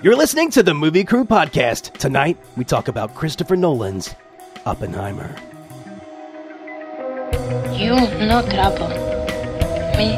[0.00, 1.90] You're listening to the Movie Crew Podcast.
[1.98, 4.14] Tonight, we talk about Christopher Nolan's
[4.64, 5.34] Oppenheimer.
[7.74, 8.86] You no trouble.
[9.98, 10.14] Me,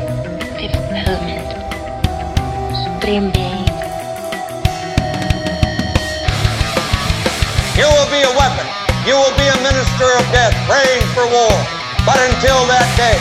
[0.61, 1.49] Fifth Element.
[2.77, 3.65] Supreme Being.
[7.81, 8.69] You will be a weapon.
[9.09, 11.57] You will be a minister of death, praying for war.
[12.05, 13.17] But until that day,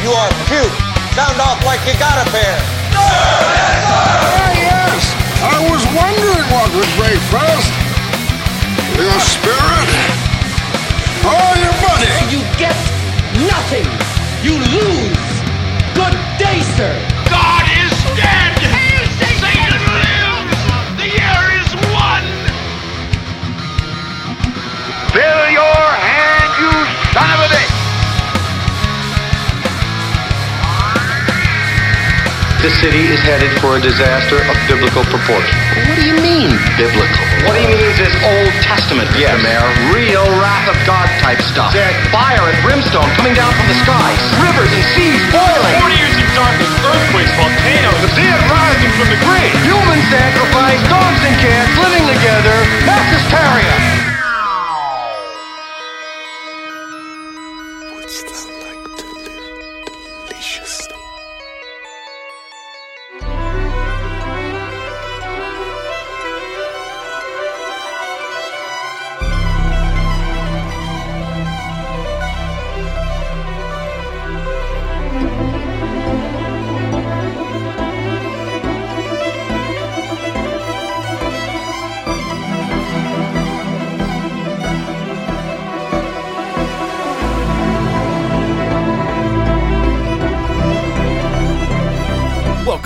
[0.00, 0.76] you are cute.
[1.12, 4.09] Sound off like you got a pair.
[5.40, 5.56] Yes!
[5.56, 7.72] I was wondering what would break first.
[8.96, 9.88] Your spirit
[11.24, 12.12] or your money?
[12.28, 12.76] You get
[13.48, 13.88] nothing.
[14.44, 15.30] You lose.
[15.96, 16.92] Good day, sir.
[17.28, 18.52] God is dead!
[19.40, 20.60] Satan lives!
[21.00, 22.28] The year is one!
[25.12, 26.72] Fill your hand, you
[27.12, 27.59] son of a
[32.60, 35.56] The city is headed for a disaster of biblical proportion.
[35.88, 37.24] What do you mean, biblical?
[37.48, 39.40] What he means is Old Testament, yes.
[39.40, 39.64] Mayor.
[39.96, 41.72] Real wrath of God type stuff.
[42.12, 44.20] Fire and brimstone coming down from the skies.
[44.44, 45.76] Rivers and seas boiling.
[45.88, 49.56] 40 years of darkness, earthquakes, volcanoes, the dead rising from the grave!
[49.64, 52.56] Human sacrifice, dogs and cats living together.
[52.84, 53.99] Mass hysteria.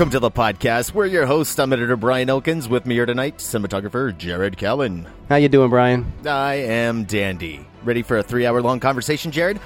[0.05, 0.93] Welcome to the podcast.
[0.93, 1.59] We're your hosts.
[1.59, 2.69] I'm editor Brian Elkins.
[2.69, 5.07] With me here tonight, cinematographer Jared Callen.
[5.31, 6.13] How you doing, Brian?
[6.27, 7.67] I am Dandy.
[7.85, 9.59] Ready for a three-hour-long conversation, Jared?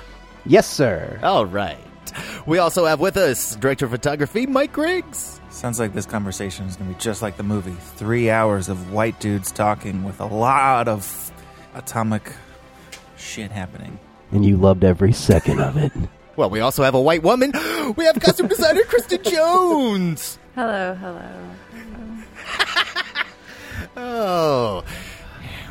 [0.47, 1.19] Yes, sir.
[1.25, 1.77] All right.
[2.47, 5.41] We also have with us director of photography Mike Griggs.
[5.51, 7.75] Sounds like this conversation is going to be just like the movie.
[7.97, 11.33] Three hours of white dudes talking with a lot of
[11.75, 12.33] atomic
[13.17, 13.99] shit happening.
[14.31, 15.91] And you loved every second of it.
[16.39, 17.53] Well, we also have a white woman.
[17.97, 20.39] We have costume designer Kristen Jones.
[20.55, 21.23] Hello, hello.
[23.97, 24.85] Oh.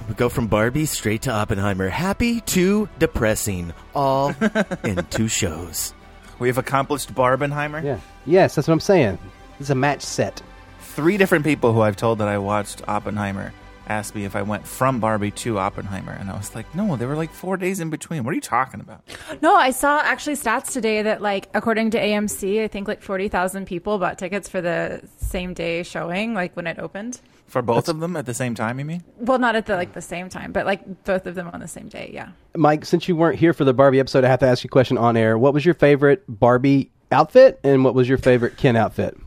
[0.10, 1.88] We go from Barbie straight to Oppenheimer.
[1.88, 3.74] Happy to depressing.
[3.96, 4.34] All
[4.84, 5.94] in two shows.
[6.40, 7.82] We have accomplished Barbenheimer.
[7.84, 8.00] Yeah.
[8.26, 9.20] Yes, that's what I'm saying.
[9.62, 10.42] It's a match set.
[10.82, 13.54] Three different people who I've told that I watched Oppenheimer
[13.88, 17.08] asked me if I went from Barbie to Oppenheimer, and I was like, no, there
[17.08, 18.24] were like four days in between.
[18.24, 19.04] What are you talking about?
[19.42, 23.28] No, I saw actually stats today that like according to AMC, I think like forty
[23.28, 27.20] thousand people bought tickets for the same day showing, like when it opened.
[27.48, 29.04] For both of them at the same time, you mean?
[29.20, 31.68] Well, not at the like the same time, but like both of them on the
[31.68, 32.12] same day.
[32.14, 32.30] Yeah.
[32.56, 34.72] Mike, since you weren't here for the Barbie episode, I have to ask you a
[34.72, 35.38] question on air.
[35.38, 39.18] What was your favorite Barbie outfit, and what was your favorite Ken outfit?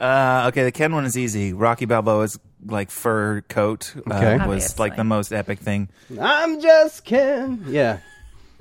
[0.00, 1.52] Uh, okay, the Ken one is easy.
[1.52, 4.32] Rocky Balboa's like fur coat uh, Okay.
[4.34, 4.82] was Obviously.
[4.88, 5.88] like the most epic thing.
[6.20, 7.64] I'm just Ken.
[7.68, 7.98] Yeah.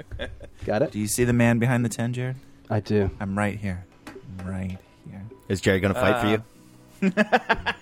[0.65, 0.91] Got it?
[0.91, 2.35] Do you see the man behind the ten, Jared?
[2.69, 3.09] I do.
[3.19, 3.85] I'm right here.
[4.39, 4.77] I'm right
[5.09, 5.21] here.
[5.49, 6.43] Is Jared going to fight for you?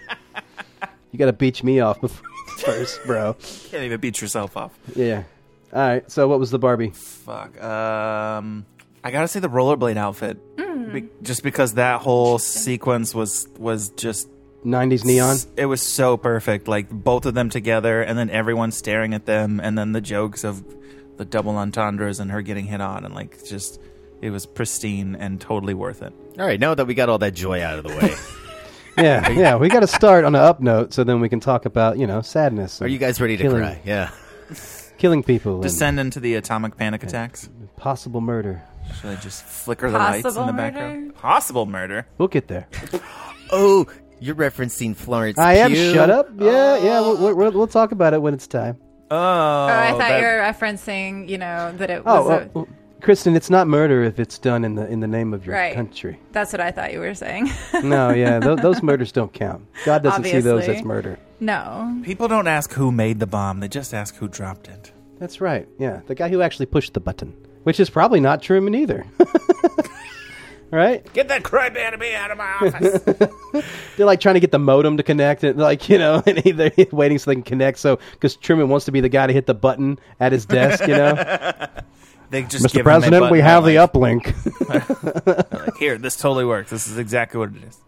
[1.11, 3.35] You got to beach me off before first, bro.
[3.69, 4.77] Can't even beat yourself off.
[4.95, 5.23] Yeah.
[5.71, 6.11] All right.
[6.11, 6.89] So, what was the Barbie?
[6.89, 7.61] Fuck.
[7.63, 8.65] Um,
[9.01, 10.91] I gotta say the rollerblade outfit, Mm.
[10.93, 14.27] Be- just because that whole sequence was was just
[14.65, 15.37] 90s neon.
[15.55, 16.67] It was so perfect.
[16.67, 20.43] Like both of them together, and then everyone staring at them, and then the jokes
[20.43, 20.63] of
[21.17, 23.79] the double entendres and her getting hit on, and like just
[24.21, 26.13] it was pristine and totally worth it.
[26.39, 28.13] All right, now that we got all that joy out of the way,
[28.97, 29.55] Yeah, yeah.
[29.57, 32.07] We got to start on an up note so then we can talk about, you
[32.07, 32.81] know, sadness.
[32.81, 33.81] are you guys ready to killing, cry?
[33.85, 34.11] Yeah.
[34.97, 35.59] Killing people.
[35.59, 37.49] Descend into the atomic panic attacks.
[37.75, 38.63] possible murder.
[39.01, 40.53] Should I just flicker the lights in the murder?
[40.53, 41.15] background?
[41.15, 42.07] Possible murder.
[42.17, 42.67] We'll get there.
[43.51, 43.85] Oh,
[44.25, 45.37] you're referencing Florence.
[45.37, 45.71] I am.
[45.71, 45.93] Pugh?
[45.93, 46.29] Shut up.
[46.37, 47.01] Yeah, yeah.
[47.01, 47.33] We'll, oh.
[47.35, 48.77] we'll, we'll talk about it when it's time.
[49.11, 52.29] Oh, Oh, I thought that- you were referencing, you know, that it oh, was.
[52.29, 52.67] Oh, a, oh, oh,
[53.01, 55.75] Kristen, it's not murder if it's done in the in the name of your Right.
[55.75, 56.19] country.
[56.31, 57.49] That's what I thought you were saying.
[57.83, 59.63] No, yeah, th- those murders don't count.
[59.85, 60.77] God doesn't see those Obviously.
[60.77, 61.19] as murder.
[61.39, 62.01] no.
[62.03, 64.91] People don't ask who made the bomb; they just ask who dropped it.
[65.19, 65.67] That's right.
[65.77, 67.31] Yeah, the guy who actually pushed the button,
[67.63, 69.05] which is probably not Truman either.
[70.71, 71.11] right?
[71.13, 73.01] Get that crybaby out of my office.
[73.97, 76.71] They're like trying to get the modem to connect, and like you know, and they're
[76.91, 77.79] waiting so they can connect.
[77.79, 80.87] So because Truman wants to be the guy to hit the button at his desk,
[80.87, 81.13] you know.
[82.29, 82.73] they just Mr.
[82.73, 85.51] give him President, we have the like, uplink.
[85.51, 86.69] like, here, this totally works.
[86.69, 87.79] This is exactly what it is.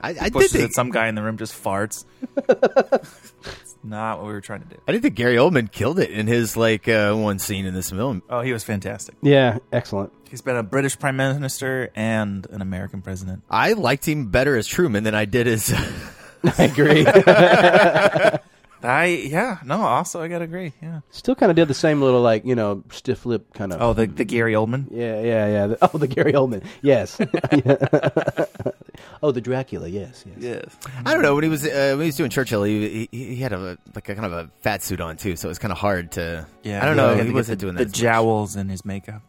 [0.00, 2.04] I, I did think it, some guy in the room just farts.
[2.36, 4.76] It's not what we were trying to do.
[4.86, 7.90] I didn't think Gary Oldman killed it in his like uh, one scene in this
[7.90, 8.22] film.
[8.28, 9.16] Oh, he was fantastic.
[9.22, 10.12] Yeah, excellent.
[10.30, 13.42] He's been a British prime minister and an American president.
[13.50, 15.72] I liked him better as Truman than I did as.
[16.58, 17.06] I agree.
[18.82, 19.80] I yeah no.
[19.80, 20.72] Also, I gotta agree.
[20.82, 21.00] Yeah.
[21.10, 23.80] Still kind of did the same little like you know stiff lip kind of.
[23.82, 24.86] Oh, the the Gary Oldman.
[24.90, 25.66] Yeah, yeah, yeah.
[25.68, 26.62] The- oh, the Gary Oldman.
[26.82, 27.18] Yes.
[29.22, 29.88] oh, the Dracula.
[29.88, 30.36] Yes, yes.
[30.38, 30.76] Yes.
[31.04, 32.62] I don't know when he was uh, when he was doing Churchill.
[32.64, 35.48] He, he he had a like a kind of a fat suit on too, so
[35.48, 36.46] it was kind of hard to.
[36.62, 36.82] Yeah.
[36.82, 37.14] I don't yeah, know.
[37.16, 37.88] had He wasn't the, doing the that.
[37.88, 38.00] as much.
[38.00, 39.22] jowls in his makeup.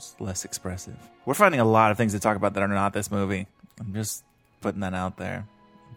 [0.00, 0.96] Just less expressive.
[1.26, 3.46] We're finding a lot of things to talk about that are not this movie.
[3.78, 4.24] I'm just
[4.62, 5.46] putting that out there.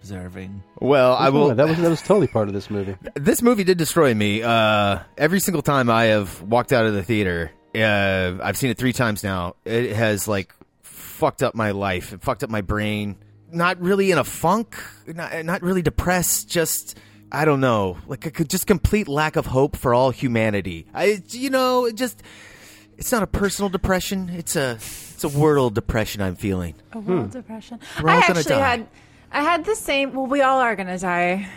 [0.02, 0.62] Observing.
[0.82, 1.56] Well, I will.
[1.56, 2.98] That was that was totally part of this movie.
[3.14, 4.44] this movie did destroy me.
[4.44, 8.78] Uh, every single time I have walked out of the theater, uh, I've seen it
[8.78, 9.56] three times now.
[9.64, 12.12] It has like fucked up my life.
[12.12, 13.16] It fucked up my brain.
[13.54, 14.76] Not really in a funk.
[15.08, 16.50] Not, not really depressed.
[16.50, 16.98] Just
[17.32, 18.00] I don't know.
[18.06, 20.88] Like a c- just complete lack of hope for all humanity.
[20.94, 22.22] I you know just.
[22.98, 24.30] It's not a personal depression.
[24.30, 26.76] It's a it's a world depression I'm feeling.
[26.94, 27.80] A world depression.
[28.02, 28.70] We're I all gonna actually die.
[28.70, 28.88] had,
[29.32, 30.14] I had the same.
[30.14, 31.48] Well, we all are gonna die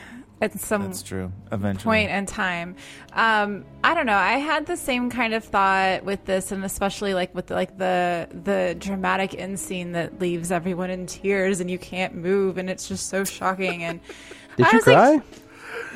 [0.41, 1.33] at some That's true.
[1.51, 1.85] Eventually.
[1.85, 2.77] point in time.
[3.13, 4.17] Um, I don't know.
[4.17, 8.29] I had the same kind of thought with this, and especially like with like the
[8.45, 12.87] the dramatic end scene that leaves everyone in tears and you can't move, and it's
[12.89, 13.83] just so shocking.
[13.85, 14.01] And
[14.57, 15.23] Did I you was like, cry?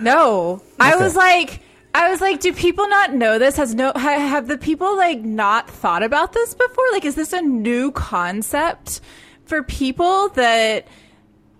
[0.00, 1.60] no, I was like,
[1.92, 3.56] I was like, do people not know this?
[3.56, 6.84] Has no have the people like not thought about this before?
[6.92, 9.00] Like, is this a new concept
[9.44, 10.86] for people that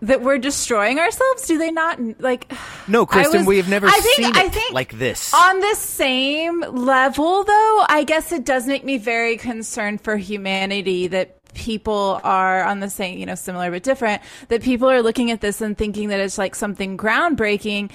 [0.03, 1.47] that we're destroying ourselves?
[1.47, 2.53] Do they not like?
[2.89, 5.35] No, Kristen, was- we have never I think, seen I think like this.
[5.35, 11.09] On the same level, though, I guess it does make me very concerned for humanity
[11.09, 15.33] that people are on the same, you know, similar but different, that people are looking
[15.33, 17.91] at this and thinking that it's like something groundbreaking.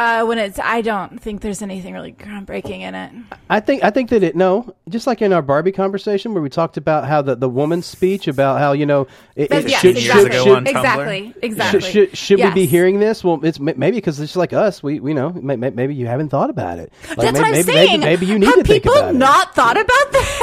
[0.00, 3.12] Uh, when it's, I don't think there's anything really groundbreaking in it.
[3.50, 6.48] I think I think that it no, just like in our Barbie conversation where we
[6.48, 9.06] talked about how the, the woman's speech about how you know
[9.36, 11.80] it, That's, it yes, should, exactly, should, should, exactly, exactly.
[11.82, 13.22] should, should, should we be hearing this?
[13.22, 14.82] Well, it's m- maybe because it's like us.
[14.82, 16.90] We we know may- may- maybe you haven't thought about it.
[17.10, 18.00] Like, That's may- what I'm maybe, saying.
[18.00, 19.18] Maybe, you need Have to think people about it.
[19.18, 20.42] not thought about this?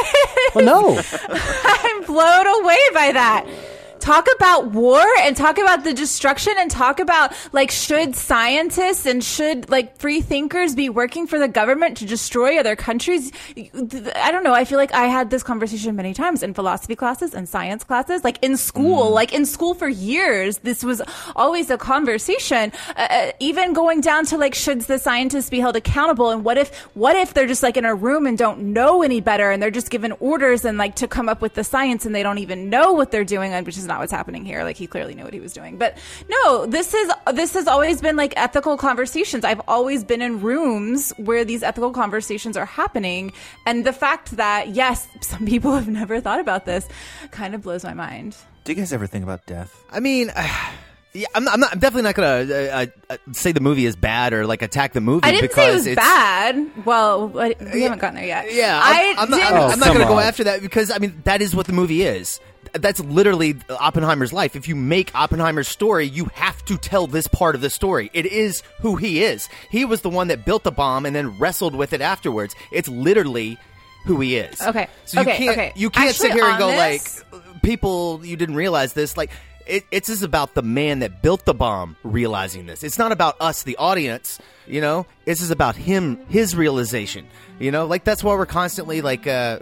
[0.54, 1.02] Well, no.
[1.30, 3.48] I'm blown away by that.
[4.08, 9.22] Talk about war and talk about the destruction and talk about like should scientists and
[9.22, 13.34] should like free thinkers be working for the government to destroy other countries?
[13.58, 14.54] I don't know.
[14.54, 18.24] I feel like I had this conversation many times in philosophy classes and science classes,
[18.24, 20.60] like in school, like in school for years.
[20.60, 21.02] This was
[21.36, 22.72] always a conversation.
[22.96, 26.58] Uh, Uh, even going down to like should the scientists be held accountable and what
[26.58, 29.62] if what if they're just like in a room and don't know any better and
[29.62, 32.38] they're just given orders and like to come up with the science and they don't
[32.38, 35.16] even know what they're doing and which is not what's happening here like he clearly
[35.16, 35.98] knew what he was doing but
[36.30, 41.12] no this is this has always been like ethical conversations i've always been in rooms
[41.18, 43.32] where these ethical conversations are happening
[43.66, 46.88] and the fact that yes some people have never thought about this
[47.32, 49.82] kind of blows my mind Do you guys ever think about death?
[49.90, 50.28] I mean,
[51.14, 51.72] yeah, I'm, not, I'm not.
[51.72, 55.00] I'm definitely not gonna uh, uh, say the movie is bad or like attack the
[55.00, 55.24] movie.
[55.24, 56.86] I didn't because say it was it's, bad.
[56.86, 58.54] Well, we haven't gotten there yet.
[58.54, 59.54] Yeah, I I'm, I'm not, didn't.
[59.54, 62.04] I'm, I'm not gonna go after that because I mean that is what the movie
[62.04, 62.40] is.
[62.74, 64.56] That's literally Oppenheimer's life.
[64.56, 68.10] If you make Oppenheimer's story, you have to tell this part of the story.
[68.14, 69.48] It is who he is.
[69.72, 72.54] He was the one that built the bomb and then wrestled with it afterwards.
[72.72, 73.58] It's literally
[74.06, 74.62] who he is.
[74.62, 75.74] Okay, So you okay, can't okay.
[75.76, 79.32] you can't sit here and go this- like people you didn't realize this like
[79.66, 82.84] it, it's just about the man that built the bomb realizing this.
[82.84, 84.40] It's not about us, the audience.
[84.68, 87.26] You know, this is about him, his realization.
[87.60, 89.60] You know, like that's why we're constantly like, uh,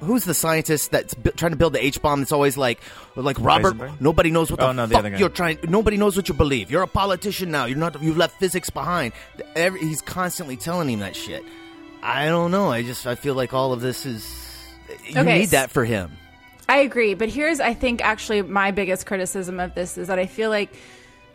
[0.00, 2.20] who's the scientist that's bu- trying to build the H bomb?
[2.20, 2.80] That's always like,
[3.16, 3.74] like Robert.
[3.74, 4.00] Heisenberg?
[4.00, 5.18] Nobody knows what the Oh, no, the fuck other guy.
[5.18, 5.58] you're trying.
[5.68, 6.70] Nobody knows what you believe.
[6.70, 7.66] You're a politician now.
[7.66, 8.02] You're not.
[8.02, 9.12] You've left physics behind.
[9.54, 11.44] Every, he's constantly telling him that shit.
[12.02, 12.70] I don't know.
[12.70, 14.24] I just I feel like all of this is.
[15.08, 16.12] You Okay, need that for him.
[16.68, 20.26] I agree, but here's I think actually my biggest criticism of this is that I
[20.26, 20.74] feel like,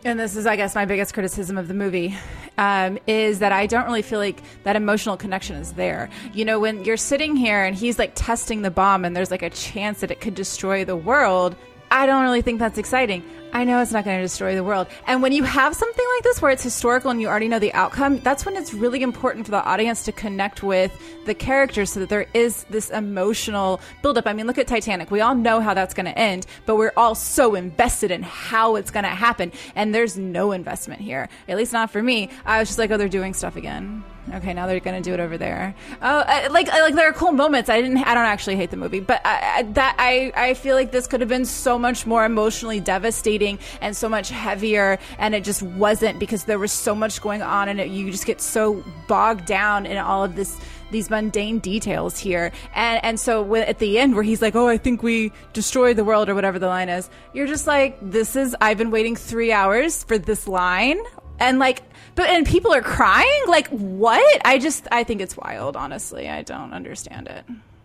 [0.04, 2.16] and this is I guess my biggest criticism of the movie,
[2.58, 6.10] um, is that I don't really feel like that emotional connection is there.
[6.32, 9.42] You know, when you're sitting here and he's like testing the bomb and there's like
[9.42, 11.56] a chance that it could destroy the world.
[11.90, 13.22] I don't really think that's exciting.
[13.54, 14.86] I know it's not going to destroy the world.
[15.06, 17.72] And when you have something like this where it's historical and you already know the
[17.74, 20.90] outcome, that's when it's really important for the audience to connect with
[21.26, 24.26] the characters so that there is this emotional buildup.
[24.26, 25.10] I mean, look at Titanic.
[25.10, 28.76] We all know how that's going to end, but we're all so invested in how
[28.76, 29.52] it's going to happen.
[29.76, 32.30] And there's no investment here, at least not for me.
[32.46, 34.02] I was just like, oh, they're doing stuff again.
[34.34, 35.74] Okay, now they're gonna do it over there.
[36.00, 37.68] Oh, uh, like uh, like there are cool moments.
[37.68, 37.98] I didn't.
[37.98, 41.08] I don't actually hate the movie, but I, I, that I I feel like this
[41.08, 45.62] could have been so much more emotionally devastating and so much heavier, and it just
[45.62, 49.44] wasn't because there was so much going on, and it, you just get so bogged
[49.44, 50.56] down in all of this
[50.92, 52.52] these mundane details here.
[52.76, 55.96] And and so when, at the end where he's like, "Oh, I think we destroyed
[55.96, 59.16] the world" or whatever the line is, you're just like, "This is I've been waiting
[59.16, 61.00] 3 hours for this line."
[61.42, 61.82] And like
[62.14, 63.42] but and people are crying?
[63.46, 64.42] Like what?
[64.44, 66.28] I just I think it's wild, honestly.
[66.28, 67.44] I don't understand it.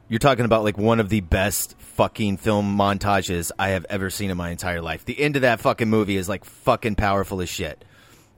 [0.09, 4.29] You're talking about like one of the best fucking film montages I have ever seen
[4.29, 5.03] in my entire life.
[5.03, 7.83] The end of that fucking movie is like fucking powerful as shit.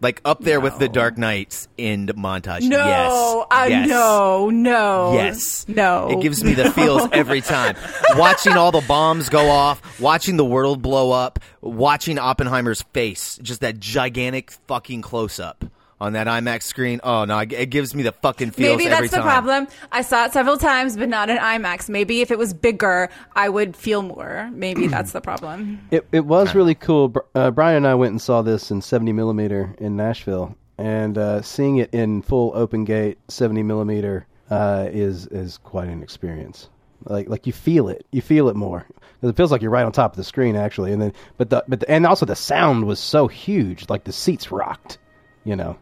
[0.02, 2.62] Like up there with the Dark Knight's end montage.
[2.62, 3.48] No, yes.
[3.52, 3.90] uh, yes.
[3.90, 5.14] no, no.
[5.14, 5.66] Yes.
[5.68, 6.10] No.
[6.10, 7.76] It gives me the feels every time.
[8.16, 13.62] watching all the bombs go off, watching the world blow up, watching Oppenheimer's face, just
[13.62, 15.66] that gigantic fucking close up
[16.02, 17.00] on that IMAX screen.
[17.04, 19.68] Oh no, it gives me the fucking feels Maybe every that's the problem.
[19.92, 21.90] I saw it several times, but not in IMAX.
[21.90, 24.50] Maybe if it was bigger, I would feel more.
[24.54, 25.80] Maybe that's the problem.
[25.92, 27.14] It it was really cool.
[27.36, 31.42] Uh, Brian and I went and saw this in 70 millimeter in Nashville, and uh,
[31.42, 36.70] seeing it in full open gate 70 millimeter uh, is is quite an experience.
[37.06, 38.86] Like like you feel it, you feel it more.
[39.22, 41.50] 'Cause It feels like you're right on top of the screen actually, and then but
[41.50, 44.98] the but the, and also the sound was so huge, like the seats rocked.
[45.46, 45.78] You know, it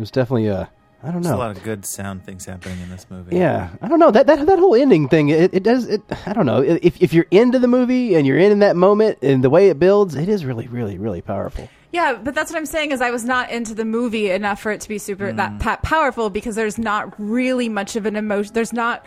[0.00, 0.70] was definitely a
[1.02, 1.38] I don't There's know.
[1.38, 3.34] a lot of good sound things happening in this movie.
[3.36, 5.30] Yeah, I don't know that that that whole ending thing.
[5.30, 5.86] It, it does.
[5.86, 9.18] It I don't know if if you're into the movie and you're in that moment
[9.22, 11.68] and the way it builds, it is really really really powerful.
[11.92, 14.70] Yeah, but that's what I'm saying is I was not into the movie enough for
[14.72, 15.36] it to be super mm.
[15.36, 18.52] that pa- powerful because there's not really much of an emotion.
[18.52, 19.04] There's not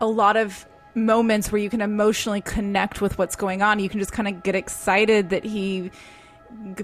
[0.00, 3.78] a lot of moments where you can emotionally connect with what's going on.
[3.78, 5.90] You can just kind of get excited that he g-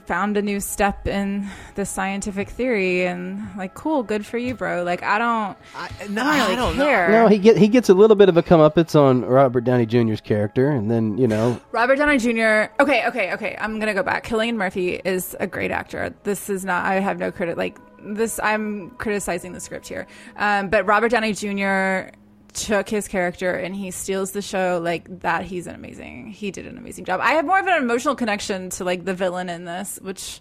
[0.06, 4.82] found a new step in the scientific theory and like cool good for you bro
[4.84, 6.84] like i don't i, no, don't really I don't know.
[6.84, 9.86] care No, he get he gets a little bit of a comeuppance on Robert Downey
[9.86, 12.72] Jr.'s character, and then you know Robert Downey Jr.
[12.80, 13.56] Okay, okay, okay.
[13.60, 14.26] I'm gonna go back.
[14.26, 16.14] Cillian Murphy is a great actor.
[16.22, 16.84] This is not.
[16.84, 17.56] I have no credit.
[17.58, 20.06] Like this, I'm criticizing the script here.
[20.36, 22.14] Um, but Robert Downey Jr.
[22.54, 25.44] took his character and he steals the show like that.
[25.44, 26.28] He's an amazing.
[26.28, 27.20] He did an amazing job.
[27.20, 30.40] I have more of an emotional connection to like the villain in this, which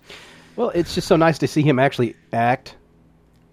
[0.55, 2.75] well, it's just so nice to see him actually act.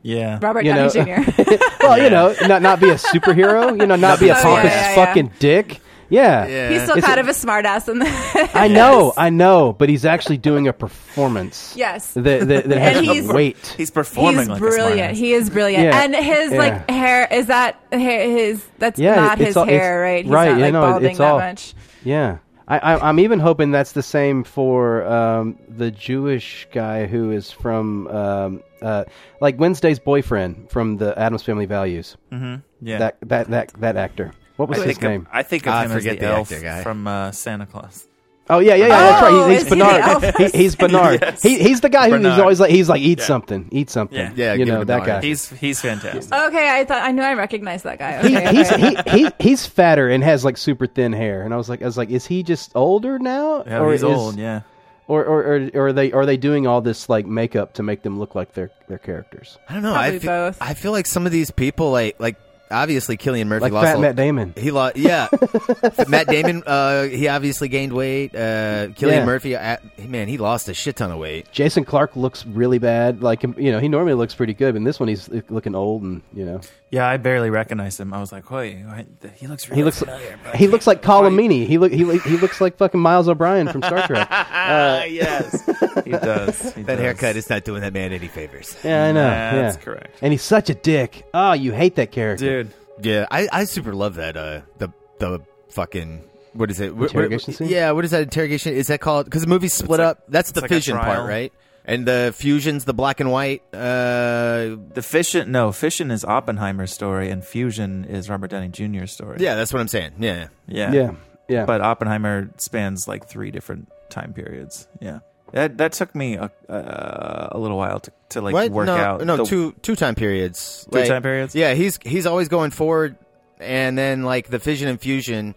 [0.02, 1.42] Yeah, Robert You Downey know- Jr.
[1.80, 4.42] Well, you know, not not be a superhero, you know, not be a Oh, yeah,
[4.42, 4.94] pompous yeah, yeah.
[5.06, 5.80] fucking dick.
[6.10, 8.50] Yeah, He's still It's- kind of a smartass in the.
[8.54, 11.74] I know, I know, but he's actually doing a performance.
[11.76, 12.12] Yes.
[12.14, 13.74] that that, that And has he's- weight.
[13.76, 15.12] He's performing He's like brilliant.
[15.12, 16.02] a He is brilliant, Yeah.
[16.02, 16.58] and his Yeah.
[16.58, 20.24] like hair is that hair, his that's Yeah, not it's his all- it's- hair, right?
[20.24, 21.74] He's right, not yeah, like no, balding it's that all- much.
[22.04, 22.38] Yeah.
[22.70, 27.50] I, I, I'm even hoping that's the same for um, the Jewish guy who is
[27.50, 29.04] from, um, uh,
[29.40, 32.16] like Wednesday's boyfriend from the Addams Family Values.
[32.30, 32.98] Mhm, yeah.
[32.98, 34.32] That that that that actor.
[34.58, 35.28] What was I his think of- name?
[35.32, 36.82] I think of I him as forget the the elf actor guy.
[36.82, 38.04] from uh, Santa Clause.
[38.50, 38.98] Oh yeah, yeah, yeah.
[38.98, 39.32] that's right.
[39.32, 40.34] Oh, He- He's, is he Bernard.
[40.38, 41.20] He, he's Bernard.
[41.20, 41.42] Yes.
[41.42, 43.24] He, he's the guy who's always like he's like eat Yeah.
[43.26, 44.18] something, eat something.
[44.18, 44.32] Yeah.
[44.34, 45.20] Yeah, you know that guy.
[45.20, 46.32] He's he's fantastic.
[46.32, 48.26] Okay, I thought I knew I recognized that guy.
[48.26, 48.94] He, Okay, he's okay.
[49.10, 51.84] he, he he's fatter and has like super thin hair, and I was like, I
[51.84, 53.64] was like, is he just older now?
[53.66, 54.36] Yeah, or he's is- old.
[54.38, 54.62] Yeah,
[55.08, 58.02] Or, or, or, or are they are they doing all this like makeup to make
[58.02, 59.58] them look like their their characters?
[59.68, 59.92] I don't know.
[59.92, 60.58] Probably I feel, both.
[60.62, 62.36] I feel like some of these people, like like
[62.70, 64.54] obviously Cillian Murphy Like lost fat a- Matt Damon.
[64.56, 65.28] He lost, yeah.
[66.08, 68.34] Matt Damon, uh, he obviously gained weight.
[68.34, 69.24] Uh, Cillian Yeah.
[69.24, 71.50] Murphy, uh, man, he lost a shit ton of weight.
[71.52, 73.22] Jason Clarke looks really bad.
[73.22, 76.02] Like you know, he normally looks pretty good, but in this one he's looking old
[76.02, 77.06] and you know yeah.
[77.08, 78.12] I barely recognized him.
[78.14, 81.02] I was like, "Wait, wait, he looks really he looks familiar." but- he looks like
[81.02, 81.66] Colm Meaney.
[81.66, 84.28] He look he he looks like fucking Miles O'Brien from Star Trek.
[84.70, 85.64] Ah, yes,
[86.04, 86.74] he does.
[86.74, 86.98] He That does.
[87.00, 88.76] haircut is not doing that man any favors.
[88.84, 89.22] Yeah, I know.
[89.22, 89.82] That's yeah.
[89.82, 90.18] correct.
[90.20, 91.24] And he's such a dick.
[91.32, 92.74] Oh, you hate that character, dude.
[93.00, 94.36] Yeah, I, I super love that.
[94.36, 95.40] Uh, the the
[95.70, 96.90] fucking what is it?
[96.94, 97.68] What- what- Interrogation scene?
[97.68, 98.74] Yeah, what is that interrogation?
[98.74, 99.24] Is that called?
[99.26, 100.24] Because the movie's split like- up.
[100.28, 101.52] That's the it's like fission part, right?
[101.88, 103.62] And the fusion's the black and white.
[103.72, 109.38] Uh, The fission, no, fission is Oppenheimer's story, and fusion is Robert Downey Jr.'s story.
[109.40, 110.12] yeah, that's what I'm saying.
[110.18, 111.10] Yeah, yeah, Yeah,
[111.48, 111.64] yeah.
[111.64, 114.86] But Oppenheimer spans like three different time periods.
[115.00, 115.20] Yeah,
[115.52, 118.70] that that took me a, uh, a little while to, to like what?
[118.70, 119.24] work no, out.
[119.24, 120.86] No, the- two two time periods.
[120.92, 121.54] Two Like, time periods?
[121.54, 123.16] Yeah, he's he's always going forward,
[123.60, 125.54] and then like the fission and fusion.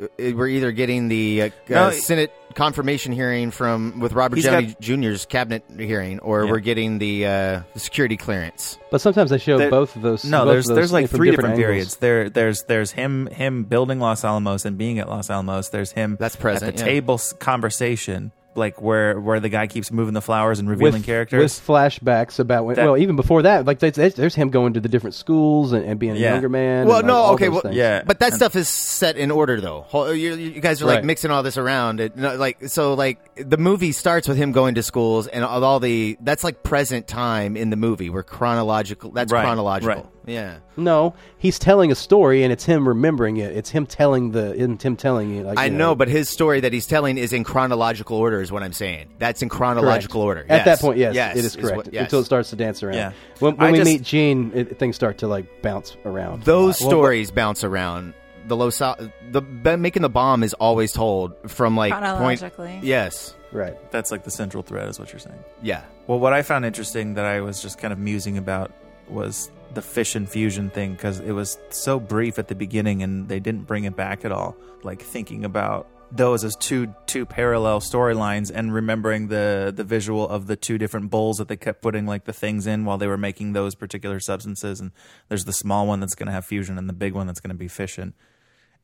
[0.00, 4.44] Uh, We're either getting the uh, No, uh, Senate confirmation hearing from with Robert He's
[4.46, 6.50] Downey got- Jr.'s cabinet hearing, or Yeah.
[6.50, 8.78] we're getting the, uh, security clearance.
[8.90, 10.24] but sometimes they show There- both of those.
[10.24, 11.64] No, there's those there's like three different, angles.
[11.66, 11.96] periods.
[11.96, 15.68] There there's there's him him building Los Alamos and being at Los Alamos.
[15.68, 16.92] There's him That's present, at the yeah.
[16.92, 21.40] table conversation like where where the guy keeps moving the flowers and revealing with, characters.
[21.40, 24.80] with flashbacks about when, That- well even before that like there's, there's him going to
[24.80, 27.48] the different schools and, and being a younger man Well, and, like, no, all okay,
[27.48, 27.76] well, things.
[27.76, 28.02] yeah.
[28.04, 29.86] but that And- stuff is set in order, though.
[30.12, 31.04] You, you guys are like Right.
[31.04, 32.00] mixing all this around.
[32.00, 35.80] It, like so, like the movie starts with him going to schools, and all all
[35.80, 38.10] the that's like present time in the movie.
[38.10, 39.10] We're chronological.
[39.12, 39.94] That's Right, chronological.
[40.02, 40.12] right.
[40.28, 40.58] Yeah.
[40.76, 44.80] no he's telling a story and it's him remembering it it's him telling the and
[44.82, 47.44] him telling you like I you know, but his story that he's telling is in
[47.44, 48.40] chronological order.
[48.40, 49.08] Is what I'm saying.
[49.18, 50.44] That's in chronological order.
[50.48, 51.76] At that point, yes, Yes, it is correct.
[51.76, 52.02] what- yes.
[52.04, 52.94] Until it starts to dance around.
[52.94, 53.12] Yeah.
[53.40, 56.42] When, when we just- meet Jean, it, things start to like bounce around.
[56.44, 56.90] Those a lot.
[56.90, 58.14] stories bounce around.
[58.46, 58.96] The Los Al-
[59.30, 59.42] the
[59.76, 62.02] making the bomb is always told from like point.
[62.02, 62.80] Chronologically.
[62.82, 63.34] Yes.
[63.52, 63.76] right.
[63.90, 65.38] That's like the central thread, is what you're saying.
[65.62, 65.82] Yeah.
[66.06, 68.70] Well, what I found interesting that I was just kind of musing about
[69.08, 73.28] was the fish and fusion thing because it was so brief at the beginning and
[73.28, 74.56] they didn't bring it back at all.
[74.82, 80.46] Like thinking about those as two two parallel storylines and remembering the the visual of
[80.46, 83.18] the two different bowls that they kept putting like the things in while they were
[83.18, 84.90] making those particular substances and
[85.28, 87.50] there's the small one that's going to have fusion and the big one that's going
[87.50, 88.14] to be fission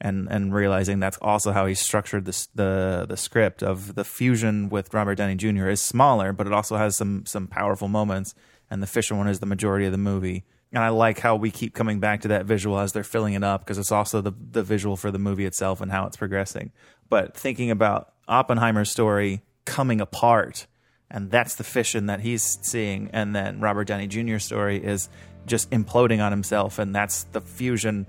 [0.01, 4.69] and and realizing that's also how he structured this, the the script of the fusion
[4.69, 5.69] with Robert Downey Jr.
[5.69, 8.35] is smaller, but it also has some some powerful moments,
[8.71, 10.45] and the fission one is the majority of the movie.
[10.75, 13.45] And I like how we keep coming back to that visual as they're filling it
[13.45, 16.73] up because it's also the the visual for the movie itself and how it's progressing.
[17.09, 20.67] But thinking about Oppenheimer's story coming apart,
[21.09, 25.09] and that's the fission that he's seeing, and then Robert Downey Jr.'s story is
[25.47, 28.07] just imploding on himself, and that's the fusion.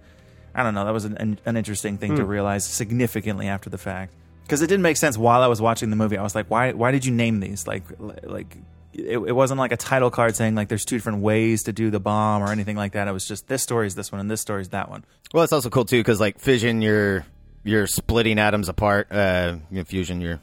[0.55, 0.85] I don't know.
[0.85, 2.29] That was an, an interesting thing to hmm.
[2.29, 5.95] realize significantly after the fact because it didn't make sense while I was watching the
[5.95, 6.17] movie.
[6.17, 6.71] I was like, why?
[6.71, 7.67] Why did you name these?
[7.67, 8.57] Like, like
[8.97, 11.89] it, it wasn't like a title card saying like there's two different ways to do
[11.89, 13.07] the bomb or anything like that.
[13.07, 15.05] It was just this story is this one and this story is that one.
[15.33, 17.25] Well, it's also cool too because like fission, you're
[17.63, 19.11] you're splitting atoms apart.
[19.11, 20.39] Uh, you know, fusion, you're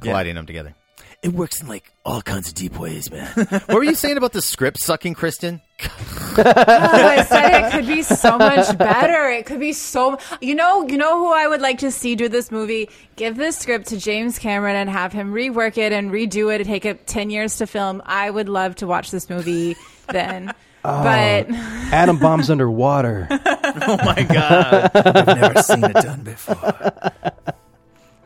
[0.00, 0.74] colliding them together.
[1.22, 3.26] It works in like all kinds of deep ways, man.
[3.34, 5.62] what were you saying about the script sucking, Kristen?
[6.36, 9.30] Oh, I said it could be so much better.
[9.30, 10.18] It could be so.
[10.40, 12.90] You know, you know who I would like to see do this movie?
[13.14, 16.68] Give this script to James Cameron and have him rework it and redo it and
[16.68, 18.02] take it ten years to film.
[18.04, 19.76] I would love to watch this movie
[20.08, 20.52] then.
[20.82, 23.26] But oh, Atom bombs underwater.
[23.30, 26.74] Oh my god, I've never seen it done before.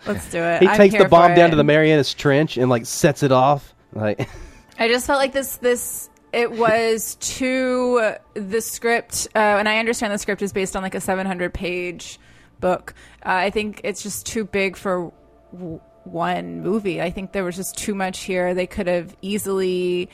[0.06, 0.62] let's do it.
[0.62, 1.50] He I'm takes the bomb down it.
[1.50, 3.74] to the Marianas Trench and like sets it off.
[3.92, 4.28] Like
[4.76, 10.12] I just felt like this this it was to the script uh, and I understand
[10.12, 12.18] the script is based on like a 700 page
[12.60, 12.94] book.
[13.24, 15.12] Uh, I think it's just too big for
[15.52, 17.00] w- one movie.
[17.00, 18.54] I think there was just too much here.
[18.54, 20.08] They could have easily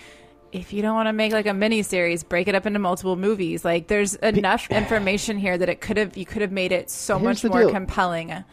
[0.53, 3.17] if you don't want to make like a mini series, break it up into multiple
[3.17, 3.65] movies.
[3.65, 7.19] Like there's enough information here that it could have you could have made it so
[7.19, 7.71] Here's much more deal.
[7.71, 8.45] compelling.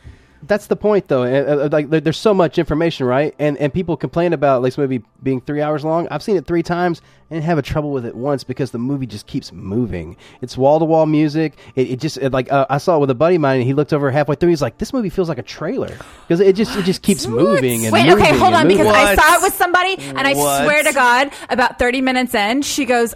[0.43, 1.23] That's the point, though.
[1.23, 3.34] Uh, uh, Like there's so much information, right?
[3.39, 6.08] And and people complain about like this movie being three hours long.
[6.10, 9.06] I've seen it three times and have a trouble with it once because the movie
[9.06, 10.17] just keeps moving.
[10.41, 11.58] It's wall to wall music.
[11.75, 13.65] It, it just it, like uh, I saw it with a buddy of mine, and
[13.65, 14.49] he looked over halfway through.
[14.49, 15.95] He's like, "This movie feels like a trailer
[16.27, 18.91] because it just it just keeps moving and Wait, moving okay, hold on, because moving.
[19.01, 20.63] I saw it with somebody, and I What?
[20.63, 23.13] swear to God, about 30 minutes in, she goes,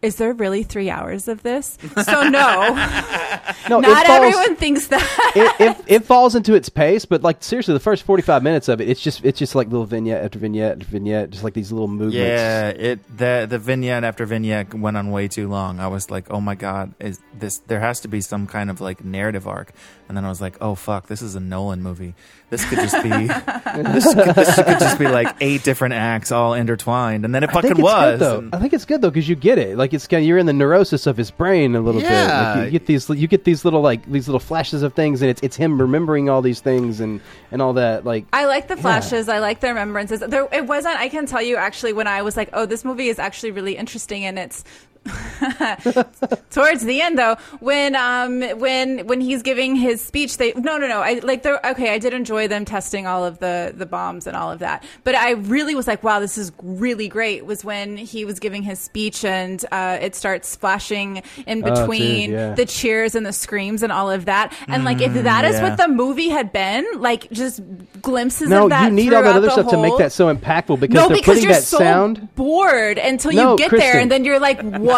[0.00, 1.76] Is there really three hours of this?
[2.04, 2.30] So, no,
[3.68, 5.32] no, not falls, everyone thinks that.
[5.36, 8.68] it, it, it falls into its pace, but like seriously, the first forty five minutes
[8.68, 11.54] of it, it's just it's just like little vignette after vignette after vignette, just like
[11.54, 12.14] these little movements.
[12.16, 15.80] Yeah, it the the vignette after vignette went on way too long.
[15.80, 17.58] I was like, oh my god, is this?
[17.58, 19.72] There has to be some kind of like narrative arc.
[20.08, 22.14] And then I was like, oh fuck, this is a Nolan movie.
[22.50, 26.54] This could just be this, could, this could just be like eight different acts all
[26.54, 27.26] intertwined.
[27.26, 28.12] And then it fucking it's was.
[28.12, 28.38] Good, though.
[28.38, 29.76] And- I think it's good though because you get it.
[29.76, 32.10] Like it's kind of, you're in the neurosis of his brain a little bit.
[32.10, 32.54] Yeah.
[32.56, 35.30] Like you get these you get these little like these little flashes of things, and
[35.30, 37.20] it's it's him remembering all these things and
[37.52, 38.06] and all that.
[38.06, 39.28] Like I like the flashes.
[39.28, 40.20] I like the remembrances.
[40.20, 40.96] There, it wasn't.
[40.96, 43.76] I can tell you actually when I was like, "Oh, this movie is actually really
[43.76, 44.64] interesting," and it's
[46.50, 50.86] towards the end though when um when when he's giving his speech they no no
[50.86, 54.26] no i like they're okay i did enjoy them testing all of the the bombs
[54.26, 57.64] and all of that but i really was like wow this is really great was
[57.64, 62.30] when he was giving his speech and uh it starts splashing in Oh, dude, between
[62.32, 62.54] yeah.
[62.54, 65.68] the cheers and the screams and all of that and like if that is yeah.
[65.68, 67.60] what the movie had been like just
[68.00, 70.32] glimpses no, of that you need all that other the stuff to make that so
[70.32, 72.34] impactful because no, they're because putting you're that so sound.
[72.36, 74.97] bored until No, you get there, and then you're like, "What?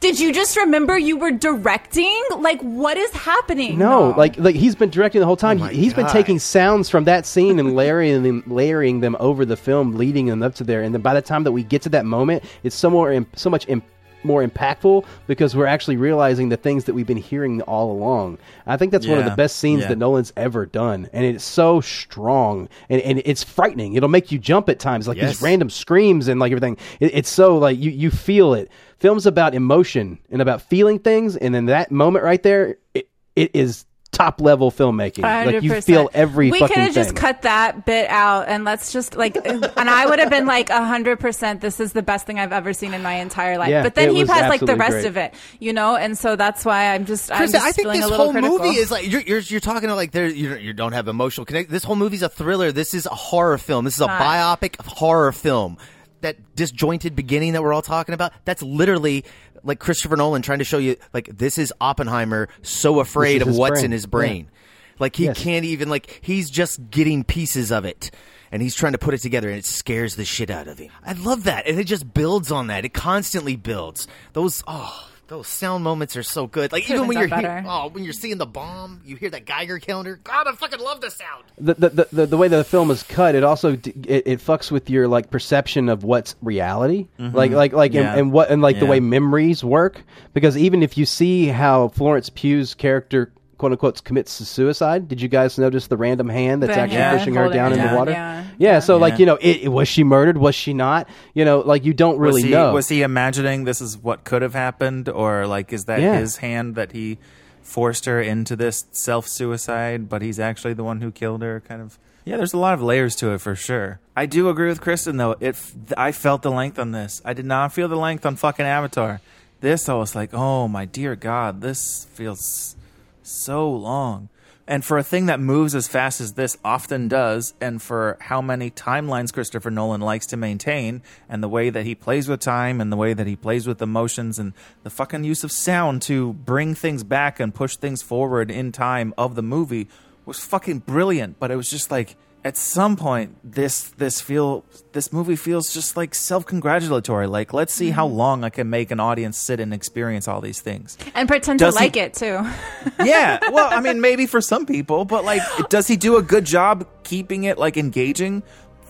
[0.00, 2.22] Did you just remember you were directing?
[2.38, 5.58] Like, what is happening?" No, like like he's been directing the whole time.
[5.58, 6.12] Oh my he's been God.
[6.12, 10.42] taking sounds from that scene and layering them, layering them over the film, leading them
[10.42, 10.82] up to there.
[10.82, 13.50] And then by the time that we get to that moment, it's somewhere in, so
[13.50, 13.82] much in,
[14.22, 18.36] more impactful because we're actually realizing the things that we've been hearing all along.
[18.66, 19.30] I think that's one of Yeah.
[19.30, 19.88] the best scenes Yeah.
[19.88, 23.94] that Nolan's ever done, and it's so strong and, and it's frightening.
[23.94, 25.30] It'll make you jump at times, like Yes.
[25.30, 26.76] these random screams and like everything.
[27.00, 28.70] It, it's so like you you feel it.
[29.00, 33.50] Films about emotion and about feeling things, and then that moment right there, it, it
[33.54, 35.22] is top level filmmaking.
[35.22, 35.84] Like you 100%.
[35.84, 39.36] feel every we could fucking have just cut that bit out and let's just like
[39.46, 42.92] and i would have been like 100% this is the best thing i've ever seen
[42.92, 45.06] in my entire life Yeah, but then he has like the rest great.
[45.06, 48.04] of it you know and so that's why i'm just i'm just I think this
[48.04, 48.58] a little whole critical.
[48.58, 51.44] movie is like you're, you're you're talking about like there you you don't have emotional
[51.44, 51.70] connect.
[51.70, 52.72] This whole movie's a thriller.
[52.72, 53.84] This is a horror film.
[53.84, 54.20] This is a Not.
[54.20, 55.78] biopic horror film.
[56.20, 58.32] That disjointed beginning that we're all talking about.
[58.44, 59.24] That's literally
[59.62, 63.72] like Christopher Nolan trying to show you like this is Oppenheimer so afraid of what's
[63.80, 63.84] brain.
[63.86, 64.50] in his brain.
[64.98, 65.38] Like he Yes.
[65.42, 68.10] can't even like he's just getting pieces of it.
[68.52, 70.90] And he's trying to put it together, and it scares the shit out of him.
[71.06, 72.84] I love that, and it just builds on that.
[72.84, 74.08] It constantly builds.
[74.32, 76.72] Those oh, those sound moments are so good.
[76.72, 79.30] Like Could've even when you're done hear- oh, when you're seeing the bomb, you hear
[79.30, 80.20] that Geiger counter.
[80.22, 81.44] God, I fucking love the sound.
[81.56, 84.38] the, the, the, the, the way the film is cut, it also d- it, it
[84.40, 87.34] fucks with your like perception of what's reality, mm-hmm.
[87.34, 88.10] like like like Yeah.
[88.10, 90.02] and, and what and like the way memories work.
[90.34, 95.28] Because even if you see how Florence Pugh's character quote unquote commits suicide, did you
[95.28, 97.94] guys notice the random hand that's The actually hand pushing her holding down in the
[97.94, 98.12] water?
[98.58, 98.78] yeah.
[98.80, 100.38] so like you know, it, it- was she murdered?
[100.38, 101.06] Was she not?
[101.34, 102.72] You know, like you don't really was he, know.
[102.72, 106.18] Was he imagining this is what could have happened, or like is that Yeah.
[106.18, 107.18] his hand that he
[107.62, 111.60] forced her into this self suicide, but he's actually the one who killed her?
[111.60, 111.98] Kind of.
[112.24, 114.00] Yeah, there's a lot of layers to it for sure.
[114.16, 115.36] I do agree with Kristen though.
[115.40, 115.56] It
[115.98, 117.20] I felt the length on this.
[117.26, 119.20] I did not feel the length on fucking Avatar.
[119.60, 122.74] This I was like, oh my dear God, this feels
[123.22, 124.28] so long.
[124.66, 128.40] And for a thing that moves as fast as this often does, and for how
[128.40, 132.80] many timelines Christopher Nolan likes to maintain, and the way that he plays with time,
[132.80, 134.52] and the way that he plays with emotions, and
[134.84, 139.12] the fucking use of sound to bring things back and push things forward in time
[139.18, 139.88] of the movie
[140.24, 141.40] was fucking brilliant.
[141.40, 145.96] But it was just like, at some point, this this feel this movie feels just
[145.96, 147.26] like self congratulatory.
[147.26, 148.16] Like, let's see how mm-hmm.
[148.16, 150.96] long I can make an audience sit and experience all these things.
[151.14, 152.40] and pretend Does to he- like it too
[153.04, 156.44] Yeah, well, I mean, maybe for some people, but like, does he do a good
[156.44, 158.42] job keeping it like engaging?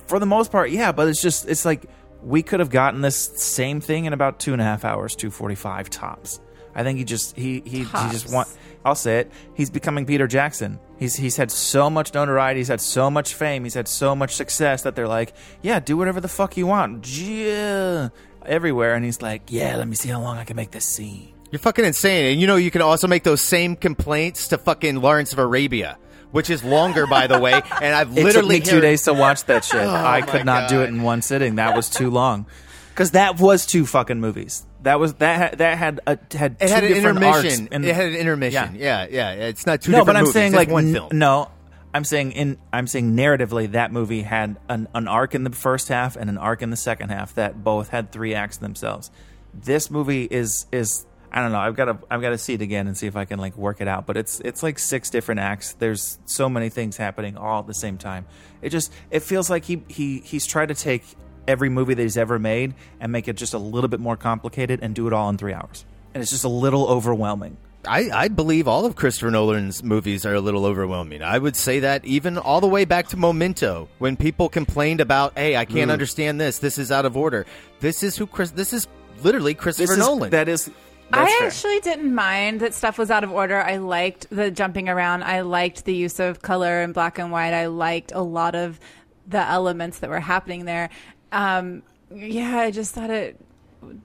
[0.06, 0.92] For the most part, yeah.
[0.92, 1.86] But it's just, it's like
[2.22, 5.30] we could have gotten this same thing in about two and a half hours, two
[5.30, 6.40] forty-five tops.
[6.74, 8.48] I think he just he he, he just want.
[8.84, 9.32] I'll say it.
[9.54, 10.78] He's becoming Peter Jackson.
[10.98, 12.60] He's he's had so much notoriety.
[12.60, 13.64] He's had so much fame.
[13.64, 17.06] He's had so much success that they're like, yeah, do whatever the fuck you want,
[17.08, 18.08] yeah,
[18.44, 18.94] everywhere.
[18.94, 21.34] And he's like, yeah, let me see how long I can make this scene.
[21.50, 22.32] You're fucking insane.
[22.32, 25.98] And you know you can also make those same complaints to fucking Lawrence of Arabia,
[26.30, 27.60] which is longer, by the way.
[27.82, 29.80] And I've It literally took me two days to watch that shit.
[29.80, 31.56] Oh I could not do it in one sitting.
[31.56, 32.46] That was too long.
[32.90, 34.64] Because that was two fucking movies.
[34.82, 37.60] That was that had, that had a, had It two had an different intermission.
[37.64, 38.74] arcs and- it had an intermission.
[38.76, 39.30] Yeah, yeah.
[39.32, 40.32] It's not two no, different but I'm movies.
[40.34, 41.08] saying like one n- film.
[41.12, 41.50] no.
[41.92, 45.88] I'm saying in I'm saying narratively that movie had an, an arc in the first
[45.88, 49.10] half and an arc in the second half that both had three acts themselves.
[49.52, 51.58] This movie is is I don't know.
[51.58, 53.56] I've got to I've got to see it again and see if I can like
[53.56, 54.06] work it out.
[54.06, 55.72] But it's it's like six different acts.
[55.74, 58.24] There's so many things happening all at the same time.
[58.62, 61.04] It just it feels like he he he's tried to take
[61.50, 64.80] every movie that he's ever made and make it just a little bit more complicated
[64.82, 65.84] and do it all in three hours.
[66.14, 67.56] And it's just a little overwhelming.
[67.86, 71.22] I, I believe all of Christopher Nolan's movies are a little overwhelming.
[71.22, 75.32] I would say that even all the way back to Memento, when people complained about,
[75.38, 75.94] "Hey, I can't Mm.
[75.94, 76.58] understand this.
[76.58, 77.46] This is out of order."
[77.80, 78.50] This is who Chris.
[78.50, 78.86] This is
[79.22, 80.30] literally Christopher This is Nolan.
[80.30, 80.70] that is.
[81.12, 81.46] I fair.
[81.46, 83.58] actually didn't mind that stuff was out of order.
[83.60, 85.24] I liked the jumping around.
[85.24, 87.54] I liked the use of color and black and white.
[87.54, 88.78] I liked a lot of
[89.26, 90.90] the elements that were happening there.
[91.32, 93.38] Um, yeah, I just thought it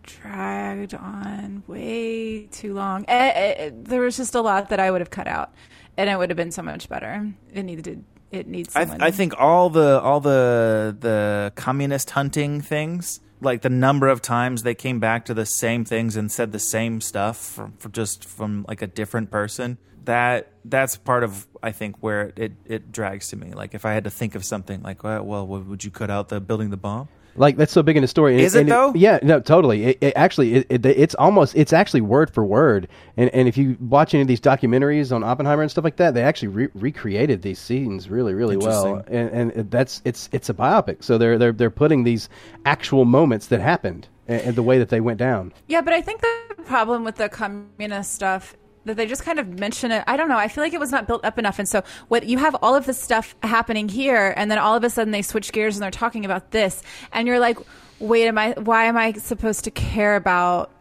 [0.03, 3.05] dragged on way too long.
[3.07, 5.53] Eh, eh, there was just a lot that I would have cut out,
[5.97, 7.33] and it would have been so much better.
[7.53, 8.03] It needed.
[8.31, 8.75] It needs.
[8.75, 9.01] I, Someone.
[9.01, 14.63] I think all the all the the communist hunting things, like the number of times
[14.63, 18.65] they came back to the same things and said the same stuff from, just from
[18.67, 19.78] like a different person.
[20.06, 23.52] That that's part of I think where it it drags to me.
[23.54, 26.30] Like if I had to think of something like, well, well would you cut out
[26.30, 27.10] the building the bomb?
[27.36, 28.34] Like that's so big in the story.
[28.34, 28.93] And Is it, and though?
[28.95, 29.86] yeah, no, totally.
[29.86, 32.88] It, it actually, it, it, it's almost, it's actually word for word.
[33.17, 36.13] And and if you watch any of these documentaries on Oppenheimer and stuff like that,
[36.13, 39.04] they actually re- recreated these scenes really, really well.
[39.08, 42.30] And and that's it's it's a biopic, so they're they're they're putting these
[42.65, 45.54] actual moments that happened and, and the way that they went down.
[45.67, 49.60] Yeah, but I think the problem with the communist stuff that they just kind of
[49.60, 50.04] mention it.
[50.08, 50.38] I don't know.
[50.38, 51.60] I feel like it was not built up enough.
[51.60, 54.84] And so what you have all of this stuff happening here, and then all of
[54.84, 57.58] a sudden they switch gears and they're talking about this, and you're like,
[58.00, 58.54] wait, am I?
[58.54, 60.71] Why am I supposed to care about?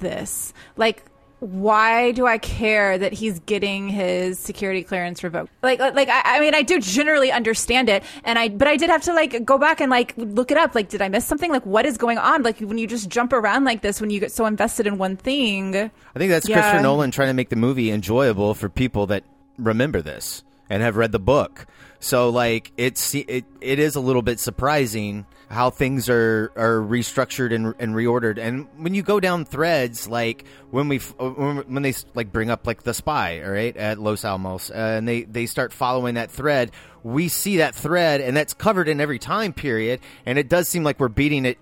[0.00, 0.52] this?
[0.76, 1.04] Like,
[1.42, 5.50] why do I care that he's getting his security clearance revoked?
[5.60, 8.90] Like, like I, I mean, I do generally understand it, and I, but I did
[8.90, 10.76] have to like go back and like look it up.
[10.76, 11.50] Like, did I miss something?
[11.50, 12.44] Like, what is going on?
[12.44, 15.16] Like, when you just jump around like this, when you get so invested in one
[15.16, 16.60] thing, I think that's Yeah.
[16.60, 19.24] Christopher Nolan trying to make the movie enjoyable for people that
[19.58, 21.66] remember this and have read the book.
[22.02, 27.54] So like it's it it is a little bit surprising how things are are restructured
[27.54, 28.38] and, and reordered.
[28.38, 32.66] And when you go down threads, like when we when when they like bring up
[32.66, 36.32] like the spy, all right, at Los Alamos, uh, and they they start following that
[36.32, 36.72] thread,
[37.04, 40.00] we see that thread, and that's covered in every time period.
[40.26, 41.58] And it does seem like we're beating it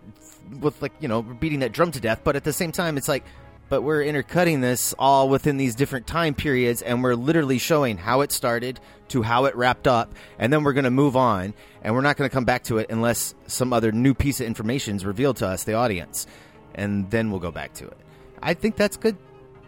[0.58, 3.08] with like you know beating that drum to death, but at the same time, it's
[3.08, 3.24] like
[3.70, 8.20] but we're intercutting this all within these different time periods and we're literally showing how
[8.20, 8.78] it started
[9.08, 12.18] to how it wrapped up and then we're going to move on and we're not
[12.18, 15.36] going to come back to it unless some other new piece of information is revealed
[15.36, 16.26] to us the audience
[16.74, 17.96] and then we'll go back to it
[18.42, 19.16] i think that's good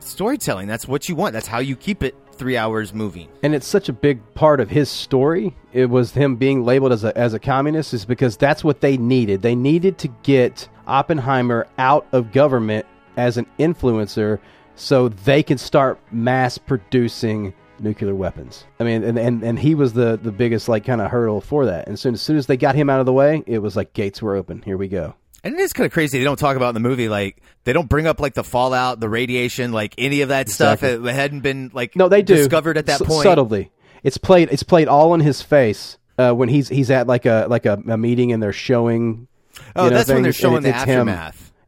[0.01, 3.67] storytelling that's what you want that's how you keep it three hours moving and it's
[3.67, 5.55] such a big part of his story.
[5.73, 8.97] It was him being labeled as a as a communist, is because that's what they
[8.97, 9.43] needed.
[9.43, 14.38] They needed to get Oppenheimer out of government as an influencer,
[14.75, 18.64] so they can start mass producing nuclear weapons.
[18.79, 21.66] I mean, and and, and he was the the biggest like kind of hurdle for
[21.66, 21.88] that.
[21.88, 23.92] And soon as soon as they got him out of the way, it was like
[23.92, 24.62] gates were open.
[24.62, 25.14] Here we go.
[25.44, 26.18] And it is kind of crazy.
[26.18, 29.01] They don't talk about in the movie, like they don't bring up like the fallout,
[29.01, 30.85] the radiation, like any of that stuff.
[30.85, 33.25] It, it hadn't been like No, they do discovered at that S- point.
[33.25, 33.72] subtly.
[34.05, 34.48] It's played.
[34.53, 37.83] It's played all in his face uh, when he's he's at like a like a,
[37.88, 39.27] a meeting and they're showing.
[39.75, 41.09] Oh, you know, that's when they're things, showing the it's him.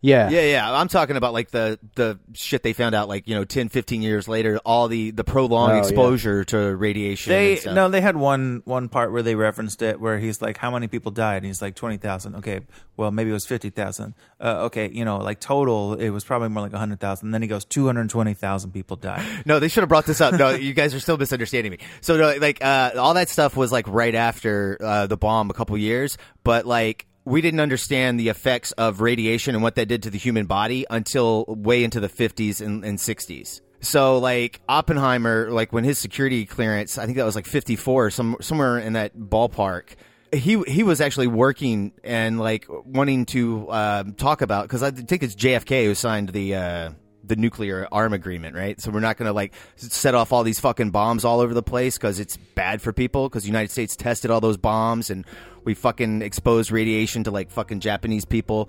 [0.04, 0.32] Aftermath.
[0.32, 0.40] Yeah.
[0.40, 0.72] yeah, yeah.
[0.80, 4.02] I'm talking about like the the shit they found out like you know 10, 15
[4.02, 4.58] years later.
[4.64, 5.82] All the the prolonged Oh, yeah.
[5.82, 7.30] exposure to radiation.
[7.30, 7.74] They and stuff.
[7.74, 10.88] no, they had one one part where they referenced it where he's like, "How many
[10.88, 12.36] people died?" And he's like, 20,000.
[12.36, 12.60] Okay,
[12.96, 14.14] well maybe it was fifty thousand.
[14.40, 17.30] Uh, okay, you know, like total, it was probably more like hundred thousand.
[17.30, 19.24] Then he goes, two hundred twenty thousand people died.
[19.46, 20.34] No, they should have brought this up.
[20.34, 21.78] No, you guys are still misunderstanding me.
[22.00, 25.54] So, no, like, uh, all that stuff was like right after uh, the bomb, a
[25.54, 27.06] couple years, but like.
[27.24, 30.84] We didn't understand the effects of radiation and what that did to the human body
[30.90, 33.60] until way into the 50s and, and 60s.
[33.80, 38.36] So, like Oppenheimer, like when his security clearance, I think that was like 54, some
[38.40, 39.96] somewhere in that ballpark.
[40.32, 45.22] He he was actually working and like wanting to uh, talk about because I think
[45.22, 46.90] it's JFK who signed the uh,
[47.26, 48.80] the nuclear arm agreement, right?
[48.80, 51.62] So we're not going to like set off all these fucking bombs all over the
[51.62, 53.28] place because it's bad for people.
[53.28, 55.24] Because the United States tested all those bombs and
[55.64, 58.68] we fucking exposed radiation to like fucking Japanese people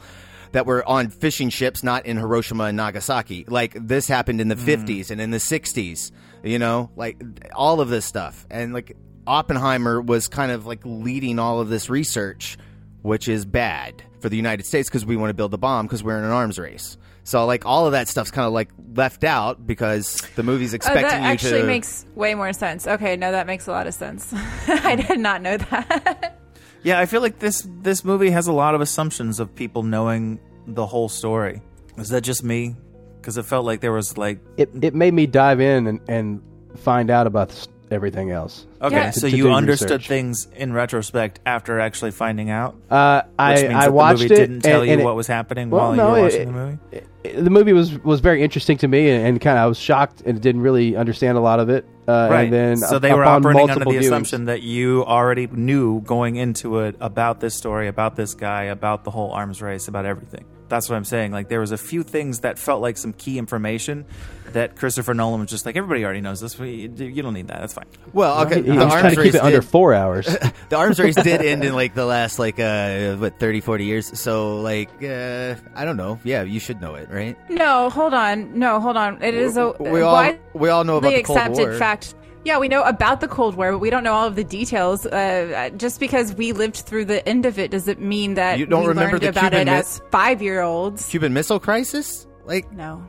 [0.51, 3.45] that were on fishing ships, not in Hiroshima and Nagasaki.
[3.47, 4.65] Like this happened in the hmm.
[4.65, 6.11] fifties and in the sixties.
[6.43, 7.21] You know, like
[7.53, 8.95] all of this stuff, and like
[9.27, 12.57] Oppenheimer was kind of like leading all of this research,
[13.01, 16.03] which is bad for the United States because we want to build the bomb because
[16.03, 16.97] we're in an arms race.
[17.25, 20.77] So like all of that stuff's kind of like left out because the movie's oh,
[20.77, 21.67] expecting Oh, expecting that you actually to.
[21.67, 22.88] makes way more sense.
[22.88, 24.31] Okay, no, that makes a lot of sense.
[24.67, 26.31] I did not know that.
[26.83, 30.39] Yeah, I feel like this this movie has a lot of assumptions of people knowing
[30.67, 31.63] the whole story.
[31.97, 32.75] Is that just me?
[33.19, 36.43] Because it felt like there was like It it made me dive in and, and
[36.77, 38.65] find out about this, everything else.
[38.81, 39.09] okay, Yeah.
[39.11, 40.07] so To- to you understood research.
[40.07, 42.75] things in retrospect after actually finding out.
[42.89, 44.37] Uh, Which I means I that watched the movie it.
[44.37, 46.41] didn't tell and, you and it- what was happening well, while no, you were watching
[46.41, 46.77] it- the movie.
[46.91, 49.77] it- the movie was was very interesting to me, and, and kind of I was
[49.79, 51.85] shocked and didn't really understand a lot of it.
[52.07, 52.43] Uh, Right.
[52.43, 55.03] And then so up- they were upon operating under multiple the viewings- assumption that you
[55.05, 59.59] already knew going into it about this story, about this guy, about the whole arms
[59.61, 60.45] race, about everything.
[60.67, 61.32] That's what I'm saying.
[61.32, 64.06] Like there was a few things that felt like some key information
[64.54, 66.58] that Christopher Nolan was just like, everybody already knows this.
[66.58, 67.60] We- You don't need that.
[67.60, 67.86] That's fine.
[68.13, 70.25] well, okay, He the was arms trying to race keep it under did- four hours.
[70.69, 74.19] the arms race did end in like the last like uh what 30 40 years
[74.19, 78.58] so like uh i don't know yeah you should know it right no, hold on.
[78.58, 79.21] No, hold on.
[79.21, 81.78] It is a we all why- we all know about the the Cold accepted War.
[81.78, 82.15] fact.
[82.45, 85.05] Yeah, we know about the Cold War, but we don't know all of the details.
[85.05, 88.84] Uh, just because we lived through the end of it doesn't mean that You don't
[88.84, 91.08] we remember learned the about Cuban it mi- as five year olds.
[91.10, 93.03] cuban missile crisis like No.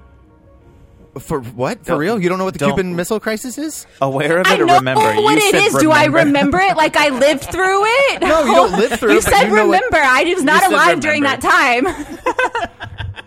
[1.19, 4.39] for what for Don't- real you don't know what the cuban missile crisis is Aware
[4.39, 5.01] of I it or know remember?
[5.03, 5.75] what you it said is.
[5.83, 6.57] Do I remember.
[6.57, 8.23] remember it like I lived through it?
[8.23, 9.99] No, you don't live through You it, but said you know what- remember.
[9.99, 11.87] I was not said alive during that time.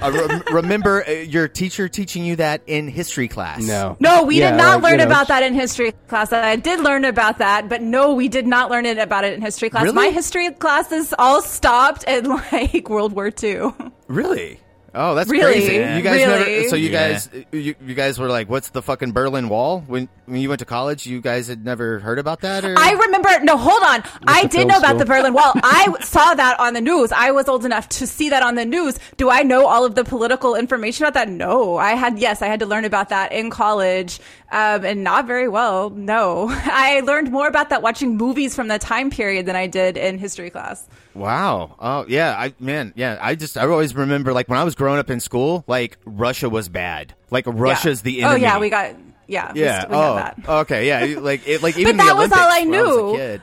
[0.00, 4.38] uh, rem- remember uh, your teacher teaching you that in history class no, No, we
[4.38, 6.32] Yeah, did not like, learn you know, about that in history class.
[6.32, 9.40] I did learn about that, but no, we did not learn it about it in
[9.42, 9.84] history class.
[9.84, 9.94] Really?
[9.94, 13.72] My history classes all stopped at like World War II.
[14.08, 14.58] really
[14.94, 15.52] Oh, that's Really?
[15.54, 15.74] crazy!
[15.76, 15.96] Yeah.
[15.96, 16.54] You guys Really?
[16.56, 16.68] never.
[16.68, 17.08] So you Yeah.
[17.12, 20.58] guys, you, you guys were like, "What's the fucking Berlin Wall?" When when you went
[20.58, 23.30] to college, you guys had never heard about that, or I remember.
[23.42, 24.02] No, hold on.
[24.26, 24.98] I did film know about school.
[24.98, 25.52] the Berlin Wall.
[25.56, 27.10] I saw that on the news.
[27.10, 28.98] I was old enough to see that on the news.
[29.16, 31.28] Do I know all of the political information about that?
[31.30, 31.78] No.
[31.78, 35.48] I had yes, I had to learn about that in college, um, and not very
[35.48, 35.88] well.
[35.88, 39.96] No, I learned more about that watching movies from the time period than I did
[39.96, 40.86] in history class.
[41.14, 41.76] Wow.
[41.78, 42.34] Oh yeah.
[42.38, 42.92] I man.
[42.96, 43.18] Yeah.
[43.20, 46.48] I just I always remember like when I was growing up in school, like Russia
[46.48, 47.14] was bad.
[47.30, 48.10] Like Russia's Yeah.
[48.10, 48.94] the Oh yeah, we got
[49.26, 49.52] yeah.
[49.54, 49.80] Yeah.
[49.80, 50.14] st- we oh.
[50.16, 50.38] that.
[50.48, 50.86] Okay.
[50.88, 51.20] Yeah.
[51.20, 53.16] Like it, like even that the was all I when was a knew.
[53.16, 53.42] kid.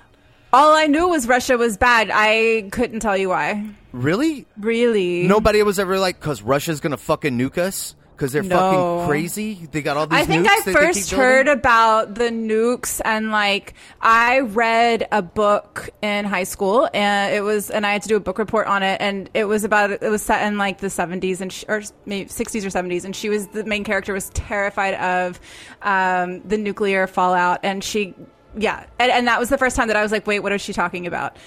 [0.52, 2.10] All I knew was Russia was bad.
[2.12, 3.70] I couldn't tell you why.
[3.92, 4.46] Really?
[4.58, 5.28] Really?
[5.28, 9.00] Nobody was ever like, because Russia's gonna fucking nuke us because they're No.
[9.00, 9.68] fucking crazy.
[9.72, 10.20] They got all these.
[10.20, 10.22] Nukes.
[10.22, 16.26] I think I first heard about the nukes and like I read a book in
[16.26, 19.00] high school and it was and I had to do a book report on it
[19.00, 22.30] and it was about it was set in like the 70s and sh or maybe
[22.30, 25.40] 60s or 70s and she was the main character was terrified of
[25.82, 28.14] um, the nuclear fallout and she
[28.58, 30.60] yeah and, and that was the first time that I was like wait what is
[30.62, 31.38] she talking about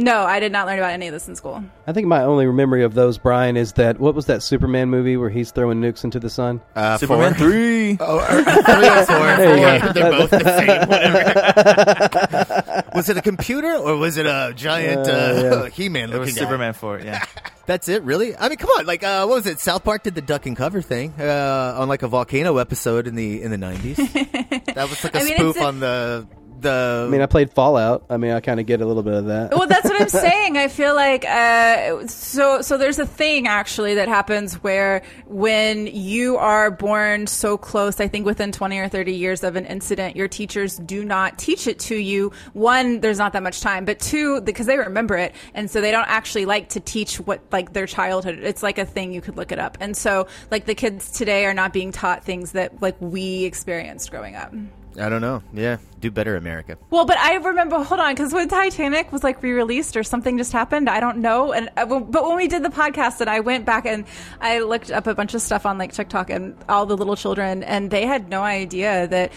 [0.00, 2.46] no I did not learn about any of this in school I think my only
[2.46, 6.04] memory of those, Brian, is that what was that Superman movie where he's throwing nukes
[6.04, 6.60] into the sun?
[6.76, 7.48] Uh, Superman four.
[7.48, 7.96] three.
[8.00, 9.26] Oh, or, or three or four.
[9.36, 9.92] There Four.
[9.92, 10.88] They're both the same.
[10.88, 12.84] Whatever.
[12.94, 15.68] was it a computer or was it a giant uh, Uh, yeah.
[15.70, 16.40] He-Man It looking was guy?
[16.42, 17.00] Superman four.
[17.00, 17.24] Yeah.
[17.66, 18.36] That's it, really?
[18.36, 18.86] I mean, come on!
[18.86, 19.60] Like, uh, what was it?
[19.60, 23.14] South Park did the duck and cover thing uh, on like a volcano episode in
[23.14, 23.96] the in the nineties.
[23.96, 26.26] that was like a I mean, spoof a- on the
[26.62, 27.04] the.
[27.06, 28.04] I mean, I played Fallout.
[28.10, 29.50] I mean, I kind of get a little bit of that.
[29.56, 33.94] well that's what i'm saying i feel like uh, so so there's a thing actually
[33.94, 39.12] that happens where when you are born so close i think within 20 or 30
[39.12, 43.32] years of an incident your teachers do not teach it to you one there's not
[43.32, 46.68] that much time but two because they remember it and so they don't actually like
[46.68, 49.76] to teach what like their childhood it's like a thing you could look it up
[49.80, 54.10] and so like the kids today are not being taught things that like we experienced
[54.10, 54.52] growing up
[54.98, 55.40] I don't know.
[55.54, 56.78] Yeah, do better, America.
[56.90, 57.82] Well, but I remember.
[57.82, 61.52] Hold on, because when Titanic was like re-released or something just happened, I don't know.
[61.52, 64.04] And uh, but when we did the podcast, and I went back and
[64.40, 67.62] I looked up a bunch of stuff on like TikTok and all the little children,
[67.62, 69.32] and they had no idea that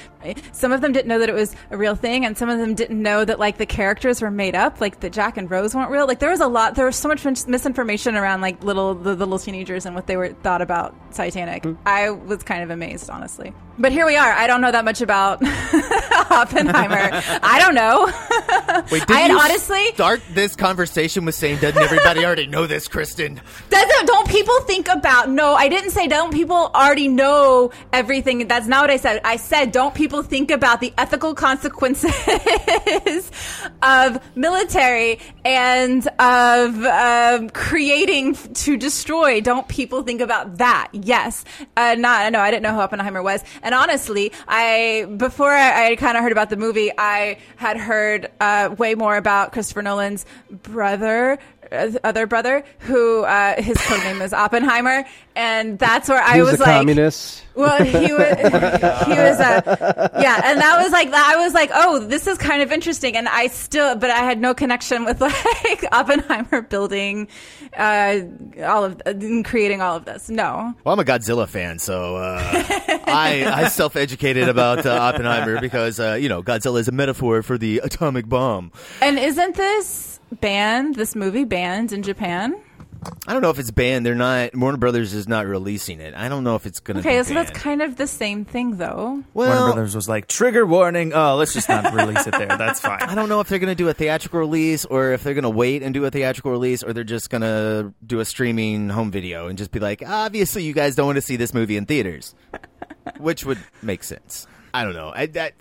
[0.53, 2.75] some of them didn't know that it was a real thing, and some of them
[2.75, 5.91] didn't know that like the characters were made up, like that Jack and Rose weren't
[5.91, 6.07] real.
[6.07, 6.75] Like there was a lot.
[6.75, 10.15] There was so much misinformation around like little the, the little teenagers and what they
[10.17, 11.65] were thought about Titanic.
[11.85, 13.53] I was kind of amazed, honestly.
[13.77, 14.31] But here we are.
[14.31, 15.41] I don't know that much about
[16.53, 17.21] Oppenheimer.
[17.43, 18.05] I don't know.
[18.91, 22.67] Wait, did I had you honestly start this conversation with saying, "Doesn't everybody already know
[22.67, 27.71] this, Kristen?" doesn't don't people think about no, I didn't say don't people already know
[27.91, 28.47] everything.
[28.47, 29.21] That's not what I said.
[29.23, 32.11] I said don't people think about the ethical consequences
[33.81, 39.41] of military and of um, creating to destroy.
[39.41, 40.89] Don't people think about that?
[40.91, 41.43] Yes.
[41.75, 43.43] Uh, not no, I didn't know who Oppenheimer was.
[43.61, 48.31] And honestly, I before I, I kind of heard about the movie, I had heard
[48.39, 51.37] uh, way more about Christopher Nolan's brother,
[51.71, 56.41] uh, other brother, who uh, his code name is Oppenheimer, and that's where I he
[56.41, 57.43] was, was a like, communist.
[57.55, 61.99] well, he was, he was a, yeah, and that was like, I was like, oh,
[61.99, 65.85] this is kind of interesting, and I still, but I had no connection with like
[65.91, 67.27] Oppenheimer building,
[67.75, 68.19] uh,
[68.63, 70.29] all of, uh, creating all of this.
[70.29, 72.79] No, Well, I'm a Godzilla fan, so uh,
[73.13, 77.57] I I self-educated about uh, Oppenheimer because uh, you know Godzilla is a metaphor for
[77.57, 78.71] the atomic bomb.
[79.01, 80.95] and isn't this banned?
[80.95, 82.55] This movie banned in Japan?
[83.27, 84.05] I don't know if it's banned.
[84.05, 84.55] They're not.
[84.55, 86.13] Warner Brothers is not releasing it.
[86.13, 86.99] I don't know if it's going to.
[87.01, 89.21] Okay, be so that's kind of the same thing, though.
[89.33, 89.49] well.
[89.49, 91.11] Warner Brothers was like, trigger warning.
[91.13, 92.47] Oh, let's just not release it there.
[92.47, 93.01] That's fine.
[93.01, 95.43] I don't know if they're going to do a theatrical release or if they're going
[95.43, 98.87] to wait and do a theatrical release or they're just going to do a streaming
[98.87, 101.75] home video and just be like, obviously, you guys don't want to see this movie
[101.75, 102.33] in theaters,
[103.17, 104.47] which would make sense.
[104.73, 105.11] I don't know.
[105.15, 105.53] I, that,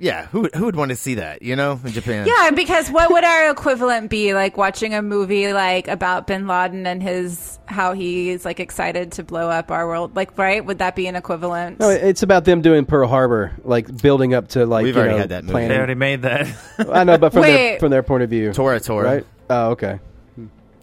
[0.00, 1.42] yeah, who who would want to see that?
[1.42, 2.26] You know, in Japan.
[2.26, 6.86] Yeah, because what would our equivalent be like watching a movie like about Bin Laden
[6.86, 10.14] and his how he's like excited to blow up our world?
[10.16, 10.64] Like, right?
[10.64, 11.80] Would that be an equivalent?
[11.80, 15.14] No, it's about them doing Pearl Harbor, like building up to like We've you already
[15.14, 15.52] know, had that movie.
[15.52, 15.68] planning.
[15.70, 16.46] They already made that.
[16.92, 19.04] I know, but from their from their point of view, Tora Tora.
[19.04, 19.26] right?
[19.50, 19.98] Oh, okay,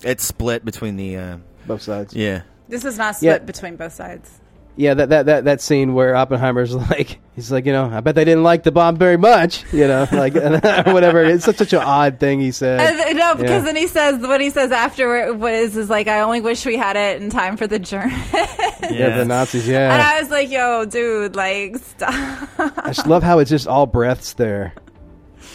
[0.04, 1.18] It's split between the.
[1.18, 2.14] Uh, both sides.
[2.14, 2.42] yeah.
[2.68, 3.46] This is not split Yeah.
[3.46, 4.40] between both sides.
[4.78, 8.16] Yeah, that, that that that scene where Oppenheimer's like, he's like, you know, I bet
[8.16, 10.34] they didn't like the bomb very much, you know, like
[10.86, 11.24] whatever.
[11.24, 12.80] It's such such an odd thing he said.
[12.82, 13.60] Uh, no, because Yeah.
[13.62, 16.98] then he says what he says after was is like, I only wish we had
[16.98, 18.12] it in time for the German.
[18.34, 19.66] yeah, the Nazis.
[19.68, 22.50] Yeah, and I was like, yo, dude, like, stop.
[22.60, 24.74] I just love how it's just all breaths there,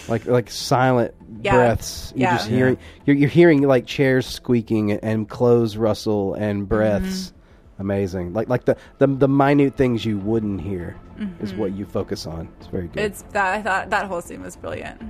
[0.08, 1.56] like like silent Yeah.
[1.56, 2.12] breaths.
[2.16, 2.36] You're Yeah.
[2.38, 7.26] just hearing you're, you're hearing like chairs squeaking and clothes rustle and breaths.
[7.26, 7.36] Mm-hmm.
[7.80, 8.32] Amazing.
[8.34, 10.96] Like like the, the the minute things you wouldn't hear
[11.40, 12.48] is what you focus on.
[12.58, 12.96] It's very good.
[12.96, 13.06] Mm-hmm.
[13.06, 15.00] It's that I thought that whole scene was brilliant.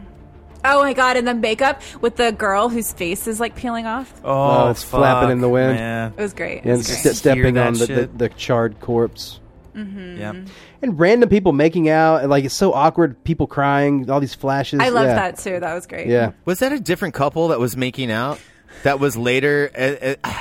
[0.64, 1.16] Oh my god!
[1.16, 4.12] And the makeup with the girl whose face is like peeling off.
[4.24, 5.76] Oh, Oh, it's flapping in the wind.
[5.76, 6.12] Man.
[6.16, 6.62] It was great.
[6.64, 6.98] And was great.
[6.98, 8.18] st- stepping on the, the, shit.
[8.18, 9.40] the charred corpse.
[9.74, 10.34] Yeah,
[10.82, 13.22] And random people making out, like it's so awkward.
[13.24, 14.80] People crying, all these flashes.
[14.80, 15.14] I loved yeah.
[15.14, 15.58] that too.
[15.58, 16.08] That was great.
[16.08, 18.38] Yeah, Was that a different couple that was making out?
[18.82, 19.70] That was later.
[19.74, 20.34] Uh, uh,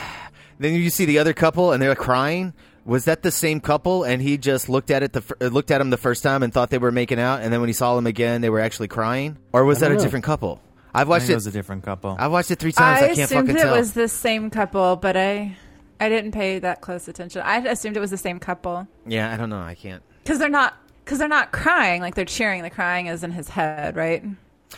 [0.60, 2.53] then you see the other couple and they're crying.
[2.86, 4.03] Was that the same couple?
[4.03, 6.53] And he just looked at it the uh, looked at him the first time and
[6.53, 8.88] thought they were making out, and then when he saw them again, they were actually
[8.88, 9.38] crying.
[9.53, 10.03] Or was I that a know.
[10.03, 10.62] different couple?
[10.93, 11.36] I've I watched think it it.
[11.36, 12.16] was a different couple.
[12.18, 13.01] I've watched it three times.
[13.01, 13.78] I, I, can't assumed fucking it tell.
[13.78, 15.55] was the same couple, but I
[15.99, 17.41] I didn't pay that close attention.
[17.43, 19.60] I assumed it was the same couple yeah, I don't know.
[19.60, 20.01] I can't.
[20.24, 22.64] because they're not because they're not crying like they're cheering.
[22.64, 24.24] The crying is in his head, right?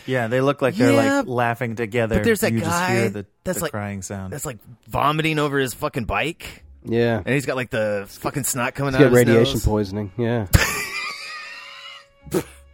[0.05, 2.15] Yeah, they look like they're Yeah, like laughing together.
[2.15, 4.33] But there's that you guy just hear the, that's the like crying sound.
[4.33, 7.17] That's like vomiting over his fucking bike, yeah.
[7.17, 9.65] and he's got like the fucking snot coming He's out got of his radiation nose.
[9.65, 10.11] poisoning.
[10.17, 10.47] Yeah.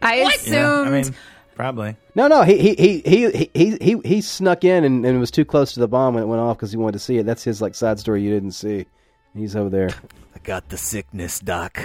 [0.00, 0.88] I yeah, assumed.
[0.88, 1.14] I mean,
[1.54, 1.96] probably.
[2.14, 5.44] No, no, he he he he he he, he snuck in and, and was too
[5.44, 7.26] close to the bomb when it went off because he wanted to see it.
[7.26, 8.86] That's his like side story you didn't see.
[9.34, 9.88] He's over there.
[10.34, 11.80] I got the sickness, doc.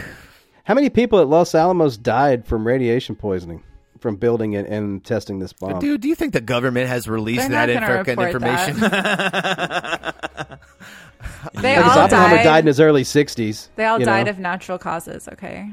[0.63, 3.63] How many people at Los Alamos died from radiation poisoning
[4.03, 5.79] from building it and testing this bomb?
[5.79, 8.79] Dude, do you think the government has released They're that not gonna fucking report information?
[11.61, 12.43] they Because all Oppenheimer died.
[12.43, 13.69] died in his early sixties.
[13.77, 14.29] they all died know?
[14.31, 15.27] of natural causes.
[15.27, 15.71] Okay.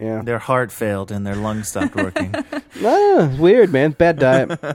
[0.00, 0.22] yeah.
[0.22, 2.34] Their heart failed and their lungs stopped working.
[2.84, 4.56] Ah, weird man, bad diet.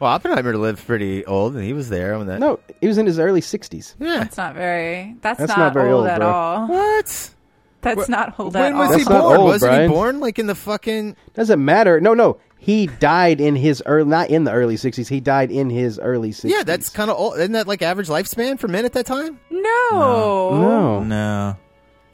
[0.00, 2.40] well, Oppenheimer lived pretty old, and he was there when that.
[2.40, 3.94] no, he was in his early sixties.
[4.00, 4.20] yeah.
[4.20, 5.16] That's not very.
[5.20, 6.28] That's, That's not, not very old, old, at bro.
[6.28, 6.66] all.
[6.68, 7.30] What?
[7.82, 8.92] That's not old When at was all.
[8.92, 9.36] he That's not born?
[9.38, 9.90] old, Wasn't Brian.
[9.90, 11.16] he born like in the fucking?
[11.34, 12.00] Doesn't matter.
[12.00, 15.08] No, no, he died in his early, not in the early sixties.
[15.08, 16.52] He died in his early sixties.
[16.52, 17.38] Yeah, that's kind of old.
[17.38, 19.40] Isn't that like average lifespan for men at that time?
[19.50, 20.50] No.
[20.52, 21.02] no.
[21.04, 21.56] no,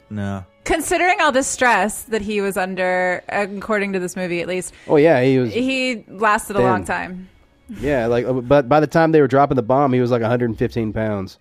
[0.09, 0.45] no.
[0.63, 4.97] Considering all the stress that he was under, according to this movie at least, Oh
[4.97, 5.53] yeah, he was.
[5.53, 6.65] he lasted a Thin.
[6.65, 7.29] long time.
[7.79, 10.21] Yeah, like, uh, but by the time they were dropping the bomb, he was like
[10.21, 11.37] 115 pounds.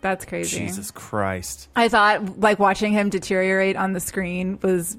[0.00, 0.58] That's crazy.
[0.58, 1.68] Jesus Christ.
[1.74, 4.96] I thought like watching him deteriorate on the screen was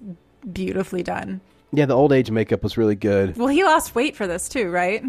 [0.51, 1.41] beautifully done.
[1.71, 3.37] Yeah, the old age makeup was really good.
[3.37, 5.03] Well, he lost weight for this too, right?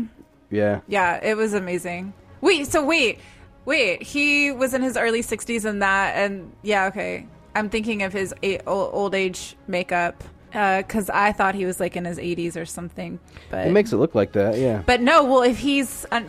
[0.50, 2.12] Yeah, Yeah, it was amazing.
[2.40, 3.20] Wait, so wait,
[3.64, 7.26] wait, he was in his early 60s and that, and yeah, okay.
[7.54, 8.34] I'm thinking of his
[8.66, 10.22] old age makeup
[10.52, 13.20] Uh, because I thought he was like in his 80s or something.
[13.50, 14.58] But it makes it look like that.
[14.58, 16.20] Yeah, But no, well, if he's, I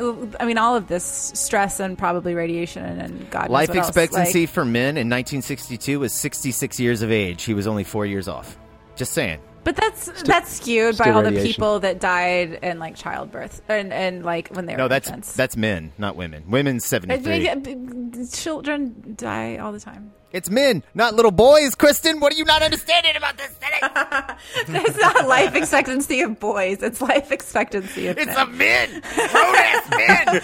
[0.46, 1.04] mean, all of this
[1.34, 5.10] stress and probably radiation and God knows Life what else, expectancy like- for men in
[5.10, 7.44] 1962 was 66 years of age.
[7.44, 8.58] He was only four years off.
[8.96, 9.40] Just saying.
[9.64, 13.94] But that's that's skewed by still all the people that died in like childbirth and
[13.94, 15.34] and like when they were No, that's infants.
[15.36, 16.44] that's men, not women.
[16.50, 18.26] Women's I 73.
[18.32, 20.12] children die all the time.
[20.34, 21.76] It's men, not little boys.
[21.76, 23.48] Kristen, what are you not understanding about this?
[23.48, 23.58] Thing?
[24.84, 28.38] It's not life expectancy of boys; it's life expectancy of It's men.
[28.38, 30.42] a men, grown ass men.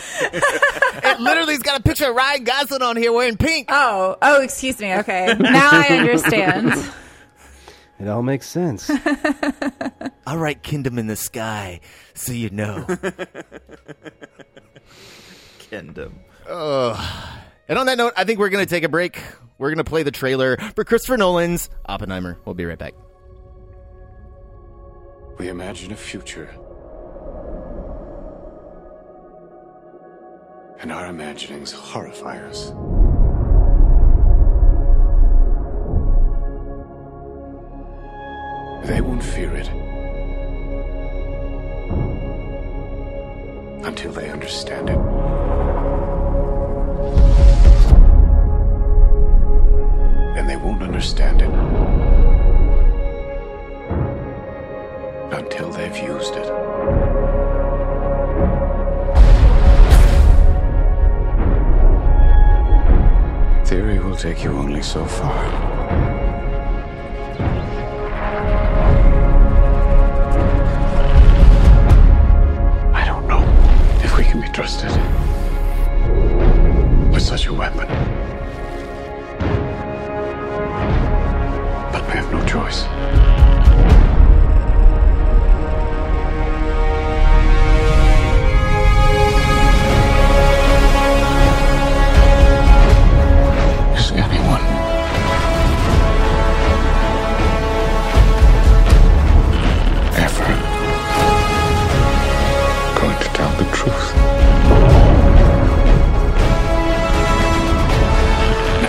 [1.14, 3.68] it literally's got a picture of Ryan Gosling on here wearing pink.
[3.70, 4.94] oh, oh, excuse me.
[4.96, 6.74] Okay, now I understand.
[8.00, 8.90] it all makes sense.
[10.26, 11.80] I'll write "Kingdom in the Sky"
[12.14, 12.86] so you know.
[15.60, 16.20] Kingdom.
[17.68, 19.22] And on that note, I think we're going to take a break.
[19.58, 22.38] We're going to play the trailer for Christopher Nolan's Oppenheimer.
[22.46, 22.94] We'll be right back.
[25.38, 26.50] We imagine a future.
[30.80, 32.72] And our imaginings horrify us.
[38.88, 39.68] They won't fear it.
[43.86, 45.57] Until they understand it.
[50.38, 51.50] And they won't understand it.
[55.34, 56.46] Until they've used it.
[63.66, 65.46] Theory will take you only so far.
[72.94, 73.44] I don't know
[74.04, 74.92] if we can be trusted
[77.12, 78.27] with such a weapon.
[82.08, 82.86] We have no choice.
[94.10, 94.62] Anyone
[100.16, 100.50] ever
[103.00, 104.12] going to tell the truth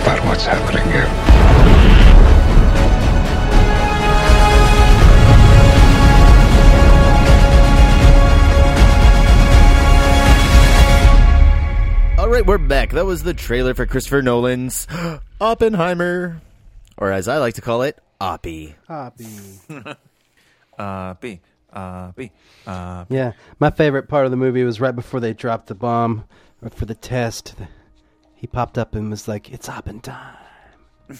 [0.01, 1.28] about what's happening here?
[12.89, 12.95] Back.
[12.95, 14.87] That was the trailer for Christopher Nolan's
[15.41, 16.41] Oppenheimer,
[16.97, 18.75] or as I like to call it, Oppie.
[18.87, 19.25] Hoppy.
[20.77, 21.39] Uh, B.
[21.73, 22.31] Uh, B.
[22.65, 26.23] Uh, Yeah, my favorite part of the movie was right before they dropped the bomb
[26.61, 27.55] or for the test.
[28.35, 30.35] He popped up and was like, "It's Oppen time."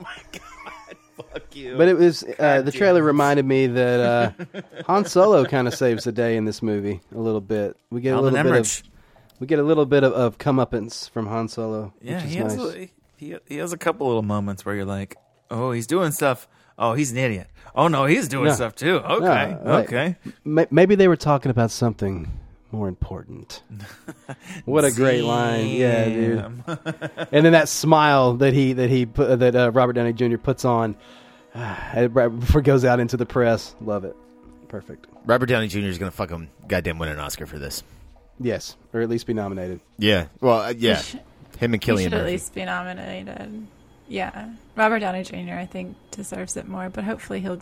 [0.00, 0.96] Oh my god!
[1.30, 1.76] Fuck you.
[1.76, 6.04] But it was uh, the trailer reminded me that uh, Han Solo kind of saves
[6.04, 7.76] the day in this movie a little bit.
[7.90, 8.82] We get a Alvin little bit of
[9.40, 12.38] we get a little bit of, of comeuppance from Han Solo, Yeah, which is he
[12.40, 12.52] nice.
[12.54, 15.16] has a, he he has a couple little moments where you're like,
[15.50, 16.46] oh, he's doing stuff.
[16.78, 17.48] Oh, he's an idiot.
[17.74, 18.54] Oh no, he's doing No.
[18.54, 18.96] stuff too.
[18.98, 19.84] Okay, Yeah, right.
[19.86, 20.16] okay.
[20.44, 22.30] Ma- Maybe they were talking about something
[22.72, 23.62] more important.
[24.64, 26.64] what a great line, yeah, dude.
[27.32, 30.36] And then that smile that he that he put, that uh, Robert Downey Jr.
[30.38, 30.96] puts on
[31.54, 33.74] uh, right before he goes out into the press.
[33.80, 34.16] Love it.
[34.68, 35.06] Perfect.
[35.26, 35.80] Robert Downey Jr.
[35.80, 37.82] is gonna fucking goddamn win an Oscar for this.
[38.40, 39.80] Yes, or at least be nominated.
[39.98, 40.26] Yeah.
[40.40, 41.02] Well, uh, yeah.
[41.58, 41.84] Him and Cillian.
[41.84, 43.66] He Cillian should at least be nominated.
[44.08, 45.54] Yeah, Robert Downey Jr.
[45.54, 47.60] I think deserves it more, but hopefully he'll.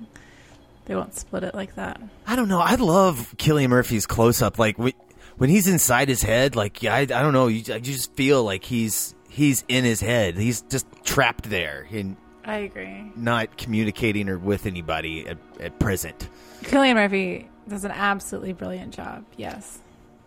[0.87, 2.01] They won't split it like that.
[2.27, 2.61] I don't know.
[2.61, 4.59] I love Cillian Murphy's close up.
[4.59, 4.95] Like when,
[5.37, 7.49] when he's inside his head, like I, I don't know.
[7.49, 10.39] You, you just feel like he's he's in his head.
[10.39, 13.13] He's just trapped there and I agree.
[13.17, 16.29] not communicating or with anybody at, at present.
[16.63, 19.25] Cillian Murphy does an absolutely brilliant job.
[19.37, 19.81] Yes.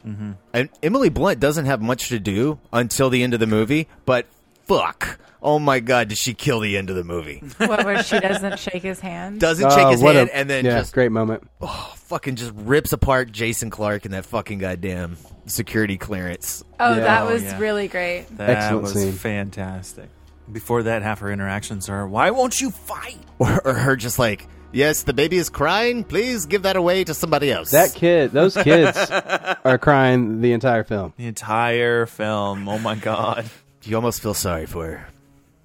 [0.05, 0.31] Mm-hmm.
[0.53, 4.25] And Emily Blunt doesn't have much to do until the end of the movie, but
[4.65, 5.19] fuck.
[5.43, 7.39] Oh my god, did she kill the end of the movie?
[7.57, 9.39] what where she doesn't shake his hand.
[9.39, 11.43] Doesn't shake Oh, his what a- hand and then yeah, just great moment.
[11.61, 16.63] oh, fucking just rips apart Jason Clarke and that fucking goddamn security clearance.
[16.79, 16.99] oh, Yeah.
[16.99, 17.57] that Oh, was yeah.
[17.59, 18.25] really great.
[18.37, 19.13] That Excellent was scene.
[19.13, 20.09] fantastic.
[20.51, 24.47] Before that, half her interactions are, "Why won't you fight?" Or, or her just like,
[24.73, 26.03] yes, the baby is crying.
[26.03, 27.71] Please give that away to somebody else.
[27.71, 31.13] That kid, those kids are crying the entire film.
[31.17, 32.67] The entire film.
[32.67, 33.49] Oh my god.
[33.83, 35.07] you almost feel sorry for her.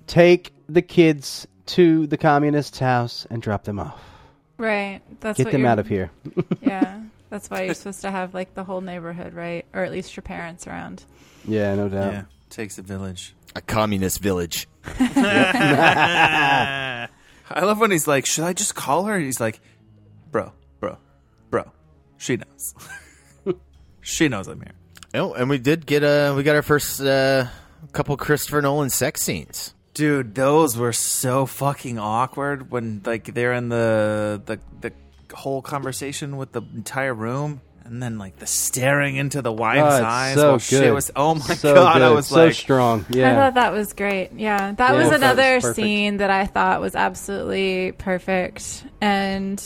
[0.06, 4.00] Take the kids to the communist's house and drop them off.
[4.58, 5.00] Right.
[5.20, 6.10] That's Get what them you're- out of here.
[6.60, 7.02] yeah.
[7.28, 9.66] That's why you're supposed to have like the whole neighborhood, right?
[9.74, 11.04] Or at least your parents around.
[11.44, 12.12] Yeah, no doubt.
[12.12, 13.34] Yeah, takes a village.
[13.56, 14.68] A communist village.
[17.50, 19.60] I love when he's like, "Should I just call her?" He's like,
[20.30, 20.98] "Bro, bro,
[21.50, 21.70] bro,
[22.16, 22.74] she knows.
[24.00, 24.74] she knows I'm here."
[25.14, 27.46] Oh, and we did get uh we got our first uh,
[27.92, 29.74] couple Christopher Nolan sex scenes.
[29.94, 34.92] Dude, those were so fucking awkward when like they're in the the the
[35.34, 37.60] whole conversation with the entire room.
[37.88, 40.92] And then, like the staring into the wife's Oh, eyes so while shit good.
[40.92, 41.10] was.
[41.14, 42.02] Oh my So god!
[42.02, 42.14] I good.
[42.14, 43.04] was so like, strong.
[43.10, 44.30] I thought that was great.
[44.34, 49.62] Yeah, that Yeah, was that was another scene that I thought was absolutely perfect, and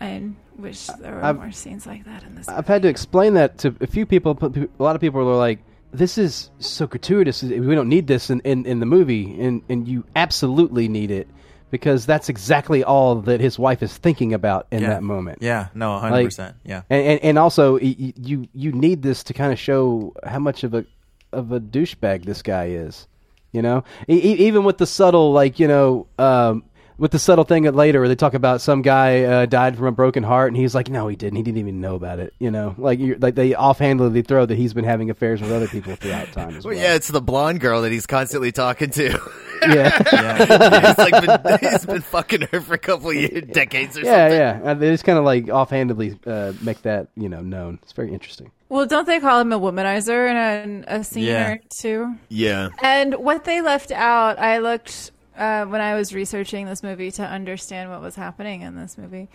[0.00, 0.22] I
[0.56, 2.48] wish there were I've- more scenes like that in this.
[2.48, 4.38] I've had to explain that to a few people.
[4.40, 5.58] A lot of people are like,
[5.92, 7.42] "This is so gratuitous.
[7.42, 11.28] We don't need this in, in, in the movie," and and you absolutely need it
[11.70, 15.38] because that's exactly all that his wife is thinking about in yeah, that moment.
[15.40, 16.56] Yeah, no, hundred Like, percent.
[16.64, 20.64] Yeah, and and, and also you you need this to kind of show how much
[20.64, 20.84] of a
[21.32, 23.06] of a douchebag this guy is.
[23.52, 24.14] You know, e-
[24.46, 26.06] even with the subtle like you know.
[26.18, 26.64] Um,
[26.98, 29.86] with the subtle thing that later where they talk about some guy uh, died from
[29.86, 32.32] a broken heart and he's like no he didn't he didn't even know about it
[32.38, 35.66] you know like you're, like they offhandedly throw that he's been having affairs with other
[35.68, 38.90] people throughout time as well Well, yeah, it's the blonde girl that he's constantly talking
[38.90, 39.18] to.
[39.68, 40.88] yeah yeah.
[40.88, 44.28] he's like been, he's been fucking her for a couple of years, decades or yeah
[44.28, 44.38] something.
[44.38, 47.92] yeah and they just kind of like offhandedly uh, make that you know known it's
[47.92, 51.50] very interesting well, don't they call him a womanizer in a, a scene Yeah.
[51.52, 52.16] or two?
[52.28, 52.70] Yeah.
[52.82, 57.22] And what they left out, I looked uh, when I was researching this movie to
[57.22, 59.28] understand what was happening in this movie.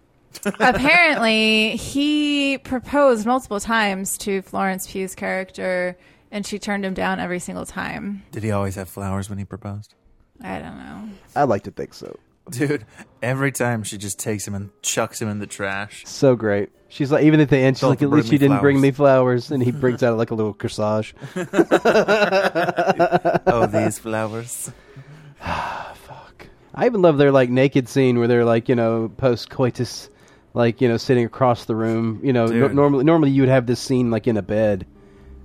[0.44, 5.96] Apparently, he proposed multiple times to Florence Pugh's character,
[6.30, 8.24] and she turned him down every single time.
[8.32, 9.94] Did he always have flowers when he proposed?
[10.42, 11.08] I don't know.
[11.36, 12.18] i like to think so
[12.50, 12.84] Dude,
[13.22, 16.04] every time she just takes him and chucks him in the trash.
[16.06, 16.70] So great.
[16.88, 18.80] She's like, even at the end, she's Don't like, at least me you didn't bring
[18.80, 19.50] me flowers.
[19.50, 21.14] And he brings out like a little corsage.
[23.46, 24.70] Oh, these flowers.
[26.76, 30.10] I even love their like naked scene where they're like, you know, post coitus,
[30.54, 32.20] like, you know, sitting across the room.
[32.22, 32.74] You know, no- Dude.
[32.74, 34.84] normally, normally you would have this scene like in a bed,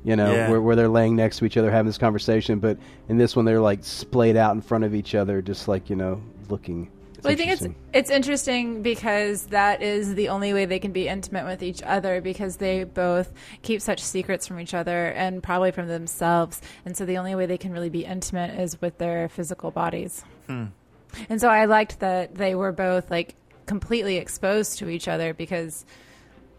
[0.04, 0.50] you know, Yeah.
[0.50, 2.58] where, where they're laying next to each other having this conversation.
[2.60, 2.78] But
[3.10, 5.96] in this one, they're like splayed out in front of each other, just like, you
[5.96, 6.20] know,
[6.50, 6.90] looking.
[7.24, 7.76] Well, I think it's interesting.
[7.94, 12.22] it's interesting because that is the only way they can be intimate with each other
[12.22, 17.06] because they both keep such secrets from each other and probably from themselves, and so
[17.06, 20.24] the only way they can really be intimate is with their physical bodies.
[20.48, 25.86] And so I liked that they were both like completely exposed to each other because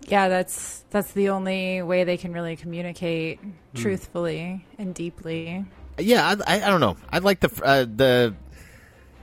[0.08, 3.40] yeah, that's that's the only way they can really communicate
[3.74, 5.64] truthfully and deeply.
[5.98, 6.96] Yeah, I, I, I don't know.
[7.10, 8.34] I like the uh, the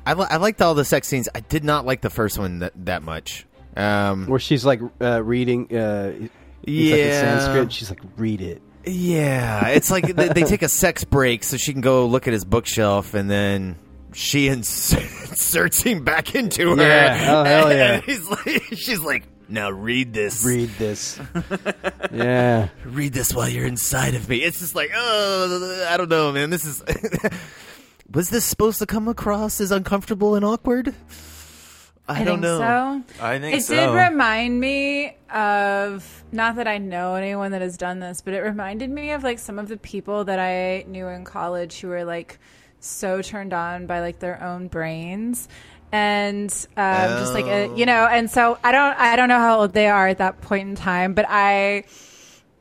[0.08, 1.28] I, li- I liked all the sex scenes.
[1.36, 3.46] I did not like the first one that that much.
[3.76, 5.66] Um, Where she's like uh, reading.
[5.76, 6.32] Uh, it's like
[6.64, 7.20] Yeah.
[7.40, 7.72] Sanskrit.
[7.74, 8.62] She's like, read it.
[8.86, 12.34] yeah, it's like they, they take a sex break so she can go look at
[12.34, 13.76] his bookshelf, and then
[14.14, 14.94] she ins-
[15.30, 16.82] inserts him back into her.
[16.82, 17.26] Yeah.
[17.30, 18.00] Oh, hell yeah.
[18.02, 20.44] He's like, she's like, now read this.
[20.46, 21.20] Read this.
[22.12, 22.70] yeah.
[22.86, 24.38] read this while you're inside of me.
[24.38, 26.50] It's just like, oh, I don't know, man.
[26.50, 26.82] This is.
[28.12, 30.96] Was this supposed to come across as uncomfortable and awkward?
[32.10, 33.04] I, don't think know.
[33.18, 33.24] so.
[33.24, 33.76] I think it so.
[33.76, 38.40] did remind me of not that I know anyone that has done this, but it
[38.40, 42.06] reminded me of like some of the people that I knew in college who were
[42.06, 42.40] like
[42.80, 45.50] so turned on by like their own brains
[45.92, 49.62] and um, just like a, you know and so I don't I don't know how
[49.62, 51.86] old they are at that point in time, but I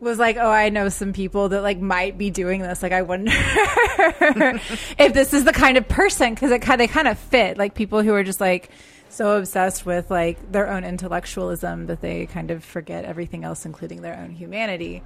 [0.01, 2.83] was like, oh, I know some people that like might be doing this.
[2.83, 7.09] Like, I wonder if this is the kind of person because it kind they kind
[7.09, 8.71] of fit like people who are just like
[9.09, 14.03] so obsessed with like their own intellectualism that they kind of forget everything else, including
[14.03, 15.03] their own humanity.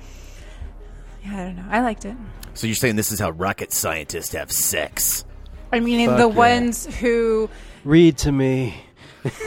[1.24, 1.66] Yeah, I don't know.
[1.68, 2.16] I liked it.
[2.54, 5.24] So you're saying this is how rocket scientists have sex?
[5.72, 6.34] I mean, Fuck the yeah.
[6.34, 7.48] ones who
[7.84, 8.74] Read to me.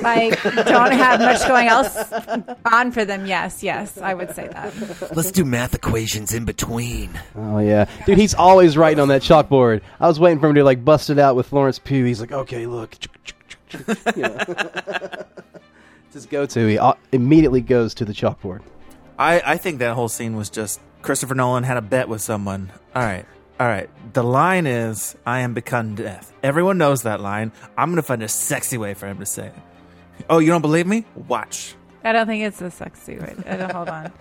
[0.01, 1.97] Like don't have much going else
[2.65, 3.25] on for them.
[3.25, 5.15] Yes, yes, I would say that.
[5.15, 7.19] Let's do math equations in between.
[7.35, 9.81] Oh yeah, dude, he's always writing on that chalkboard.
[9.99, 12.05] I was waiting for him to like bust it out with Florence Pugh.
[12.05, 12.95] He's like, okay, look,
[14.15, 14.39] you know.
[16.11, 16.67] just go to.
[16.67, 16.79] He
[17.11, 18.61] immediately goes to the chalkboard.
[19.17, 22.71] I, I think that whole scene was just Christopher Nolan had a bet with someone.
[22.95, 23.25] All right,
[23.59, 23.89] all right.
[24.13, 27.51] The line is, "I am become death." Everyone knows that line.
[27.77, 29.55] I'm gonna find a sexy way for him to say it.
[30.29, 31.05] Oh, you don't believe me?
[31.27, 31.75] Watch.
[32.03, 33.35] I don't think it's a sexy way.
[33.47, 34.11] Uh, hold on,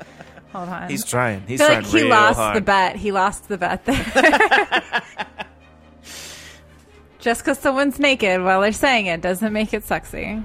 [0.53, 0.89] hold on.
[0.89, 1.43] He's trying.
[1.47, 2.57] He's I feel trying like he lost hard.
[2.57, 2.97] the bet.
[2.97, 5.03] He lost the bet there.
[7.19, 10.43] Just because someone's naked while they're saying it doesn't make it sexy.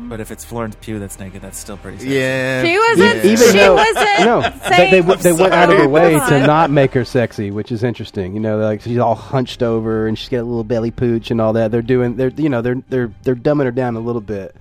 [0.00, 2.14] But if it's Florence Pugh that's naked, that's still pretty sexy.
[2.14, 2.62] Yeah.
[2.64, 3.24] She wasn't.
[3.24, 4.20] Even she though, wasn't.
[4.20, 6.46] no, they, saying, they, w- they went out of their way Come to on.
[6.46, 8.32] not make her sexy, which is interesting.
[8.34, 11.40] You know, like she's all hunched over and she's got a little belly pooch and
[11.40, 11.70] all that.
[11.70, 14.54] They're doing, they're you know, they're they're they're dumbing her down a little bit.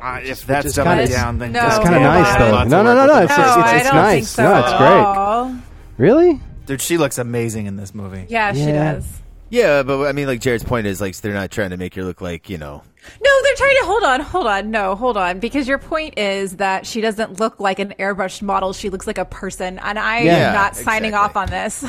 [0.00, 2.38] Uh, if is that's kinda- dumbing it down, then No, It's kind of come nice
[2.38, 2.50] though.
[2.52, 3.20] Lots No, of no, no, work no.
[3.20, 4.14] with It's, No, it's, I it's don't nice.
[4.14, 4.88] think so No, it's at great.
[4.88, 5.54] all.
[5.98, 6.40] Really?
[6.66, 8.26] Dude, she looks amazing in this movie.
[8.28, 8.94] Yeah, she Yeah.
[8.94, 9.06] does.
[9.54, 12.02] Yeah, but I mean, like Jared's point is, like they're not trying to make her
[12.02, 12.82] look like you know.
[13.22, 16.56] No, they're trying to hold on, hold on, no, hold on, because your point is
[16.56, 20.22] that she doesn't look like an airbrushed model; she looks like a person, and I
[20.22, 21.14] Yeah, am not signing exactly.
[21.14, 21.84] off on this.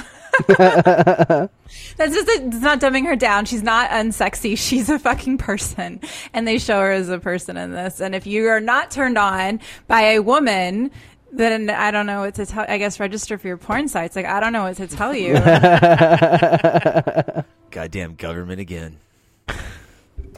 [1.98, 3.46] That's just it's not dumbing her down.
[3.46, 4.56] She's not unsexy.
[4.60, 6.02] She's a fucking person,
[6.34, 8.00] and they show her as a person in this.
[8.00, 10.92] And if you are not turned on by a woman.
[11.32, 12.64] Then I don't know what to tell.
[12.66, 14.16] I guess register for your porn sites.
[14.16, 15.34] Like I don't know what to tell you.
[17.72, 19.00] Goddamn government again.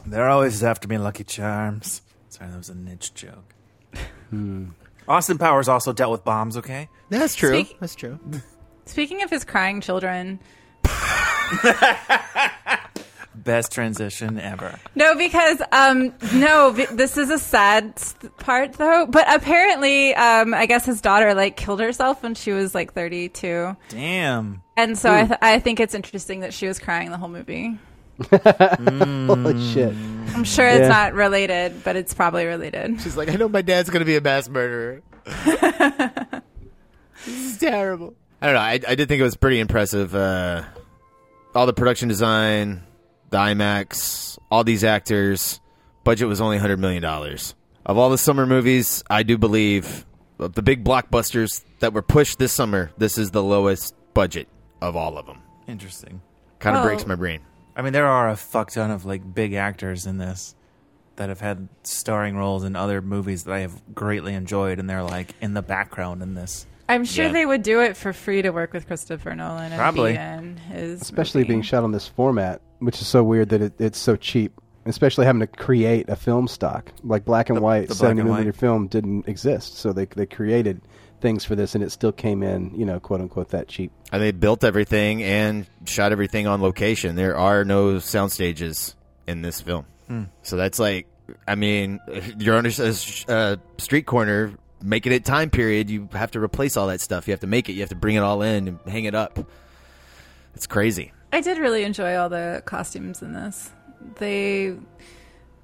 [0.06, 2.02] They're always after me, Lucky Charms.
[2.30, 3.54] Sorry, that was a niche joke.
[4.30, 4.66] Hmm.
[5.06, 6.88] Austin Powers also dealt with bombs, okay?
[7.10, 7.62] That's true.
[7.64, 8.18] Speak- That's true.
[8.86, 10.38] Speaking of his crying children,
[13.44, 14.78] Best transition ever.
[14.94, 17.94] No, because um, no, this is a sad
[18.38, 19.06] part though.
[19.06, 23.76] But apparently, um, I guess his daughter like killed herself when she was like 32,
[23.88, 24.62] Damn.
[24.76, 27.78] and so I, th- I think it's interesting that she was crying the whole movie.
[28.30, 29.94] Holy shit.
[30.34, 30.88] I'm sure it's Yeah.
[30.88, 33.00] not related, but it's probably related.
[33.00, 35.02] She's like, I know my dad's gonna be a mass murderer.
[35.24, 36.42] this
[37.26, 38.14] is terrible.
[38.40, 38.60] I don't know.
[38.60, 40.14] I, I did think it was pretty impressive.
[40.14, 40.64] Uh,
[41.54, 42.87] all the production design, the
[43.36, 45.60] IMAX, all these actors.
[46.04, 47.54] Budget was only hundred million dollars.
[47.84, 50.06] Of all the summer movies, I do believe
[50.38, 54.48] of the big blockbusters that were pushed this summer, this is the lowest budget
[54.80, 55.38] of all of them.
[55.66, 56.20] Interesting.
[56.60, 56.86] Kind of Oh.
[56.86, 57.40] breaks my brain.
[57.76, 60.54] I mean, there are a fuck ton of like big actors in this
[61.16, 65.02] that have had starring roles in other movies that I have greatly enjoyed, and they're
[65.02, 66.66] like in the background in this.
[66.88, 67.32] I'm sure Yeah.
[67.32, 70.12] they would do it for free to work with Christopher Nolan and Probably.
[70.12, 71.48] be in his Especially movie.
[71.48, 74.52] being shot on this format, which is so weird that it, it's so cheap.
[74.86, 78.28] Especially having to create a film stock like black and The- white the seventy and
[78.30, 78.56] millimeter white.
[78.60, 80.80] film didn't exist, so they they created
[81.20, 83.92] things for this, and it still came in, you know, quote unquote, that cheap.
[84.12, 87.16] And they built everything and shot everything on location.
[87.16, 88.94] There are no sound stages
[89.26, 89.84] in this film.
[90.42, 91.06] So that's like,
[91.46, 92.00] I mean,
[92.38, 92.94] you're on a
[93.28, 95.90] uh, street corner, making it time period.
[95.90, 97.28] You have to replace all that stuff.
[97.28, 97.72] You have to make it.
[97.74, 99.38] You have to bring it all in and hang it up.
[100.54, 101.12] It's crazy.
[101.32, 103.70] I did really enjoy all the costumes in this.
[104.16, 104.76] They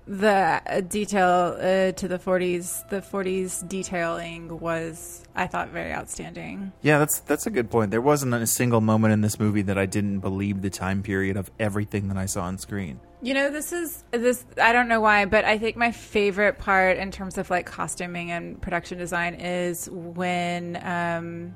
[0.07, 6.73] the detail uh, to the 40s, the 40s detailing was, I thought, very outstanding.
[6.83, 7.91] Yeah, that's that's a good point.
[7.91, 11.37] There wasn't a single moment in this movie that I didn't believe the time period
[11.37, 13.01] of everything that I saw on screen.
[13.23, 14.45] You know, this is this.
[14.61, 18.31] I don't know why, but I think my favorite part in terms of like costuming
[18.31, 21.55] and production design is when um,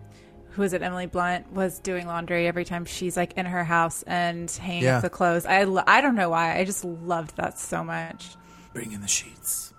[0.58, 0.82] who is it?
[0.82, 4.96] Emily Blunt was doing laundry every time she's like in her house and hanging Yeah.
[4.96, 5.46] up the clothes.
[5.46, 6.58] I lo- I don't know why.
[6.58, 8.34] I just loved that so much.
[8.74, 9.72] Bring in the sheets.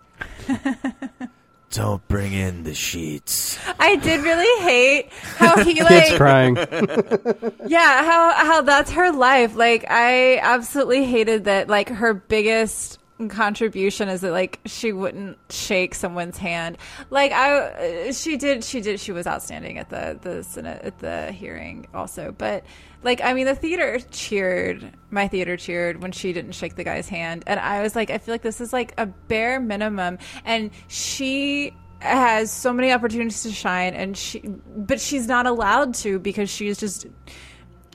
[1.71, 3.59] Don't bring in the sheets.
[3.79, 6.55] I did really hate how he Kids like crying.
[7.67, 14.07] yeah how how that's her life like i absolutely hated that like her biggest contribution
[14.07, 16.77] is that like she wouldn't shake someone's hand
[17.09, 20.97] like i uh, she did she did she was outstanding at the the senate at
[20.99, 22.63] the hearing also but
[23.03, 27.09] like i mean the theater cheered my theater cheered when she didn't shake the guy's
[27.09, 30.71] hand and i was like i feel like this is like a bare minimum and
[30.87, 36.49] she has so many opportunities to shine and she but she's not allowed to because
[36.49, 37.05] she's just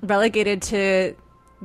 [0.03, 1.15] relegated to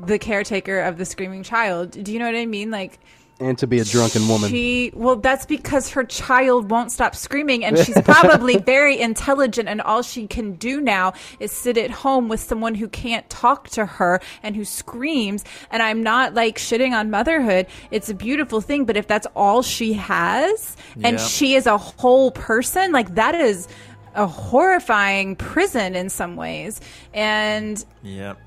[0.05, 1.91] the caretaker of the screaming child.
[1.91, 2.72] Do you know what I mean?
[2.72, 2.99] Like
[3.40, 4.50] and to be a drunken woman.
[4.50, 9.82] She well, that's because her child won't stop screaming, and she's probably very intelligent, and
[9.82, 13.86] all she can do now is sit at home with someone who can't talk to
[13.86, 15.44] her and who screams.
[15.72, 18.86] And I'm not like shitting on motherhood; it's a beautiful thing.
[18.86, 21.26] But if that's all she has, and Yeah.
[21.26, 23.68] she is a whole person, like that is
[24.16, 26.82] a horrifying prison in some ways.
[27.14, 28.38] And Yep.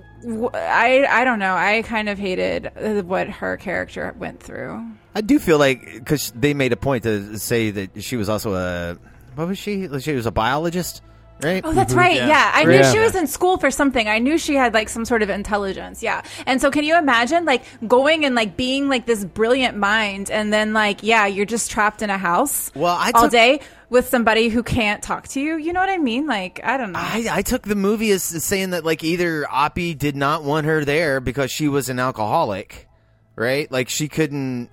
[0.54, 1.54] I I don't know.
[1.54, 2.70] I kind of hated
[3.06, 4.86] what her character went through.
[5.14, 8.54] I do feel like because they made a point to say that she was also
[8.54, 8.96] a
[9.34, 9.88] what was she?
[10.00, 11.02] She was a biologist,
[11.40, 11.62] right?
[11.64, 11.98] Oh, that's mhm.
[11.98, 12.16] right.
[12.16, 12.26] Yeah.
[12.28, 12.50] Yeah.
[12.54, 12.92] I knew Yeah.
[12.92, 14.08] she was in school for something.
[14.08, 16.02] I knew she had like some sort of intelligence.
[16.02, 16.22] Yeah.
[16.46, 20.52] And so can you imagine like going and like being like this brilliant mind and
[20.52, 23.60] then like, yeah, you're just trapped in a house Well, I all took- day
[23.90, 25.56] with somebody who can't talk to you.
[25.56, 26.26] You know what I mean?
[26.26, 26.98] Like, I don't know.
[26.98, 30.84] I, I took the movie as saying that like either Oppie did not want her
[30.84, 32.88] there because she was an alcoholic,
[33.36, 33.70] right?
[33.70, 34.70] Like she couldn't,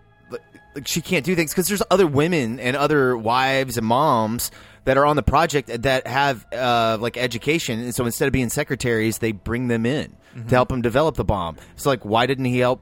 [0.76, 4.52] like, she can't do things because there's other women and other wives and moms
[4.86, 8.50] that are on the project that have uh, like education, and so instead of being
[8.50, 10.16] secretaries, they bring them in
[10.48, 11.58] to help him develop the bomb.
[11.76, 12.82] So like, why didn't he help?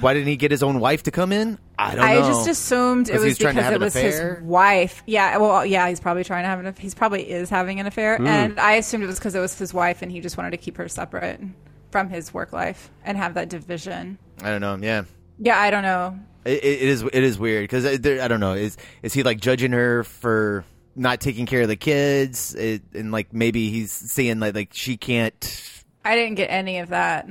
[0.00, 1.58] Why didn't he get his own wife to come in?
[1.76, 2.28] I don't I know.
[2.28, 4.34] just assumed it was was trying to because it was affair?
[4.36, 5.02] his wife.
[5.06, 6.66] Yeah, well, yeah, he's probably trying to have an.
[6.66, 6.80] Affair.
[6.82, 8.26] He's probably is having an affair, Hmm.
[8.28, 10.56] and I assumed it was because it was his wife, and he just wanted to
[10.58, 11.40] keep her separate
[11.90, 14.18] from his work life and have that division.
[14.42, 14.76] I don't know.
[14.80, 15.02] Yeah.
[15.40, 16.18] Yeah, I don't know.
[16.44, 19.72] It, it is it is weird because I don't know is is he like judging
[19.72, 20.64] her for
[20.94, 24.96] not taking care of the kids it, and like maybe he's seeing like like she
[24.96, 27.28] can't I didn't get any of that.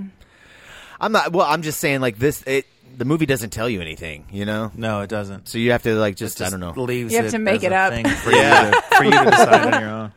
[0.99, 2.65] I'm not well I'm just saying like this it
[2.97, 5.47] the movie doesn't tell you anything you know No, it doesn't.
[5.47, 7.57] so you have to like just, I don't know Leaves You have it to make
[7.57, 7.93] as it a up.
[7.93, 10.11] thing for, you to, for you to decide on your own.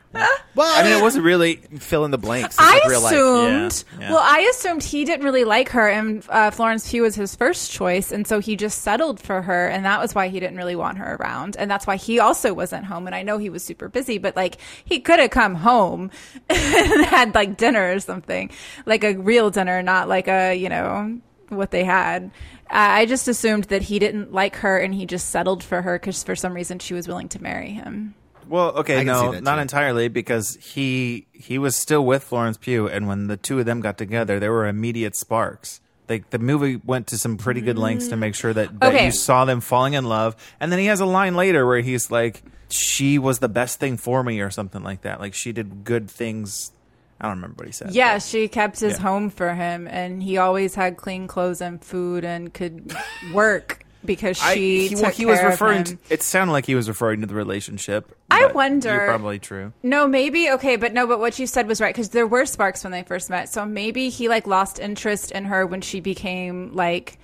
[0.55, 1.57] well I mean, it wasn't really.
[1.57, 3.85] fill in the blanks it's I like real life assumed.
[3.95, 4.11] Yeah, yeah.
[4.12, 7.70] Well, I assumed he didn't really like her, and uh, Florence Pugh was his first
[7.70, 10.74] choice, and so he just settled for her, and that was why he didn't really
[10.74, 13.07] want her around, and that's why he also wasn't home.
[13.07, 16.11] And I know he was super busy, but like he could have come home
[16.49, 18.51] and had like dinner or something,
[18.87, 21.20] like a real dinner, not like a you know
[21.51, 22.31] what they had.
[22.71, 25.99] Uh, I just assumed that he didn't like her, and he just settled for her
[25.99, 28.14] because for some reason she was willing to marry him.
[28.49, 29.61] Well, okay, no, not too.
[29.61, 33.81] entirely, because he he was still with Florence Pugh, and when the two of them
[33.81, 35.81] got together, there were immediate sparks.
[36.09, 39.05] Like the movie went to some pretty good lengths to make sure that, that Okay.
[39.07, 42.11] you saw them falling in love, and then he has a line later where he's
[42.11, 45.21] like, "She was the best thing for me," or something like that.
[45.21, 46.73] Like she did good things.
[47.21, 47.91] I don't remember what he said.
[47.93, 49.03] Yeah, but- she kept his Yeah.
[49.03, 52.95] home for him, and he always had clean clothes and food and could
[53.33, 55.85] work because I, she he, took well, he was referring.
[55.85, 58.16] To, it sounded like he was referring to the relationship.
[58.31, 59.75] I wonder- You're probably true.
[59.83, 62.83] No, maybe okay, but no, but what you said was right because there were sparks
[62.83, 63.51] when they first met.
[63.51, 67.18] So maybe he like lost interest in her when she became like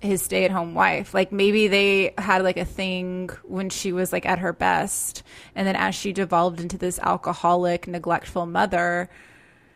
[0.00, 1.12] his stay-at-home wife.
[1.12, 5.22] Like maybe they had like a thing when she was like at her best,
[5.54, 9.10] and then as she devolved into this alcoholic, neglectful mother,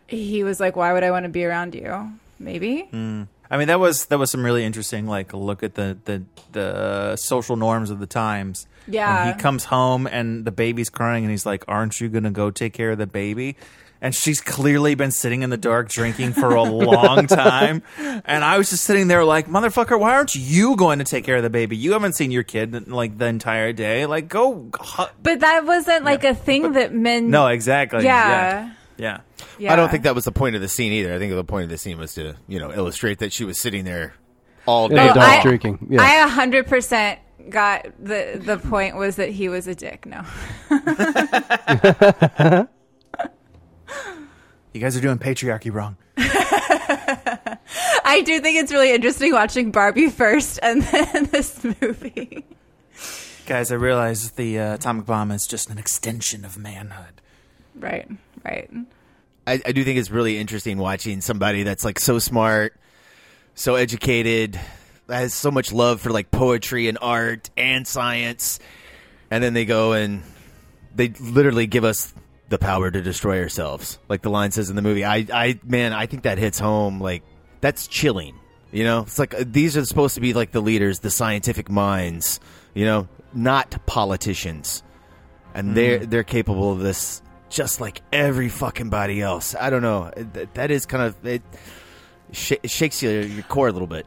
[0.08, 2.82] he was like, "Why would I want to be around you?" Maybe.
[2.90, 3.22] Hmm.
[3.50, 7.16] I mean, that was that was some really interesting, like look at the the the
[7.16, 8.66] social norms of the times.
[8.88, 9.32] Yeah.
[9.34, 12.72] he comes home and the baby's crying, and he's like, "Aren't you gonna go take
[12.72, 13.56] care of the baby?"
[14.02, 17.82] And she's clearly been sitting in the dark drinking for a long time.
[17.98, 21.36] And I was just sitting there like, motherfucker, why aren't you going to take care
[21.36, 21.78] of the baby?
[21.78, 24.04] You haven't seen your kid like the entire day.
[24.04, 24.68] Like, go.
[24.78, 27.30] hu- But that wasn't like a thing that men.
[27.30, 28.04] No, exactly.
[28.04, 28.28] Yeah.
[28.28, 28.70] Yeah.
[28.98, 29.20] Yeah.
[29.60, 31.64] I don't think that was the point of the scene either I think the point
[31.64, 34.14] of the scene was to you know illustrate that she was sitting there
[34.66, 35.86] all day the Oh, I- drinking.
[35.90, 36.02] Yeah.
[36.02, 37.20] I a hundred percent
[37.50, 40.06] got the the point was that he was a dick.
[40.06, 40.24] No.
[44.72, 45.96] You guys are doing patriarchy wrong.
[46.18, 52.44] I do think it's really interesting watching Barbie first and then this movie.
[53.46, 57.22] Guys, I realize the uh, atomic bomb is just an extension of manhood.
[57.74, 58.06] Right,
[58.46, 58.70] right.
[59.46, 62.74] I, I do think it's really interesting watching somebody that's like so smart,
[63.54, 64.58] so educated,
[65.08, 68.58] has so much love for like poetry and art and science,
[69.30, 70.22] and then they go and
[70.94, 72.12] they literally give us
[72.48, 75.04] the power to destroy ourselves, like the line says in the movie.
[75.04, 77.00] I, I, man, I think that hits home.
[77.00, 77.22] Like
[77.60, 78.38] that's chilling.
[78.72, 81.70] You know, it's like uh, these are supposed to be like the leaders, the scientific
[81.70, 82.40] minds.
[82.74, 84.82] You know, not politicians,
[85.54, 89.54] and they're they're capable of this just like every fucking body else.
[89.58, 90.10] I don't know.
[90.16, 91.42] That, that is kind of it.
[92.32, 94.06] Sh- it shakes your, your core a little bit.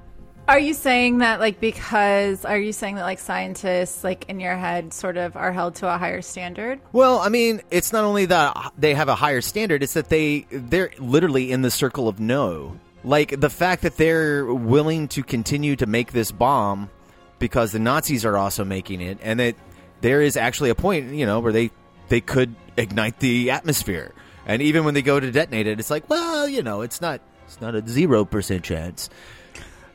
[0.50, 4.56] Are you saying that like because are you saying that like scientists like in your
[4.56, 6.80] head sort of are held to a higher standard?
[6.92, 10.48] Well, I mean, it's not only that they have a higher standard; it's that they
[10.50, 12.80] they're literally in the circle of no.
[13.04, 16.90] Like the fact that they're willing to continue to make this bomb
[17.38, 19.56] because the Nazis are also making it, and that
[20.02, 21.70] there is actually a point, you know, where they
[22.10, 24.14] they could ignite the atmosphere,
[24.46, 27.22] and even when they go to detonate it, it's like, well, you know, it's not
[27.46, 29.10] it's not a zero percent chance.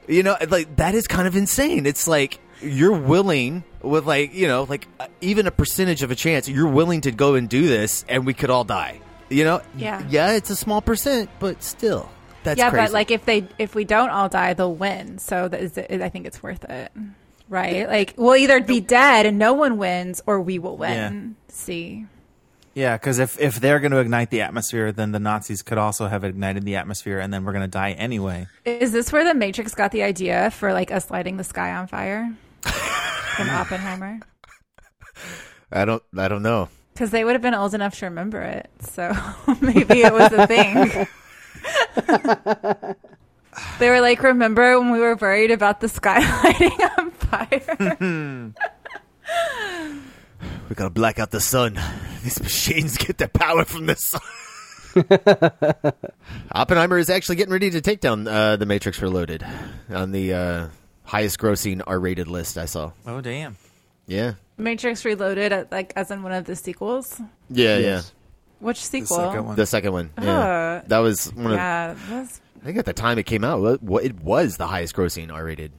[0.08, 1.86] You know, like that is kind of insane.
[1.86, 6.14] It's like you're willing with like you know like uh, even a percentage of a
[6.14, 9.00] chance you're willing to go and do this, and we could all die.
[9.30, 10.02] You know, Yeah.
[10.10, 12.10] yeah, it's a small percent, but still,
[12.44, 12.84] that's yeah, crazy.
[12.86, 15.18] but like if they if we don't all die, they'll win.
[15.18, 16.92] So that is, I think it's worth it,
[17.48, 17.88] right?
[17.88, 21.36] Like we'll either be dead and no one wins, or we will win.
[21.54, 22.06] See,
[22.74, 26.08] Yeah, because if, if they're going to ignite the atmosphere, then the Nazis could also
[26.08, 28.48] have ignited the atmosphere, and then we're going to die anyway.
[28.64, 31.86] is this where the Matrix got the idea for like us lighting the sky on
[31.86, 34.18] fire from Oppenheimer?
[35.70, 36.68] I don't, I don't know.
[36.92, 39.12] Because they would have been old enough to remember it, so
[39.60, 41.06] maybe it was a thing.
[43.78, 48.54] they were like, "Remember when we were worried about the sky lighting on fire?"
[50.68, 51.78] We gotta black out the sun.
[52.22, 54.20] These machines get their power from the sun.
[56.52, 59.44] Oppenheimer is actually getting ready to take down uh, the Matrix Reloaded
[59.90, 60.66] on the uh,
[61.04, 62.92] highest grossing R-rated list I saw.
[63.06, 63.56] Oh, damn.
[64.06, 67.20] Yeah, Matrix Reloaded, uh, like as in one of the sequels.
[67.48, 68.12] yeah, Yes.
[68.60, 69.16] Which sequel?
[69.16, 69.56] second one.
[69.56, 70.10] The second one.
[70.22, 71.52] Yeah, Uh, that was one of.
[71.52, 74.66] Yeah, that's, I think at the time it came out, what- what it was the
[74.66, 75.72] highest grossing R-rated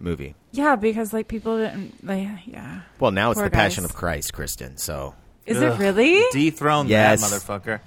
[0.00, 0.34] movie.
[0.52, 2.04] yeah, because like people didn't.
[2.06, 3.90] Like, yeah, Well, now it's Poor the Passion guys.
[3.90, 4.76] of Christ, Kristen.
[4.76, 5.14] So
[5.46, 5.72] is Ugh.
[5.72, 6.24] it really?
[6.32, 7.20] Dethrone Yes.
[7.20, 7.80] that motherfucker.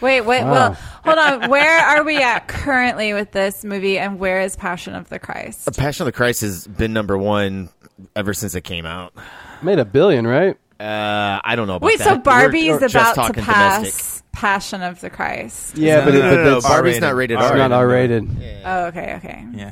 [0.00, 0.42] Wait, wait.
[0.44, 0.50] Wow.
[0.52, 0.72] Well,
[1.04, 1.48] hold on.
[1.50, 5.64] Where are we at currently with this movie, and where is Passion of the Christ?
[5.64, 7.70] The Passion of the Christ has been number one
[8.14, 9.14] ever since it came out.
[9.62, 10.56] Made a billion, right?
[10.78, 12.04] Uh, I don't know about Wait, that.
[12.04, 14.32] so We're- Barbie's we're just about to talking pass domestic.
[14.32, 15.78] Passion of the Christ.
[15.78, 17.02] Yeah, but, no, it, no, but no, no, that's Barbie's R-rated.
[17.02, 18.28] not rated it's not R rated.
[18.66, 19.46] Oh, okay, okay.
[19.54, 19.70] Yeah.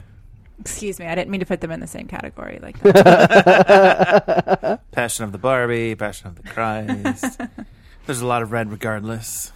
[0.61, 4.81] Excuse me, I didn't mean to put them in the same category like that.
[4.93, 7.41] Passion of the Barbie, Passion of the Christ.
[8.07, 9.53] There's a lot of red regardless.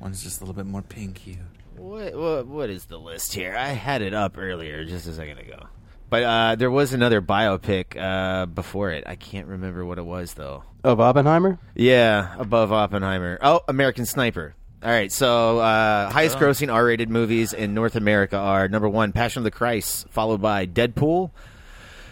[0.00, 1.38] One's just a little bit more pink hue.
[1.76, 3.54] What, what what is the list here?
[3.56, 5.66] I had it up earlier, just a second ago.
[6.10, 9.04] But uh, there was another biopic uh, before it.
[9.06, 10.64] I can't remember what it was though.
[10.82, 11.58] Of Oppenheimer?
[11.74, 13.38] Yeah, above Oppenheimer.
[13.42, 14.54] Oh, American Sniper.
[14.80, 19.40] All right, so uh, highest grossing R-rated movies in North America are number one, Passion
[19.40, 21.32] of the Christ, followed by Deadpool,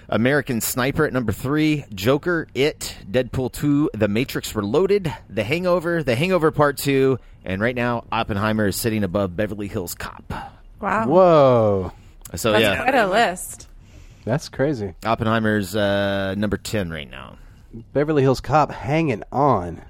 [0.08, 6.16] American Sniper at number three, Joker, It, Deadpool two, The Matrix Reloaded, The Hangover, The
[6.16, 10.32] Hangover Part two, and right now Oppenheimer is sitting above Beverly Hills Cop.
[10.80, 11.92] Wow, Whoa.
[12.34, 13.68] So that's yeah, quite a list.
[14.24, 14.94] That's crazy.
[15.04, 17.38] Oppenheimer's uh, number ten right now.
[17.92, 19.82] Beverly Hills Cop hanging on.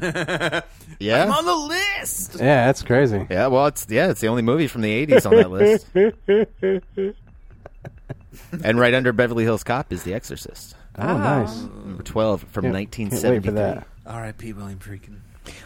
[0.98, 2.34] Yeah, I'm on the list.
[2.36, 3.26] Yeah, that's crazy.
[3.28, 3.48] yeah.
[3.48, 5.86] Well, it's yeah, it's the only movie from the '80s on that list.
[8.64, 11.18] and right under Beverly Hills Cop is The Exorcist, Oh, ah.
[11.18, 11.60] nice.
[11.62, 13.52] number twelve from Can't- nineteen can't wait for seventy.
[13.56, 13.86] that.
[14.06, 14.52] R.I.P.
[14.52, 15.16] William Friedkin.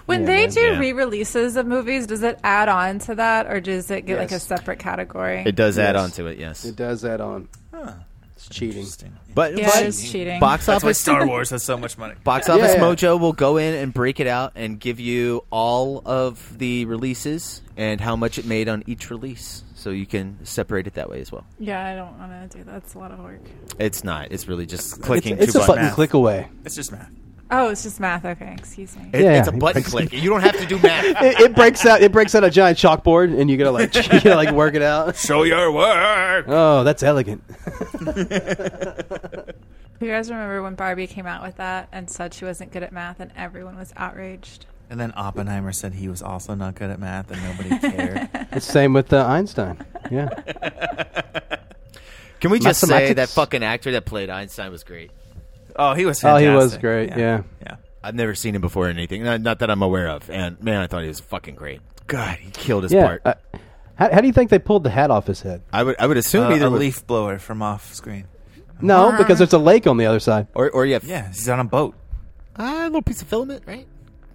[0.07, 0.51] When Yeah, they man.
[0.51, 0.79] do Yeah.
[0.79, 4.39] re-releases of movies, does it add on to that, or does it get like a
[4.41, 5.43] separate category?
[5.45, 6.65] It does add on to it, yes.
[6.65, 7.49] It does add on.
[8.47, 8.87] It's cheating.
[9.35, 10.41] But, yeah, but it's cheating.
[10.41, 12.15] box That's why office Star Wars has so much money.
[12.25, 12.81] Box Office Yeah.
[12.81, 17.63] Mojo will go in and break it out and give you all of the releases
[17.77, 21.21] and how much it made on each release, so you can separate it that way
[21.21, 21.45] as well.
[21.59, 22.77] yeah, I don't want to do that.
[22.77, 23.41] It's a lot of work.
[23.79, 24.33] It's not.
[24.33, 25.77] It's really just clicking it's two a buttons.
[25.79, 26.49] button click away.
[26.65, 27.11] It's just math.
[27.51, 28.25] Oh, it's just math.
[28.25, 29.09] Okay, excuse me.
[29.13, 30.13] It- Yeah, it's a it button breaks- click.
[30.13, 31.05] You don't have to do math.
[31.23, 32.03] It, it breaks out.
[32.03, 34.83] It breaks out a giant chalkboard, and you gotta like you gotta like work it
[34.83, 35.17] out.
[35.17, 36.47] Show your work.
[36.49, 37.43] Oh, that's elegant.
[39.99, 42.93] You guys remember when Barbie came out with that and said she wasn't good at
[42.93, 44.67] math and everyone was outraged?
[44.91, 48.29] And then Oppenheimer said he was also not good at math and nobody cared.
[48.53, 49.83] It's the same with uh, Einstein.
[50.11, 50.29] Yeah.
[52.41, 55.11] Can we just say that fucking actor that played Einstein was great?
[55.79, 57.11] Oh, he was Oh, he was great.
[57.11, 57.43] Yeah.
[57.63, 57.77] Yeah.
[58.03, 59.25] I've never seen him before or anything.
[59.25, 60.31] Not, not that I'm aware of.
[60.31, 61.81] And man, I thought he was fucking great.
[62.07, 63.07] God, he killed his Yeah.
[63.07, 63.23] part.
[63.25, 63.35] uh,
[63.97, 65.63] how, how do you think they pulled the hat off his head?
[65.73, 68.27] I would I would assume Uh, either a with- leaf blower from off screen.
[68.81, 70.47] No, because there's a lake on the other side.
[70.55, 71.95] or or you have Yeah, he's on a boat.
[72.57, 73.87] ah, a little piece of filament, right?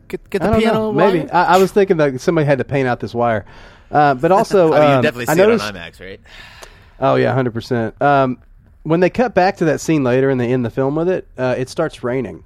[0.08, 0.80] Get get I the don't piano.
[0.80, 0.92] know.
[0.94, 1.30] Maybe.
[1.30, 3.46] I, I was thinking that somebody had to paint out this wire,
[3.92, 5.64] uh, but also I mean, you um, definitely I see noticed.
[5.64, 6.20] it on IMAX, right?
[7.00, 7.96] Oh yeah, hundred percent.
[8.84, 11.28] When they cut back to that scene later and they end the film with it,
[11.38, 12.44] uh, it starts raining.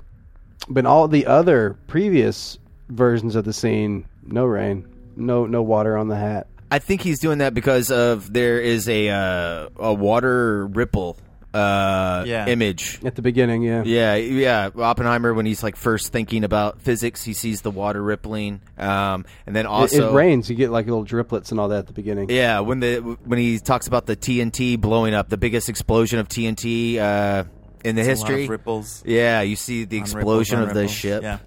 [0.68, 2.58] But all the other previous
[2.90, 6.48] versions of the scene, no rain, no no water on the hat.
[6.72, 11.18] I think he's doing that because of there is a uh, a water ripple
[11.56, 12.48] uh, Yeah.
[12.48, 13.00] image.
[13.06, 13.84] At the beginning, yeah.
[13.86, 14.70] Yeah, yeah.
[14.78, 19.56] Oppenheimer, when he's like first thinking about physics, he sees the water rippling, um, and
[19.56, 20.50] then It- also it, rains.
[20.50, 22.30] You get like little driplets and all that at the beginning.
[22.30, 26.28] Yeah, when the when he talks about the TNT blowing up, the biggest explosion of
[26.28, 27.44] TNT uh,
[27.84, 28.48] in the It's a lot of history.
[28.48, 29.04] ripples.
[29.06, 31.24] Yeah, you see the On explosion on of the ship.
[31.24, 31.38] Yeah.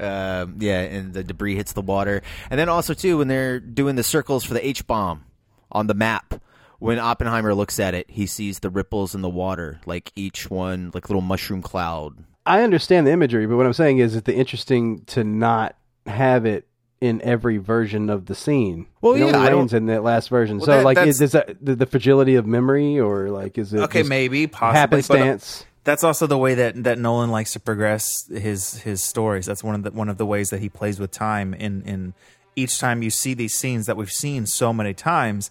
[0.00, 3.94] Um, yeah, and the debris hits the water, and then also too when they're doing
[3.94, 5.22] the circles for the H bomb
[5.70, 6.34] on the map.
[6.82, 10.90] When Oppenheimer looks at it, he sees the ripples in the water, like each one,
[10.92, 12.16] like little mushroom cloud.
[12.44, 15.76] I understand the imagery, but what I'm saying is, it's the interesting to not
[16.06, 16.66] have it
[17.00, 18.86] in every version of the scene.
[19.00, 20.58] Well, it yeah, only don't- rains in that last version.
[20.58, 23.58] Well, so, that- like, that's- is, is that the, the fragility of memory, or like,
[23.58, 25.60] is it Okay, maybe possibly happenstance?
[25.60, 29.46] But that's also the way that, that Nolan likes to progress his his stories.
[29.46, 31.54] That's one of the one of the ways that he plays with time.
[31.54, 32.14] In in
[32.56, 35.50] each time you see these scenes that we've seen so many times,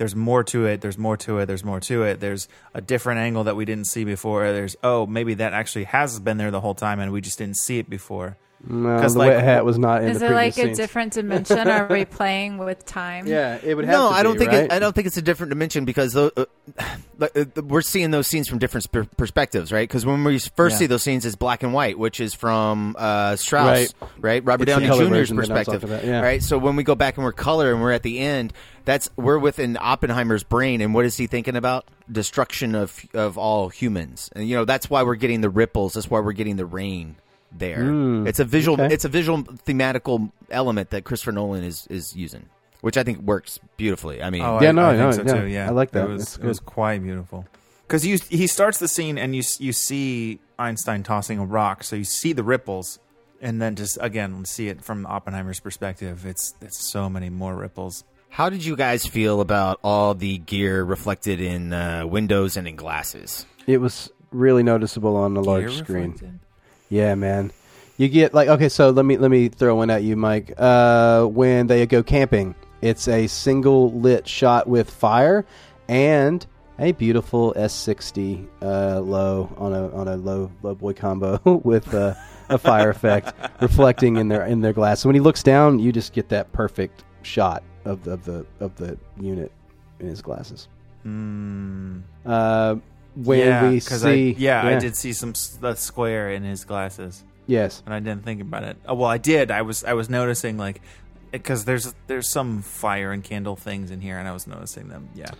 [0.00, 0.80] there's more to it.
[0.80, 1.46] There's more to it.
[1.46, 2.20] There's more to it.
[2.20, 4.50] There's a different angle that we didn't see before.
[4.50, 7.58] There's oh maybe that actually has been there the whole time and we just didn't
[7.58, 8.38] see it before.
[8.62, 10.66] No, 'Cause, the like, wet hat was not in Is the it previous like a
[10.68, 10.76] scenes.
[10.76, 11.66] different dimension?
[11.66, 13.26] Are we playing with time?
[13.26, 13.92] Yeah, it would have.
[13.94, 14.64] No, to I don't be, think right?
[14.64, 16.44] it, I don't think it's a different dimension because tho- uh,
[17.18, 19.88] like, uh, we're seeing those scenes from different sp- perspectives, right?
[19.88, 20.78] Because when we first Yeah.
[20.80, 23.66] see those scenes, it's black and white, which is from uh, Strauss,
[24.00, 24.10] Right.
[24.20, 24.44] right?
[24.44, 26.20] Robert It's Downey Jr.'s version that I'm perspective, about, yeah.
[26.20, 26.42] right?
[26.42, 28.52] So when we go back and we're color and we're at the end,
[28.84, 31.86] that's we're within Oppenheimer's brain, and what is he thinking about?
[32.12, 35.94] Destruction of of all humans, and you know that's why we're getting the ripples.
[35.94, 37.16] That's why we're getting the rain.
[37.52, 38.80] There, it's a visual.
[38.80, 38.92] okay.
[38.94, 42.46] It's a visual thematical element that Christopher Nolan is is using,
[42.80, 44.22] which I think works beautifully.
[44.22, 45.40] I mean, Oh, Yeah, I, no, I no, think so yeah.
[45.42, 45.48] too.
[45.48, 46.04] Yeah, I like that.
[46.08, 47.46] It was, it was quite beautiful.
[47.86, 51.96] Because you he starts the scene and you you see Einstein tossing a rock, so
[51.96, 53.00] you see the ripples,
[53.40, 56.24] and then just again see it from Oppenheimer's perspective.
[56.24, 58.04] It's it's so many more ripples.
[58.28, 62.76] How did you guys feel about all the gear reflected in uh, windows and in
[62.76, 63.44] glasses?
[63.66, 66.10] It was really noticeable on the large Gear screen.
[66.12, 66.38] reflected?
[66.90, 67.52] Yeah, man.
[67.96, 70.52] You get like okay, so let me let me throw one at you, Mike.
[70.58, 75.46] Uh, when they go camping, it's a single lit shot with fire
[75.88, 76.46] and
[76.78, 82.14] a beautiful S60 uh, low on a on a low low boy combo with uh,
[82.48, 85.00] a fire effect reflecting in their in their glass.
[85.00, 88.46] So when he looks down, you just get that perfect shot of the of the
[88.60, 89.52] of the unit
[90.00, 90.68] in his glasses.
[92.24, 92.76] Uh,
[93.14, 97.24] when yeah, we see, I, yeah, I did see some the square in his glasses,
[97.46, 98.76] Yes, and I didn't think about it.
[98.86, 99.50] Oh, well, I did.
[99.50, 100.80] I was I was noticing like
[101.32, 105.08] because there's there's some fire and candle things in here, and I was noticing them.
[105.14, 105.30] Yeah.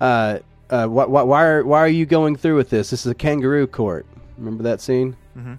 [0.00, 0.38] uh,
[0.70, 2.90] uh, wh- wh- why are why are you going through with this?
[2.90, 4.06] This is a kangaroo court.
[4.38, 5.16] Remember that scene?
[5.36, 5.54] Mm-hmm.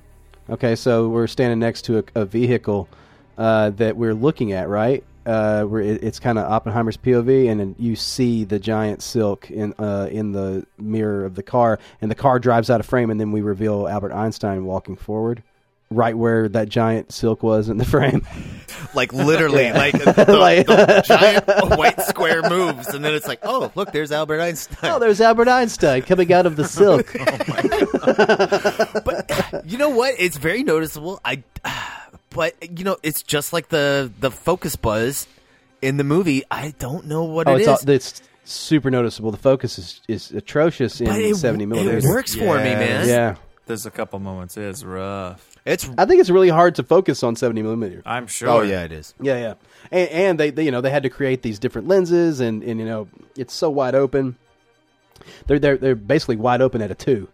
[0.49, 2.89] Okay, so we're standing next to a, a vehicle
[3.37, 5.03] uh, that we're looking at, right?
[5.25, 9.49] Uh, where it, it's kind of Oppenheimer's POV, and then you see the giant silk
[9.49, 13.09] in uh, in the mirror of the car, and the car drives out of frame,
[13.09, 15.41] and then we reveal Albert Einstein walking forward,
[15.89, 18.25] right where that giant silk was in the frame.
[18.95, 21.47] Like literally, like the, Like- the giant
[21.79, 24.91] white square moves, and then it's like, oh, look, there's Albert Einstein.
[24.91, 27.11] oh, there's Albert Einstein coming out of the silk.
[29.03, 30.15] but you know what?
[30.19, 31.19] It's very noticeable.
[31.25, 31.43] I,
[32.33, 35.27] but you know, it's just like the the focus buzz
[35.81, 36.43] in the movie.
[36.49, 37.87] I don't know what oh, it it's, is.
[37.87, 39.31] all, it's super noticeable.
[39.31, 42.05] The focus is, is atrocious in but it, 70 it millimeters.
[42.05, 42.79] works for me, Yes.
[42.79, 43.07] man.
[43.07, 43.35] Yeah.
[43.65, 44.57] There's a couple moments.
[44.57, 45.49] It is rough.
[45.65, 48.01] It's I think it's really hard to focus on 70 millimeter.
[48.05, 48.49] I'm sure.
[48.49, 49.13] oh yeah, it is.
[49.21, 49.53] Yeah, yeah.
[49.91, 52.79] And, and they, they, you know, they had to create these different lenses, and, and
[52.79, 53.07] you know,
[53.37, 54.35] it's so wide open.
[55.47, 57.29] They're they're they're basically wide open at a two,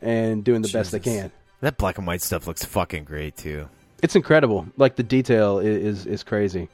[0.00, 1.32] and doing the best they can.
[1.60, 3.68] That black and white stuff looks fucking great too.
[4.02, 4.66] It's incredible.
[4.76, 6.68] Like the detail is is, is crazy.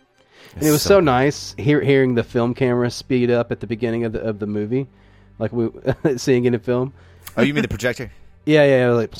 [0.54, 3.66] And it was so so, nice hear, hearing the film camera speed up at the
[3.66, 4.86] beginning of the of the movie,
[5.38, 5.70] like we
[6.16, 6.92] seeing it in film.
[7.36, 8.10] Oh, you mean the projector?
[8.44, 9.14] Yeah, yeah, yeah, like,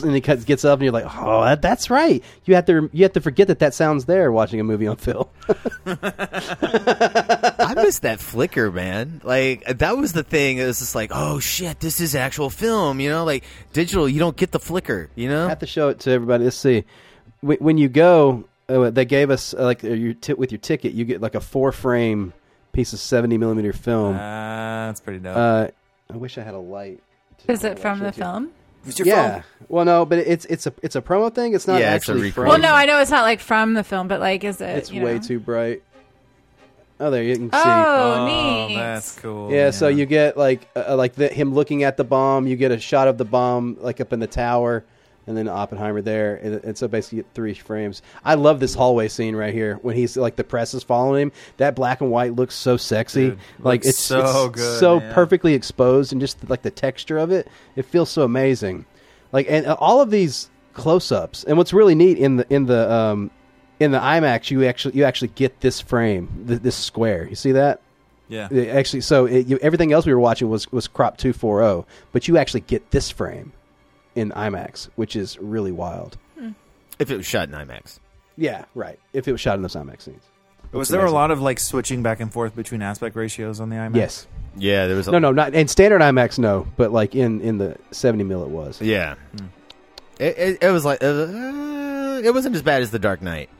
[0.00, 2.90] and he cuts, gets up, and you're like, "Oh, that, that's right." You have to
[2.92, 5.26] you have to forget that that sounds there watching a movie on film.
[5.86, 9.20] I miss that flicker, man.
[9.24, 10.58] Like that was the thing.
[10.58, 13.00] It was just like, oh shit, this is actual film.
[13.00, 15.10] You know, like digital, you don't get the flicker.
[15.14, 16.44] You know, I have to show it to everybody.
[16.44, 16.84] Let's see.
[17.40, 20.58] When, when you go, uh, they gave us uh, like uh, your t- with your
[20.58, 22.32] ticket, you get like a four frame
[22.72, 24.14] piece of seventy millimeter film.
[24.14, 25.36] Uh, that's pretty dope.
[25.36, 25.68] Uh,
[26.12, 27.02] I wish I had a light.
[27.48, 28.50] Is it from the film?
[29.04, 29.42] Yeah.
[29.68, 31.54] Well, no, but it's it's a it's a promo thing.
[31.54, 32.32] It's not Yeah, it's a actually recreation.
[32.34, 32.48] from.
[32.48, 34.76] Well, no, I know it's not like from the film, but like, is it?
[34.76, 35.22] it's you way know?
[35.22, 35.82] too bright.
[36.98, 37.58] Oh, there you can see.
[37.58, 38.76] Oh, oh, neat.
[38.76, 39.52] that's cool.
[39.52, 42.46] Yeah, so you get like uh, like the, him looking at the bomb.
[42.46, 44.84] You get a shot of the bomb like up in the tower,
[45.26, 46.36] and then Oppenheimer there.
[46.36, 48.02] And, and so basically, three frames.
[48.24, 51.32] I love this hallway scene right here when he's like the press is following him.
[51.56, 53.30] That black and white looks so sexy.
[53.30, 55.12] Dude, like it's so it's good, so man.
[55.12, 58.86] perfectly exposed, and just like the texture of it, it feels so amazing.
[59.32, 61.44] Like and uh, all of these close ups.
[61.44, 63.30] And what's really neat in the in the um,
[63.80, 67.26] in the IMAX, you actually you actually get this frame, th- this square.
[67.28, 67.80] You see that?
[68.28, 68.48] Yeah.
[68.50, 71.60] It actually, so it, you, everything else we were watching was was crop two four
[71.60, 73.52] zero, but you actually get this frame
[74.16, 76.16] in IMAX, which is really wild.
[76.98, 78.00] if it was shot in IMAX.
[78.36, 78.98] Yeah, right.
[79.12, 80.22] If it was shot in those IMAX scenes,
[80.72, 81.14] Was Looks there a amazing.
[81.14, 83.94] lot of like switching back and forth between aspect ratios on the IMAX?
[83.96, 84.26] Yes.
[84.56, 85.06] Yeah, there was.
[85.08, 86.38] A, No, no, not in standard IMAX.
[86.38, 88.80] No, but like in in the seventy mil, it was.
[88.80, 89.14] Yeah,
[90.18, 93.50] it, it, it was like uh, it wasn't as bad as the Dark Knight.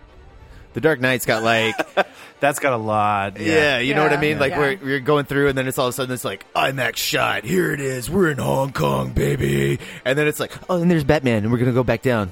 [0.77, 1.75] The Dark Knight's got like
[2.41, 3.41] That's got a lot.
[3.41, 3.79] yeah, Yeah.
[3.79, 4.21] you know what I Yeah.
[4.21, 4.39] mean.
[4.39, 4.59] Like Yeah.
[4.59, 7.45] where you're going through, and then it's all of a sudden it's like IMAX shot.
[7.45, 8.11] Here it is.
[8.11, 9.79] We're in Hong Kong, baby.
[10.05, 12.31] And then it's like, oh, and there's Batman, and we're gonna go back down.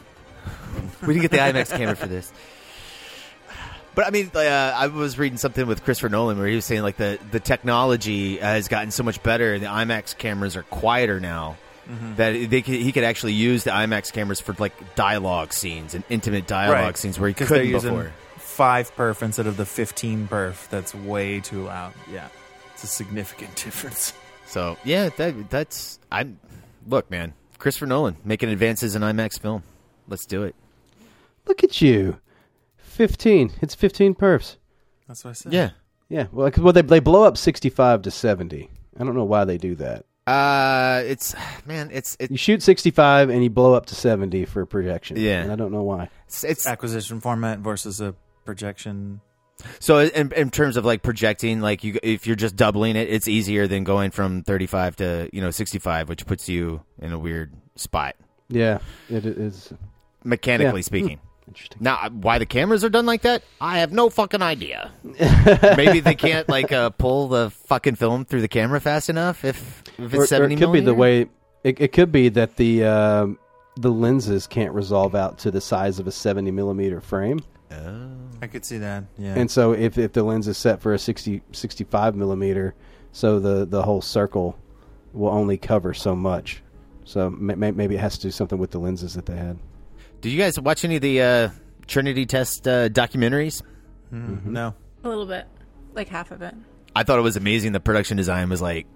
[1.00, 2.30] we didn't get the IMAX camera for this.
[3.94, 6.82] But I mean, uh, I was reading something with Christopher Nolan where he was saying
[6.82, 11.18] like the the technology has gotten so much better, and the IMAX cameras are quieter
[11.18, 11.56] now.
[12.16, 16.02] That they could, he could actually use the IMAX cameras for like dialogue scenes and
[16.10, 16.96] intimate dialogue Right.
[16.98, 18.12] scenes where he couldn't using before.
[18.54, 20.68] Five perf instead of the 15 perf.
[20.68, 21.92] That's way too loud.
[22.12, 22.28] Yeah.
[22.72, 24.12] It's a significant difference.
[24.46, 26.38] So yeah, that that's I'm
[26.86, 29.62] look, man, Christopher Nolan making advances in IMAX film.
[30.08, 30.54] Let's do it.
[31.46, 32.18] Look at you,
[32.76, 33.52] fifteen.
[33.60, 34.56] It's fifteen perfs.
[35.08, 35.52] That's what I said.
[35.52, 35.70] Yeah.
[36.08, 36.26] Yeah.
[36.32, 38.70] Well, 'cause- well, they they blow up sixty five to seventy.
[38.98, 40.04] I don't know why they do that.
[40.26, 41.34] Uh, it's
[41.66, 45.16] man, it's it, You shoot sixty five and you blow up to seventy for projection.
[45.18, 45.42] Yeah.
[45.42, 46.10] and I don't know why.
[46.26, 48.14] it's it's Acquisition format versus a
[48.44, 49.20] projection.
[49.80, 53.28] so in, in terms of like projecting, like you if you're just doubling it, it's
[53.28, 57.52] easier than going from 35 to you know 65, which puts you in a weird
[57.76, 58.16] spot
[58.48, 58.78] Yeah,
[59.08, 59.72] it is
[60.24, 60.84] mechanically Yeah.
[60.84, 61.20] speaking.
[61.48, 61.78] interesting.
[61.80, 64.90] Now, why the cameras are done like that, I have no fucking idea.
[65.76, 69.44] Maybe they can't like uh, pull the fucking film through the camera fast enough.
[69.44, 71.26] If if it's Or- or seventy it could be the way.
[71.62, 73.38] It, it could be that the um,
[73.76, 77.40] the lenses can't resolve out to the size of a seventy millimeter frame,
[77.70, 79.04] I could see that.
[79.18, 79.34] Yeah.
[79.34, 82.74] and so if, if the lens is set for a 60, 65 millimeter,
[83.12, 84.56] so the the whole circle
[85.12, 86.62] will only cover so much.
[87.04, 89.58] So may, may- maybe it has to do something with the lenses that they had.
[90.20, 91.48] Did you guys watch any of the uh,
[91.86, 93.62] Trinity Test uh, documentaries?
[94.10, 94.74] no.
[95.02, 95.46] A little bit,
[95.92, 96.54] like half of it.
[96.96, 97.72] I thought it was amazing.
[97.72, 98.86] The production design was like,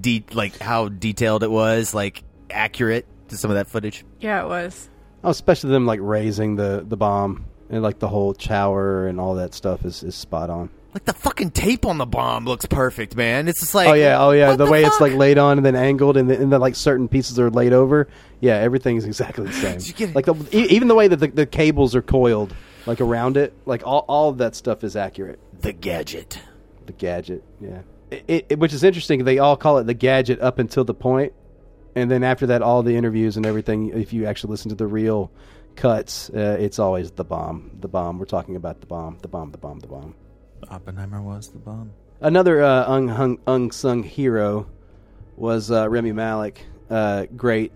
[0.00, 4.04] de- like how detailed it was, like accurate to some of that footage.
[4.20, 4.88] Yeah, it was.
[5.22, 9.34] Oh, especially them like raising the the bomb and like the whole shower and all
[9.34, 10.70] that stuff is, is spot on.
[10.92, 13.48] Like the fucking tape on the bomb looks perfect, man.
[13.48, 14.50] It's just like, oh yeah, oh yeah.
[14.50, 16.76] what The, way it's like laid on and then angled, and then, and then like
[16.76, 18.06] certain pieces are laid over.
[18.40, 19.78] Yeah, everything is exactly the same.
[19.78, 20.14] Did you get?
[20.14, 22.54] Like the, e- even the way that the, the cables are coiled,
[22.86, 25.40] like around it, like all all of that stuff is accurate.
[25.62, 26.38] the gadget.
[26.86, 27.80] The gadget, yeah.
[28.12, 29.24] It, it, which is interesting.
[29.24, 31.32] They all call it the gadget up until the point,
[31.96, 33.88] and then after that, all the interviews and everything.
[33.88, 35.32] If you actually listen to the real
[35.76, 37.70] cuts, uh, it's always the bomb.
[37.80, 38.18] The bomb.
[38.18, 39.18] We're talking about the bomb.
[39.22, 39.50] The bomb.
[39.50, 39.80] The bomb.
[39.80, 40.14] The bomb.
[40.70, 41.92] Oppenheimer was the bomb.
[42.20, 44.66] Another uh, unhung, unsung hero
[45.36, 46.64] was uh, Rami Malek.
[46.88, 47.72] Uh, great,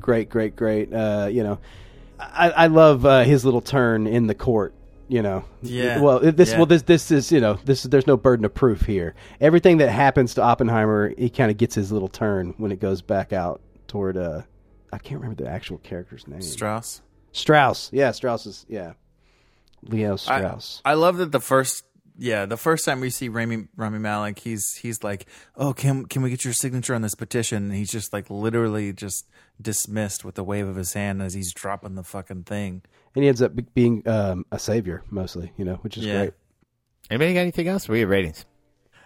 [0.00, 0.92] great, great, great.
[0.92, 1.58] Uh, you know,
[2.18, 4.74] I, I love uh, his little turn in the court.
[5.06, 6.00] You know, Yeah.
[6.00, 6.56] Well, this, Yeah.
[6.56, 9.14] well, this, this is you know, this is there's no burden of proof here.
[9.38, 13.02] Everything that happens to Oppenheimer, he kind of gets his little turn when it goes
[13.02, 14.16] back out toward.
[14.16, 14.42] Uh,
[14.92, 16.40] I can't remember the actual character's name.
[16.40, 17.02] Strauss.
[17.34, 17.90] Strauss.
[17.92, 18.94] Yeah, Strauss is yeah.
[19.82, 20.80] Leo Strauss.
[20.84, 21.84] I love that the first
[22.16, 26.22] yeah, the first time we see Rami Rami Malek, he's he's like, "Oh, can can
[26.22, 29.26] we get your signature on this petition?" And he's just like literally just
[29.60, 32.82] dismissed with a wave of his hand as he's dropping the fucking thing.
[33.14, 35.52] and he ends up being um, a savior mostly.
[35.56, 36.18] You know, which is Yeah.
[36.18, 36.34] great.
[37.10, 37.88] Anybody got anything else?
[37.88, 38.46] We have ratings.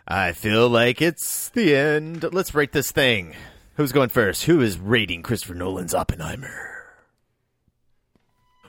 [0.07, 2.25] I feel like it's the end.
[2.33, 3.35] Let's rate this thing.
[3.75, 4.45] Who's going first?
[4.45, 6.78] Who is rating Christopher Nolan's Oppenheimer?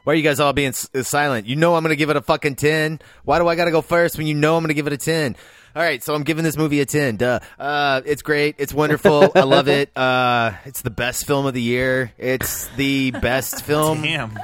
[0.09, 1.45] Why are you guys all being s- uh, silent?
[1.45, 2.99] You know I'm going to give it a fucking 10.
[3.25, 4.93] Why do I got to go first when you know I'm going to give it
[4.93, 5.35] a 10?
[5.75, 7.17] All right, so I'm giving this movie a 10.
[7.17, 7.39] Duh.
[7.59, 8.55] Uh, it's great.
[8.57, 9.31] It's wonderful.
[9.35, 9.95] I love it.
[9.95, 12.11] Uh, it's the best film of the year.
[12.17, 14.01] It's the best film.
[14.01, 14.35] Damn.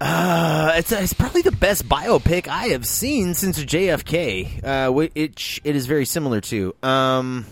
[0.00, 4.64] Uh, it's, it's probably the best biopic I have seen since JFK.
[4.64, 7.46] Uh, whi- it sh- it is very similar to um,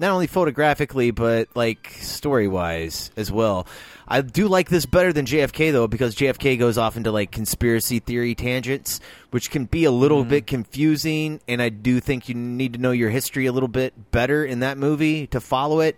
[0.00, 3.66] not only photographically but like story wise as well.
[4.08, 8.00] I do like this better than JFK though because JFK goes off into like conspiracy
[8.00, 9.00] theory tangents,
[9.30, 11.40] which can be a little bit confusing.
[11.46, 14.60] And I do think you need to know your history a little bit better in
[14.60, 15.96] that movie to follow it.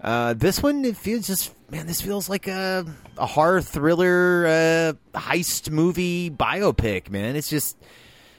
[0.00, 1.86] Uh, this one, it feels just man.
[1.86, 2.86] This feels like a,
[3.18, 7.10] a horror thriller uh, heist movie biopic.
[7.10, 7.76] Man, it's just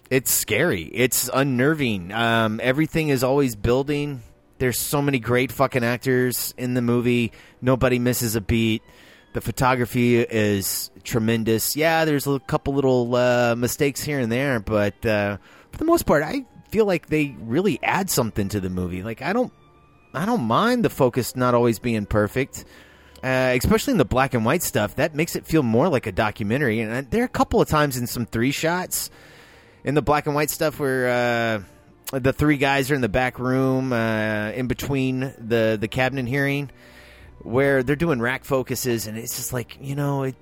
[0.10, 0.90] it's scary.
[0.94, 2.12] It's unnerving.
[2.12, 4.24] Um, everything is always building.
[4.62, 7.32] There's so many great fucking actors in the movie.
[7.64, 8.84] Nobody misses a beat.
[9.34, 11.76] The photography is tremendous.
[11.76, 15.38] Yeah, there's a couple little uh, mistakes here and there, but uh,
[15.72, 19.02] for the most part, I feel like they really add something to the movie.
[19.02, 19.52] Like I don't
[20.14, 22.64] I don't mind the focus not always being perfect,
[23.24, 24.94] uh, especially in the black and white stuff.
[24.98, 26.82] That makes it feel more like a documentary.
[26.82, 29.10] And there are a couple of times in some three shots
[29.84, 31.64] in the black and white stuff where uh,
[32.12, 36.70] the three guys are in the back room uh, in between the the cabinet hearing,
[37.40, 40.36] where they're doing rack focuses, and it's just like you know it.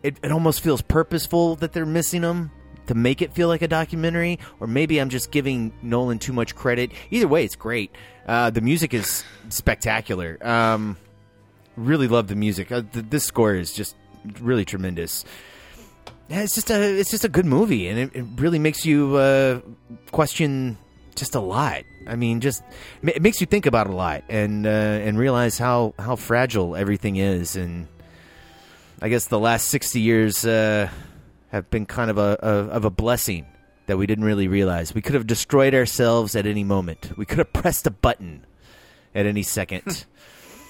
[0.00, 2.52] It, it almost feels purposeful that they're missing them
[2.86, 6.54] to make it feel like a documentary, or maybe I'm just giving Nolan too much
[6.54, 6.92] credit.
[7.10, 7.90] Either way, it's great.
[8.26, 10.38] Uh, the music is spectacular.
[10.40, 10.96] Um,
[11.76, 12.70] really love the music.
[12.70, 13.96] Uh, th- this score is just
[14.40, 15.24] really tremendous.
[16.28, 19.16] Yeah, it's just a it's just a good movie, and it, it really makes you
[19.16, 19.60] uh,
[20.12, 20.76] question
[21.16, 21.84] just a lot.
[22.06, 22.62] I mean, just
[23.02, 27.16] it makes you think about a lot and uh, and realize how how fragile everything
[27.16, 27.56] is.
[27.56, 27.88] And
[29.00, 30.90] I guess the last sixty years uh,
[31.48, 33.46] have been kind of a, a of a blessing
[33.86, 34.94] that we didn't really realize.
[34.94, 37.16] We could have destroyed ourselves at any moment.
[37.16, 38.44] We could have pressed a button
[39.14, 40.04] at any second.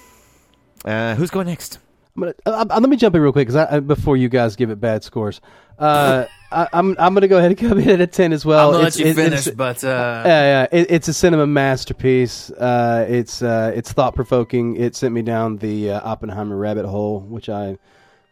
[0.85, 1.79] uh, who's going next?
[2.21, 4.55] Gonna, uh, uh, let me jump in real quick because I, I, before you guys
[4.55, 5.41] give it bad scores,
[5.77, 8.69] uh, I, I'm I'm gonna go ahead and come in at a ten as well.
[8.69, 11.47] I'm It's- let you it- finish, it's- but uh, yeah, yeah, it, it's a cinema
[11.47, 12.51] masterpiece.
[12.51, 14.75] Uh, it's uh, it's thought provoking.
[14.75, 17.77] It sent me down the uh, Oppenheimer rabbit hole, which I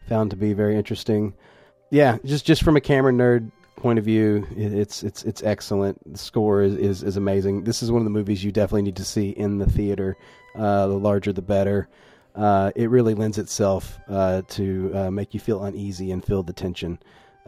[0.08, 1.34] found to be very interesting.
[1.90, 6.00] Yeah, just just from a camera nerd point of view, it, it's it's it's excellent.
[6.12, 7.64] The score is, is is amazing.
[7.64, 10.16] This is one of the movies you definitely need to see in the theater.
[10.54, 11.88] Uh, the larger, the better.
[12.38, 16.52] Uh, it really lends itself uh, to uh, make you feel uneasy and feel the
[16.52, 16.98] tension.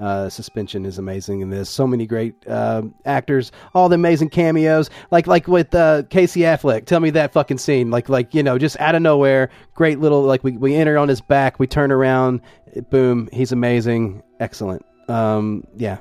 [0.00, 1.68] Uh, suspension is amazing in this.
[1.68, 6.86] So many great um actors, all the amazing cameos, like like with uh, Casey Affleck.
[6.86, 10.22] Tell me that fucking scene, like like you know, just out of nowhere, great little
[10.22, 12.40] like we we enter on his back, we turn around,
[12.88, 14.84] boom, he's amazing, excellent.
[15.08, 15.98] Um, yeah,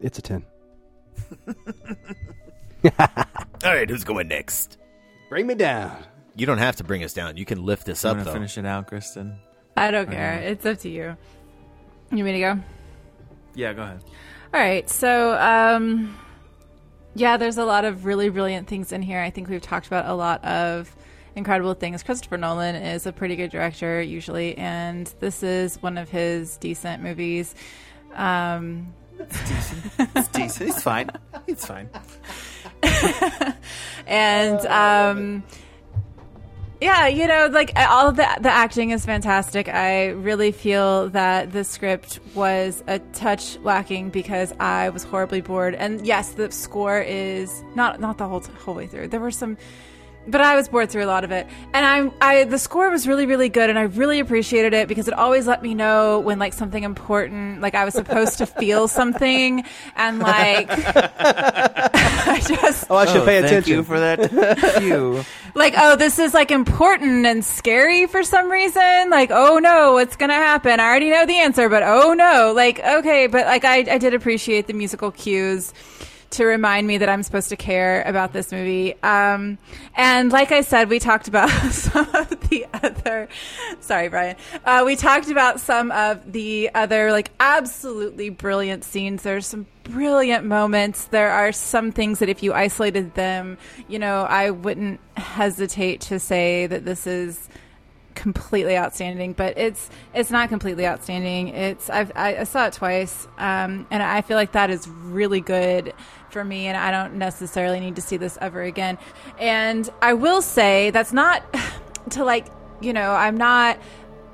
[0.00, 0.44] it's a ten.
[2.98, 3.06] All
[3.62, 4.78] right, who's going next?
[5.28, 6.04] Bring me down.
[6.34, 7.36] You don't have to bring us down.
[7.36, 8.32] You can lift us I'm up, though.
[8.32, 9.38] finish it out, Kristen.
[9.76, 10.34] I don't care.
[10.34, 11.16] It's up to you.
[12.10, 12.60] You want me to go?
[13.54, 14.02] Yeah, go ahead.
[14.52, 14.88] All right.
[14.88, 16.16] So, um,
[17.14, 19.20] yeah, there's a lot of really brilliant things in here.
[19.20, 20.94] I think we've talked about a lot of
[21.34, 22.02] incredible things.
[22.02, 27.02] Christopher Nolan is a pretty good director usually, and this is one of his decent
[27.02, 27.54] movies.
[28.14, 30.70] Um, It's decent.
[30.70, 31.10] It's fine.
[31.46, 31.88] It's fine.
[34.06, 35.42] and um
[36.82, 39.68] yeah you know like uh, all of the the acting is fantastic.
[39.68, 45.74] I really feel that the script was a touch lacking because i was horribly bored.
[45.76, 49.08] And yes the score is not not the whole whole way through.
[49.08, 49.56] There were some
[50.28, 53.06] but I was bored through a lot of it, and I'm I the score was
[53.08, 56.38] really really good, and I really appreciated it because it always let me know when
[56.38, 59.64] like something important, like I was supposed to feel something,
[59.96, 60.68] and like
[61.14, 63.72] I just Oh, I should Oh, pay thank attention.
[63.74, 64.76] you for that.
[64.78, 65.24] Cue.
[65.54, 69.10] like oh this is like important and scary for some reason?
[69.10, 70.80] Like oh no what's gonna happen?
[70.80, 72.52] I already know the answer but oh no.
[72.54, 75.72] Like okay but like i, I did appreciate the musical cues
[76.32, 79.58] to remind me that i'm supposed to care about this movie um,
[79.94, 83.28] and like i said we talked about some of the other
[83.80, 89.46] sorry brian uh, we talked about some of the other like absolutely brilliant scenes there's
[89.46, 91.06] some brilliant moments.
[91.06, 96.18] There are some things that if you isolated them, you know, I wouldn't hesitate to
[96.18, 97.48] say that this is
[98.14, 101.48] completely outstanding, but it's it's not completely outstanding.
[101.48, 105.40] It's I've, I, I saw it twice, um, and I feel like that is really
[105.40, 105.92] good
[106.32, 108.98] for me, and I don't necessarily need to see this ever again.
[109.38, 111.44] And I will say that's not.
[112.10, 112.46] to like
[112.80, 113.78] you know I'm not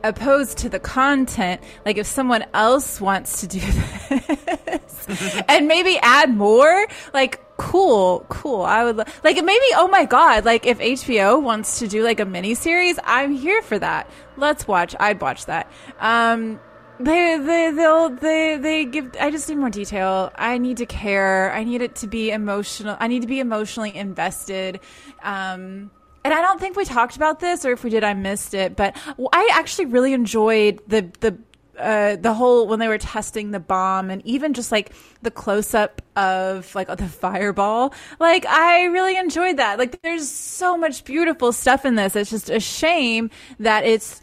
[0.05, 1.61] opposed to the content.
[1.85, 3.61] Like if someone else wants to do
[4.09, 8.63] this and maybe add more, like cool, cool.
[8.63, 9.65] I would lo- like maybe.
[9.75, 10.45] Oh my god!
[10.45, 14.09] Like if HBO wants to do like a mini series, I'm here for that.
[14.37, 14.95] Let's watch.
[14.99, 15.71] I'd watch that.
[15.99, 16.61] Um,
[17.01, 19.15] they they they'll they they give.
[19.21, 20.31] I just need more detail.
[20.35, 21.53] I need to care.
[21.53, 22.97] I need it to be emotional.
[22.99, 24.81] I need to be emotionally invested.
[25.23, 25.91] Um.
[26.25, 28.77] And I don't think we talked about this, or if we did, I missed it.
[28.77, 28.97] But
[29.33, 31.39] I actually really enjoyed the the
[31.79, 34.93] uh, the whole when they were testing the bomb and even just like
[35.23, 40.77] the close up of like the fireball like i really enjoyed that like there's so
[40.77, 43.31] much beautiful stuff in this it's just a shame
[43.61, 44.21] that it's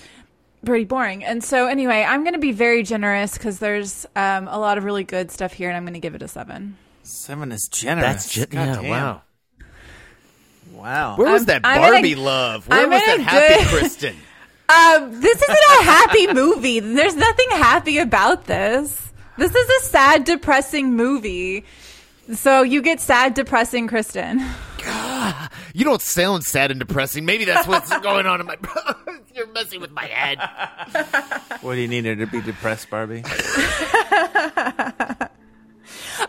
[0.65, 4.77] pretty boring and so anyway i'm gonna be very generous because there's um, a lot
[4.77, 8.03] of really good stuff here and i'm gonna give it a seven Seven is generous.
[8.23, 8.89] That's ju- God yeah, damn.
[8.89, 9.21] wow.
[10.73, 11.15] Wow.
[11.17, 12.67] Where was I'm- that I'm a- Barbie love?
[12.67, 14.15] Where I'm was that a happy good- Kristen?
[14.69, 20.23] um, this isn't a happy movie there's nothing happy about this this is a sad
[20.23, 21.63] depressing movie
[22.33, 24.43] so you get sad depressing kristen
[25.73, 27.25] You don't sound sad and depressing.
[27.25, 28.55] Maybe that's what's going on in my.
[29.35, 30.39] You're messing with my head.
[31.61, 33.23] What do you need her to be depressed, Barbie?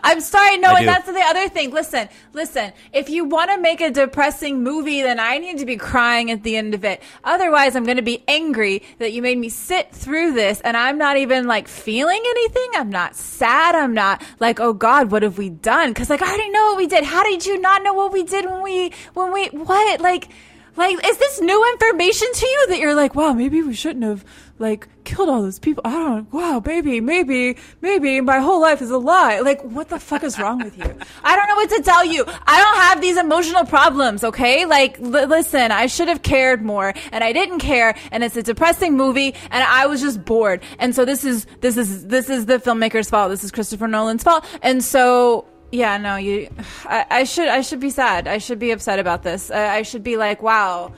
[0.03, 0.85] I'm sorry, no, I and do.
[0.85, 1.71] that's the other thing.
[1.71, 2.73] Listen, listen.
[2.91, 6.43] If you want to make a depressing movie, then I need to be crying at
[6.43, 7.01] the end of it.
[7.23, 10.97] Otherwise, I'm going to be angry that you made me sit through this, and I'm
[10.97, 12.69] not even like feeling anything.
[12.73, 13.75] I'm not sad.
[13.75, 15.91] I'm not like, oh God, what have we done?
[15.91, 17.03] Because like I already know what we did.
[17.03, 20.29] How did you not know what we did when we when we what like?
[20.77, 24.23] Like, is this new information to you that you're like, wow, maybe we shouldn't have
[24.59, 25.81] like killed all those people?
[25.85, 26.31] I don't.
[26.31, 29.39] Wow, maybe, maybe, maybe my whole life is a lie.
[29.39, 30.85] Like, what the fuck is wrong with you?
[31.23, 32.23] I don't know what to tell you.
[32.27, 34.23] I don't have these emotional problems.
[34.23, 38.37] Okay, like, li- listen, I should have cared more, and I didn't care, and it's
[38.37, 42.29] a depressing movie, and I was just bored, and so this is this is this
[42.29, 43.31] is the filmmaker's fault.
[43.31, 46.49] This is Christopher Nolan's fault, and so yeah, no, you.
[46.85, 47.47] I, I should.
[47.47, 48.27] I should be sad.
[48.27, 49.51] I should be upset about this.
[49.51, 50.93] Uh, I should be like, wow,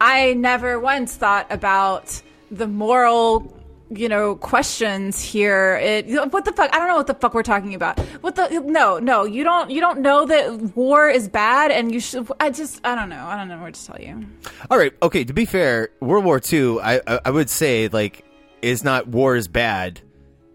[0.00, 2.20] I never once thought about
[2.50, 3.56] the moral,
[3.90, 5.76] you know, questions here.
[5.82, 6.32] It.
[6.32, 6.74] What the fuck?
[6.74, 7.98] I don't know what the fuck we're talking about.
[8.20, 8.60] What the?
[8.64, 9.70] No, no, you don't.
[9.70, 12.30] You don't know that war is bad, and you should.
[12.38, 12.80] I just.
[12.84, 13.24] I don't know.
[13.26, 14.24] I don't know what to tell you.
[14.70, 14.92] All right.
[15.02, 15.24] Okay.
[15.24, 18.24] To be fair, World War II, I, I I would say like
[18.62, 20.00] is not war is bad.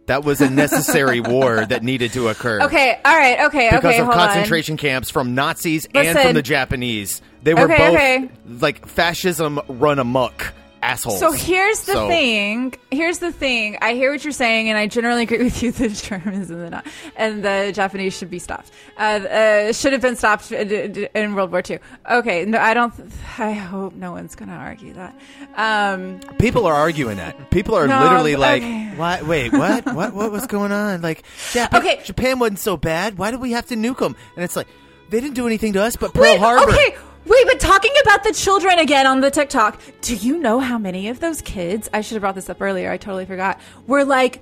[0.07, 2.61] That was a necessary war that needed to occur.
[2.61, 2.99] Okay.
[3.03, 3.45] All right.
[3.47, 3.69] Okay.
[3.69, 3.99] Because okay.
[3.99, 4.27] of hold on.
[4.27, 7.21] concentration camps from Nazis and from the Japanese.
[7.43, 8.29] They were Okay, both okay.
[8.65, 11.19] like fascism run amok assholes.
[11.19, 12.73] So here's the So- thing.
[12.91, 13.77] Here's the thing.
[13.81, 15.71] I hear what you're saying, and I generally agree with you.
[15.77, 18.71] The Germans and the not, and the Japanese should be stopped.
[18.97, 21.79] Uh, uh, should have been stopped in in World War II.
[22.09, 22.93] Okay, no, I don't.
[23.37, 25.13] I hope no one's going to argue that.
[25.55, 27.49] Um, People are arguing that.
[27.51, 28.93] People are No, literally like, okay.
[28.95, 29.27] "What?
[29.27, 29.85] Wait, what?
[29.93, 30.13] what?
[30.13, 31.01] What was going on?
[31.01, 32.01] Like, Japan, Okay.
[32.03, 33.17] Japan wasn't so bad.
[33.17, 34.67] Why did we have to nuke them?" And it's like,
[35.09, 36.71] they didn't do anything to us, but Pearl wait, Harbor.
[36.71, 36.95] okay.
[37.27, 41.09] Wait, but talking about the children again on the TikTok, do you know how many
[41.09, 41.89] of those kids?
[41.93, 42.89] I should have brought this up earlier.
[42.89, 43.59] I totally forgot.
[43.85, 44.41] Were like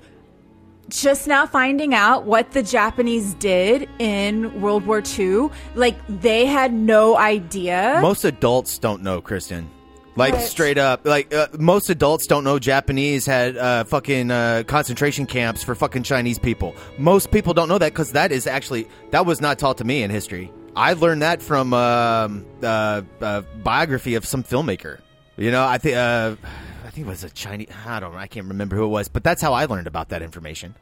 [0.88, 5.48] just now finding out what the Japanese did in World War II.
[5.74, 7.98] Like they had no idea.
[8.00, 9.68] Most adults don't know, Kristen.
[10.14, 15.26] Like straight up, like uh, most adults don't know Japanese had uh, fucking uh, concentration
[15.26, 16.74] camps for fucking Chinese people.
[16.98, 20.02] Most people don't know that because that is actually that was not taught to me
[20.02, 20.50] in history.
[20.76, 25.00] I learned that from um, uh, uh, biography of some filmmaker.
[25.38, 26.36] You know, I think uh,
[26.84, 27.68] I think it was a Chinese.
[27.86, 28.14] I don't.
[28.14, 30.74] I can't remember who it was, but that's how I learned about that information.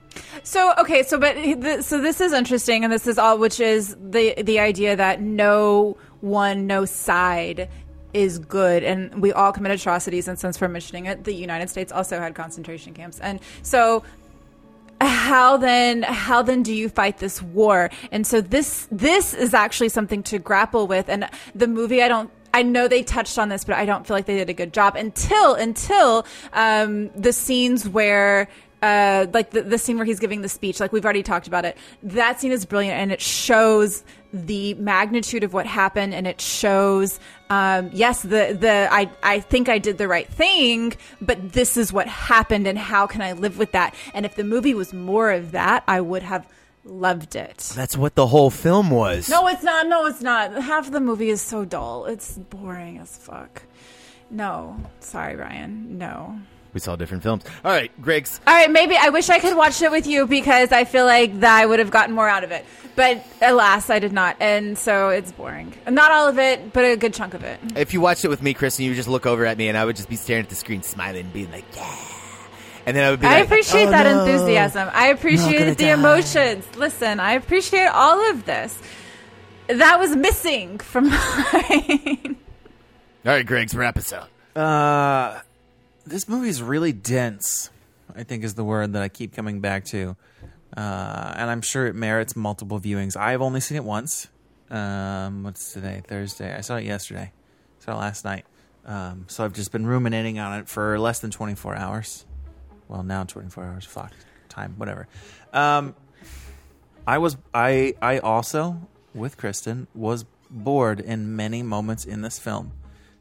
[0.43, 4.35] So okay, so but so this is interesting, and this is all, which is the
[4.43, 7.69] the idea that no one, no side
[8.13, 10.27] is good, and we all commit atrocities.
[10.27, 14.03] And since we're mentioning it, the United States also had concentration camps, and so
[15.05, 17.91] how then how then do you fight this war?
[18.11, 21.09] And so this this is actually something to grapple with.
[21.09, 24.15] And the movie i don't I know they touched on this, but I don't feel
[24.15, 28.49] like they did a good job until until um, the scenes where
[28.85, 31.65] uh, like the, the scene where he's giving the speech, like we've already talked about
[31.65, 31.77] it.
[32.03, 37.19] That scene is brilliant, and it shows the magnitude of what happened, and it shows,
[37.49, 40.93] um, yes, the the I I think I did the right thing,
[41.23, 43.95] but this is what happened, and how can I live with that?
[44.13, 46.47] And if the movie was more of that, I would have
[46.85, 47.73] loved it.
[47.75, 49.31] That's what the whole film was.
[49.31, 49.87] No, it's not.
[49.87, 50.53] No, it's not.
[50.53, 52.05] Half of the movie is so dull.
[52.05, 53.63] It's boring as fuck.
[54.31, 55.97] No, sorry, Ryan.
[55.97, 56.39] No,
[56.75, 57.45] We saw different films.
[57.65, 58.41] All right, Greg's.
[58.47, 61.41] All right, maybe I wish I could watch it with you because I feel like
[61.41, 62.67] that I would have gotten more out of it.
[62.97, 65.73] But alas, I did not, and so it's boring.
[65.89, 67.59] Not all of it, but a good chunk of it.
[67.77, 69.69] If you watched it with me, Chris, and you would just look over at me,
[69.69, 71.97] and I would just be staring at the screen, smiling, being like, "Yeah,"
[72.87, 74.25] and then I would be I like, appreciate "Oh, that no.
[74.25, 74.91] enthusiasm.
[74.93, 75.93] I appreciate the die.
[75.93, 76.65] emotions.
[76.77, 78.77] Listen, I appreciate all of this.
[79.69, 82.37] That was missing from mine.
[83.27, 84.29] All right, Greg's wrap us up.
[84.55, 85.41] Uh,
[86.07, 87.71] this movie is really dense.
[88.15, 90.17] I think is the word that I keep coming back to,
[90.77, 93.17] uh, and I'm sure it merits multiple viewings.
[93.17, 94.29] I've only seen it once.
[94.71, 96.03] Um, what's today?
[96.07, 96.55] Thursday.
[96.55, 97.33] I saw it yesterday.
[97.79, 98.45] saw it last night.
[98.85, 102.27] Um, so I've just been ruminating on it for less than 24 hours.
[102.89, 103.85] Well, now 24 hours.
[103.85, 104.13] Fuck
[104.49, 105.09] time, whatever.
[105.53, 105.95] Um,
[107.07, 112.73] I was I I also with Kristen was bored in many moments in this film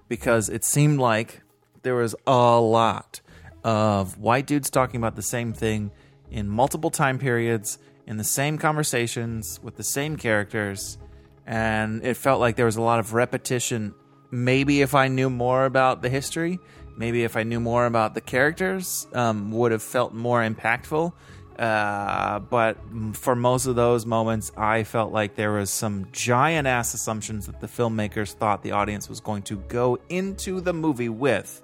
[0.07, 1.42] because it seemed like
[1.83, 3.21] there was a lot
[3.63, 5.91] of white dudes talking about the same thing
[6.31, 7.77] in multiple time periods
[8.07, 10.97] in the same conversations with the same characters
[11.45, 13.93] and it felt like there was a lot of repetition.
[14.31, 16.59] Maybe if i knew more about the history
[16.95, 21.13] maybe if i knew more about the characters um, would have felt more impactful.
[21.57, 22.77] Uh, but
[23.13, 27.61] for most of those moments, I felt like there was some giant ass assumptions that
[27.61, 31.62] the filmmakers thought the audience was going to go into the movie with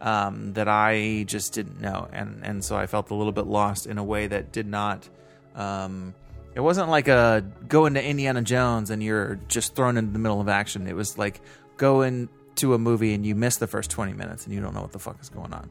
[0.00, 3.86] um, that I just didn't know, and and so I felt a little bit lost
[3.86, 5.08] in a way that did not.
[5.54, 6.14] Um,
[6.54, 10.40] it wasn't like a go into Indiana Jones and you're just thrown into the middle
[10.40, 10.86] of action.
[10.86, 11.40] It was like
[11.76, 14.82] go into a movie and you miss the first twenty minutes and you don't know
[14.82, 15.70] what the fuck is going on.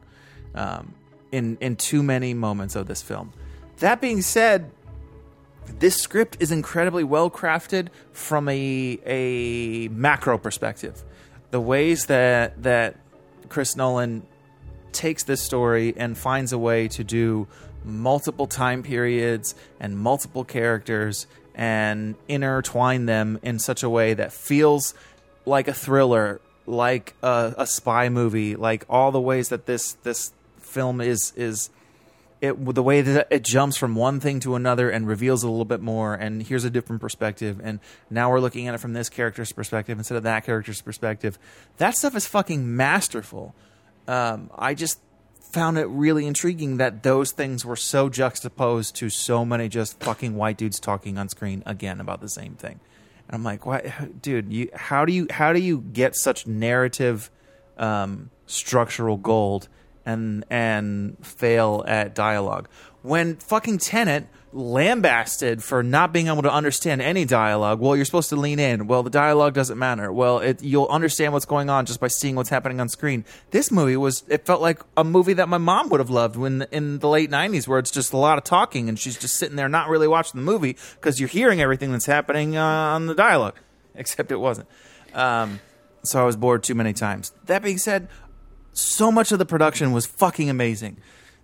[0.54, 0.94] Um,
[1.32, 3.32] in in too many moments of this film.
[3.78, 4.70] That being said,
[5.78, 11.02] this script is incredibly well crafted from a a macro perspective.
[11.50, 12.96] The ways that that
[13.50, 14.22] Chris Nolan
[14.92, 17.46] takes this story and finds a way to do
[17.84, 24.94] multiple time periods and multiple characters and intertwine them in such a way that feels
[25.44, 30.32] like a thriller, like a, a spy movie, like all the ways that this this
[30.58, 31.70] film is is
[32.40, 35.64] it the way that it jumps from one thing to another and reveals a little
[35.64, 39.08] bit more and here's a different perspective and now we're looking at it from this
[39.08, 41.38] character's perspective instead of that character's perspective.
[41.76, 43.54] That stuff is fucking masterful.
[44.08, 45.00] Um, i just
[45.52, 50.36] found it really intriguing that those things were so juxtaposed to so many just fucking
[50.36, 52.80] white dudes talking on screen again about the same thing.
[53.28, 54.22] And i'm like what?
[54.22, 57.30] Dude you how do you how do you get such narrative
[57.76, 59.68] um, structural gold
[60.04, 62.68] and and fail at dialogue.
[63.02, 68.28] When fucking Tenet lambasted for not being able to understand any dialogue, well, you're supposed
[68.30, 68.86] to lean in.
[68.86, 70.12] Well, the dialogue doesn't matter.
[70.12, 73.24] Well, it, you'll understand what's going on just by seeing what's happening on screen.
[73.52, 76.66] This movie was it felt like a movie that my mom would have loved when
[76.72, 79.56] in the late '90s, where it's just a lot of talking and she's just sitting
[79.56, 83.14] there not really watching the movie because you're hearing everything that's happening uh, on the
[83.14, 83.56] dialogue,
[83.94, 84.68] except it wasn't.
[85.14, 85.60] Um,
[86.02, 87.32] so I was bored too many times.
[87.46, 88.08] That being said,
[88.72, 90.98] so much of the production was fucking amazing.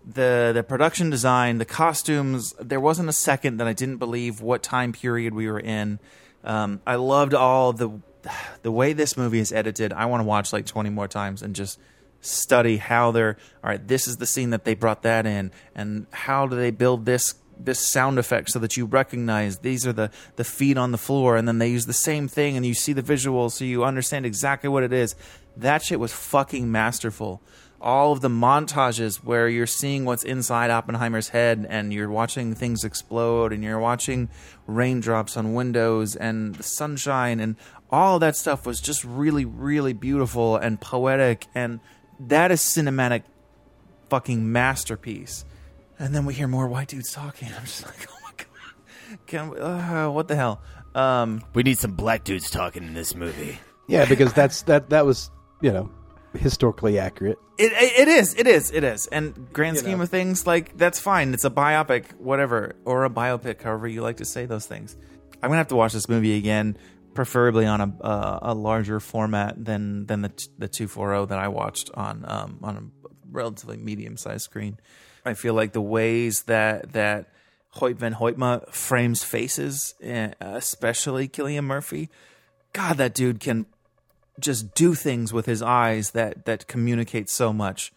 [0.05, 4.63] The the production design, the costumes, there wasn't a second that I didn't believe what
[4.63, 5.99] time period we were in.
[6.45, 7.91] Um, I loved all the
[8.63, 9.93] the way this movie is edited.
[9.93, 11.79] I want to watch like 20 more times and just
[12.21, 16.07] study how they're all right, this is the scene that they brought that in and
[16.11, 20.11] how do they build this this sound effect so that you recognize these are the
[20.37, 22.93] the feet on the floor and then they use the same thing and you see
[22.93, 25.15] the visual so you understand exactly what it is.
[25.57, 27.41] That shit was fucking masterful.
[27.81, 32.85] All of the montages where you're seeing what's inside Oppenheimer's head and you're watching things
[32.85, 34.29] explode and you're watching
[34.67, 37.57] raindrops on windows and the sunshine and
[37.91, 41.79] all that stuff was just really really beautiful and poetic and
[42.19, 43.23] that is cinematic
[44.09, 45.45] fucking masterpiece
[45.99, 47.49] and then we hear more white dudes talking.
[47.57, 50.63] I'm just like, oh my god, Can we, uh, what the hell?
[50.95, 53.59] Um, we need some black dudes talking in this movie.
[53.89, 55.91] Yeah, because that's that that was you know
[56.39, 57.39] historically accurate.
[57.59, 60.05] It, it it is it is it is, and grand You scheme know.
[60.05, 61.33] of things, like that's fine.
[61.35, 64.97] It's a biopic, whatever, or a biopic, however you like to say those things.
[65.43, 66.77] I'm gonna have to watch this movie again,
[67.15, 71.27] preferably on a uh, a larger format than than the t- the two four zero
[71.27, 74.79] that I watched on um on a relatively medium sized screen.
[75.27, 77.27] I feel like the ways that that
[77.75, 82.09] Hoyte van Hoytema frames faces, eh, especially Cillian Murphy,
[82.73, 83.67] God, that dude can
[84.39, 87.93] just do things with his eyes that that communicate so much.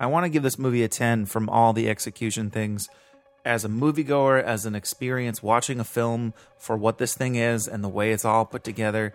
[0.00, 2.88] I want to give this movie a 10 from all the execution things.
[3.44, 7.84] As a moviegoer, as an experience watching a film for what this thing is and
[7.84, 9.14] the way it's all put together,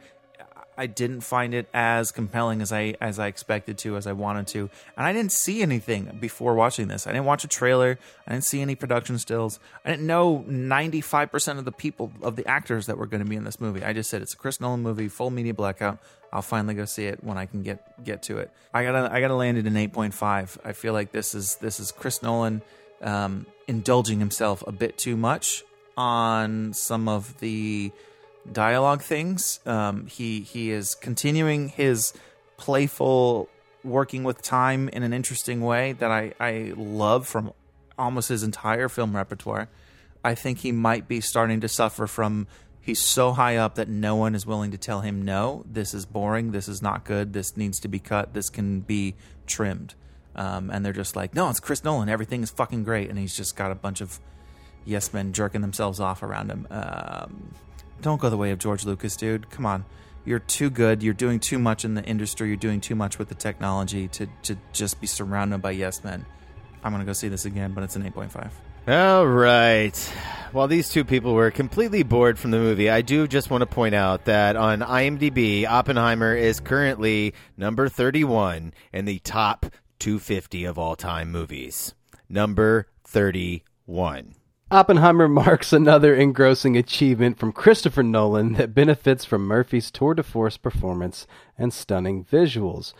[0.79, 4.47] I didn't find it as compelling as I as I expected to, as I wanted
[4.47, 7.05] to, and I didn't see anything before watching this.
[7.05, 7.99] I didn't watch a trailer.
[8.25, 9.59] I didn't see any production stills.
[9.83, 13.21] I didn't know ninety five percent of the people of the actors that were going
[13.21, 13.83] to be in this movie.
[13.83, 15.99] I just said it's a Chris Nolan movie, full media blackout.
[16.31, 18.49] I'll finally go see it when I can get get to it.
[18.73, 20.57] I gotta I gotta land it in eight point five.
[20.63, 22.61] I feel like this is this is Chris Nolan
[23.01, 25.65] um, indulging himself a bit too much
[25.97, 27.91] on some of the
[28.53, 29.59] dialogue things.
[29.65, 32.13] Um, he he is continuing his
[32.57, 33.49] playful
[33.83, 37.53] working with time in an interesting way that I, I love from
[37.97, 39.69] almost his entire film repertoire.
[40.23, 42.47] I think he might be starting to suffer from
[42.81, 46.05] he's so high up that no one is willing to tell him no, this is
[46.05, 49.15] boring, this is not good, this needs to be cut, this can be
[49.47, 49.95] trimmed.
[50.35, 53.35] Um, and they're just like, no, it's Chris Nolan, everything is fucking great, and he's
[53.35, 54.19] just got a bunch of
[54.85, 56.67] yes men jerking themselves off around him.
[56.69, 57.53] Um,
[58.01, 59.49] don't go the way of George Lucas, dude.
[59.49, 59.85] Come on.
[60.25, 61.01] You're too good.
[61.01, 62.49] You're doing too much in the industry.
[62.49, 66.25] You're doing too much with the technology to, to just be surrounded by yes men.
[66.83, 68.51] I'm going to go see this again, but it's an 8.5.
[68.87, 69.95] All right.
[70.51, 73.67] While these two people were completely bored from the movie, I do just want to
[73.67, 79.67] point out that on IMDb, Oppenheimer is currently number 31 in the top
[79.99, 81.93] 250 of all time movies.
[82.29, 84.35] Number 31.
[84.71, 90.57] Oppenheimer marks another engrossing achievement from Christopher Nolan that benefits from Murphy's tour de force
[90.57, 91.25] performance
[91.57, 92.93] and stunning visuals.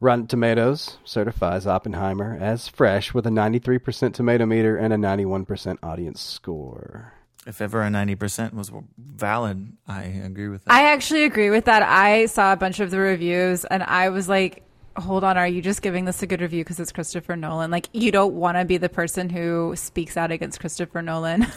[0.00, 6.22] Rotten Tomatoes certifies Oppenheimer as fresh with a 93% tomato meter and a 91% audience
[6.22, 7.12] score.
[7.46, 10.72] If ever a 90% was valid, I agree with that.
[10.72, 11.82] I actually agree with that.
[11.82, 14.62] I saw a bunch of the reviews and I was like,
[14.96, 17.70] hold on, are you just giving this a good review because it's Christopher Nolan?
[17.70, 21.46] Like, you don't want to be the person who speaks out against Christopher Nolan.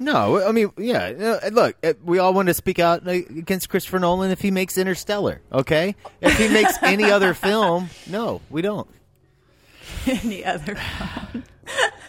[0.00, 1.40] No, I mean, yeah.
[1.50, 5.40] Look, uh, we all want to speak out against Christopher Nolan if he makes Interstellar,
[5.52, 5.96] okay?
[6.20, 8.88] If he makes any other film, no, we don't.
[10.06, 10.76] Any other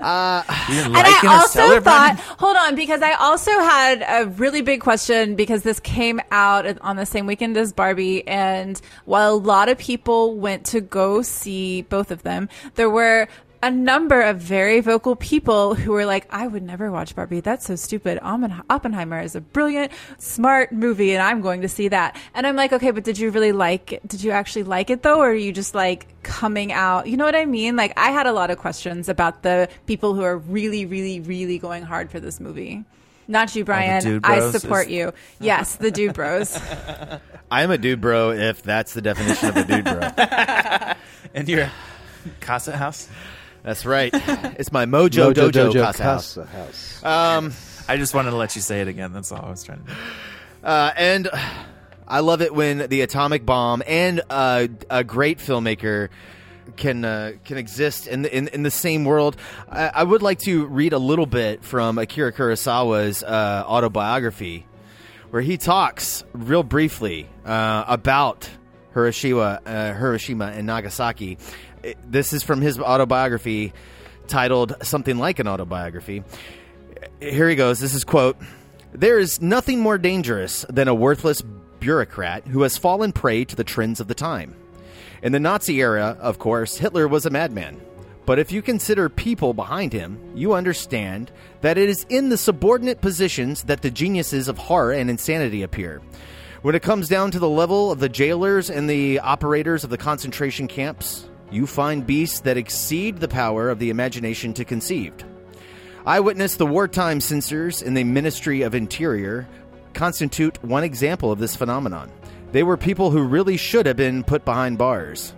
[0.00, 5.34] Uh, and I also thought, hold on, because I also had a really big question
[5.34, 9.78] because this came out on the same weekend as Barbie, and while a lot of
[9.78, 13.28] people went to go see both of them, there were
[13.62, 17.40] a number of very vocal people who were like, I would never watch Barbie.
[17.40, 18.20] That's so stupid.
[18.22, 22.16] Oppenheimer is a brilliant, smart movie, and I'm going to see that.
[22.34, 24.06] And I'm like, okay, but did you really like it?
[24.06, 25.18] Did you actually like it though?
[25.18, 27.08] Or are you just like coming out?
[27.08, 27.74] You know what I mean?
[27.74, 31.58] Like, I had a lot of questions about the people who are really, really, really
[31.58, 32.84] going hard for this movie.
[33.26, 34.24] Not you, Brian.
[34.24, 35.12] I support is- you.
[35.40, 36.58] Yes, the dude bros.
[37.50, 40.94] I'm a dude bro if that's the definition of a dude bro.
[41.34, 41.70] And your
[42.40, 43.08] Casa House?
[43.62, 44.14] That's right.
[44.58, 46.34] It's my Mojo, Dojo, Casa House.
[46.34, 47.04] Casa House.
[47.04, 47.52] Um,
[47.88, 49.12] I just wanted to let you say it again.
[49.12, 49.96] That's all I was trying to do.
[50.64, 51.28] Uh, and
[52.08, 56.08] I love it when the atomic bomb and uh, a great filmmaker
[56.76, 59.36] can uh, can exist in the, in, in the same world.
[59.68, 64.66] I, I would like to read a little bit from Akira Kurosawa's uh, autobiography,
[65.30, 68.48] where he talks real briefly uh, about
[68.94, 71.38] Hiroshima, uh, Hiroshima and Nagasaki.
[72.04, 73.72] This is from his autobiography,
[74.26, 76.22] titled something like an autobiography
[77.20, 77.80] here he goes.
[77.80, 78.36] This is quote.
[78.92, 81.42] There is nothing more dangerous than a worthless
[81.80, 84.54] bureaucrat who has fallen prey to the trends of the time.
[85.22, 87.80] In the Nazi era, of course, Hitler was a madman.
[88.24, 91.32] But if you consider people behind him, you understand
[91.62, 96.02] that it is in the subordinate positions that the geniuses of horror and insanity appear.
[96.60, 99.96] When it comes down to the level of the jailers and the operators of the
[99.96, 105.14] concentration camps, you find beasts that exceed the power of the imagination to conceive.
[106.06, 109.48] I witnessed the wartime censors in the Ministry of Interior
[109.94, 112.10] constitute one example of this phenomenon.
[112.52, 115.34] They were people who really should have been put behind bars.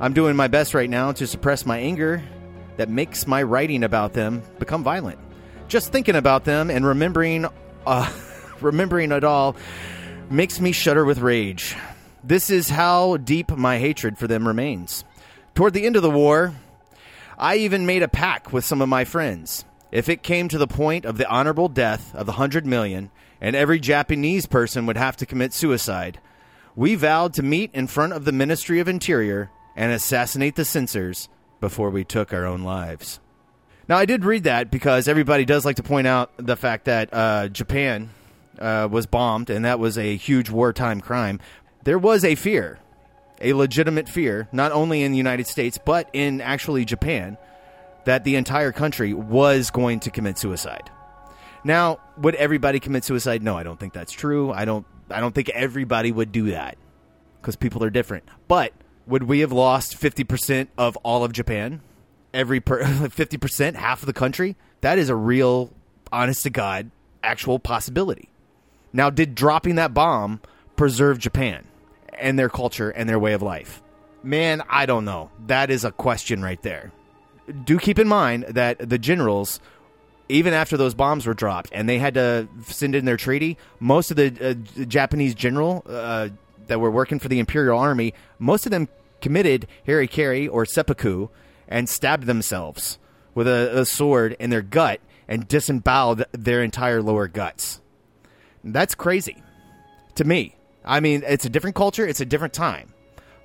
[0.00, 2.22] I'm doing my best right now to suppress my anger
[2.76, 5.18] that makes my writing about them become violent.
[5.68, 7.46] Just thinking about them and remembering
[7.86, 8.10] uh,
[8.60, 9.56] remembering it all
[10.30, 11.76] makes me shudder with rage.
[12.24, 15.04] This is how deep my hatred for them remains.
[15.56, 16.54] Toward the end of the war,
[17.38, 19.64] I even made a pact with some of my friends.
[19.90, 23.10] If it came to the point of the honorable death of the hundred million,
[23.40, 26.20] and every Japanese person would have to commit suicide,
[26.74, 31.30] we vowed to meet in front of the Ministry of Interior and assassinate the censors
[31.58, 33.18] before we took our own lives.
[33.88, 37.08] Now, I did read that because everybody does like to point out the fact that
[37.14, 38.10] uh, Japan
[38.58, 41.40] uh, was bombed, and that was a huge wartime crime.
[41.84, 42.78] There was a fear,
[43.40, 47.36] a legitimate fear, not only in the United States, but in actually Japan,
[48.04, 50.90] that the entire country was going to commit suicide.
[51.64, 53.42] Now, would everybody commit suicide?
[53.42, 54.52] No, I don't think that's true.
[54.52, 54.86] I don't.
[55.10, 56.76] I don't think everybody would do that
[57.40, 58.24] because people are different.
[58.48, 58.72] But
[59.06, 61.80] would we have lost fifty percent of all of Japan?
[62.32, 62.60] Every
[63.10, 64.56] fifty percent, half of the country.
[64.80, 65.72] That is a real,
[66.12, 66.90] honest to God,
[67.24, 68.28] actual possibility.
[68.92, 70.40] Now, did dropping that bomb
[70.76, 71.66] preserve Japan
[72.18, 73.82] and their culture and their way of life?
[74.22, 75.30] Man, I don't know.
[75.46, 76.92] That is a question right there.
[77.64, 79.60] Do keep in mind that the generals,
[80.28, 84.10] even after those bombs were dropped and they had to send in their treaty, most
[84.10, 86.30] of the uh, Japanese general uh,
[86.66, 88.88] that were working for the Imperial Army, most of them
[89.20, 91.28] committed harakiri or seppuku
[91.68, 92.98] and stabbed themselves
[93.34, 97.80] with a, a sword in their gut and disemboweled their entire lower guts.
[98.64, 99.42] That's crazy
[100.16, 100.55] to me.
[100.86, 102.92] I mean, it's a different culture, it's a different time.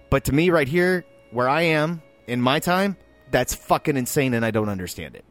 [0.10, 2.98] But to me, right here, where I am in my time,
[3.32, 5.26] that's fucking insane and I don't understand it.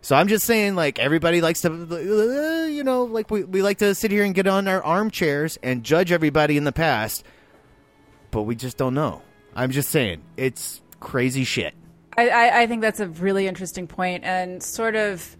[0.00, 3.94] So I'm just saying, like, everybody likes to, you know, like, we, we like to
[3.94, 7.24] sit here and get on our armchairs and judge everybody in the past,
[8.30, 9.22] but we just don't know.
[9.56, 11.74] I'm just saying, it's crazy shit.
[12.16, 15.36] I, I think that's a really interesting point and sort of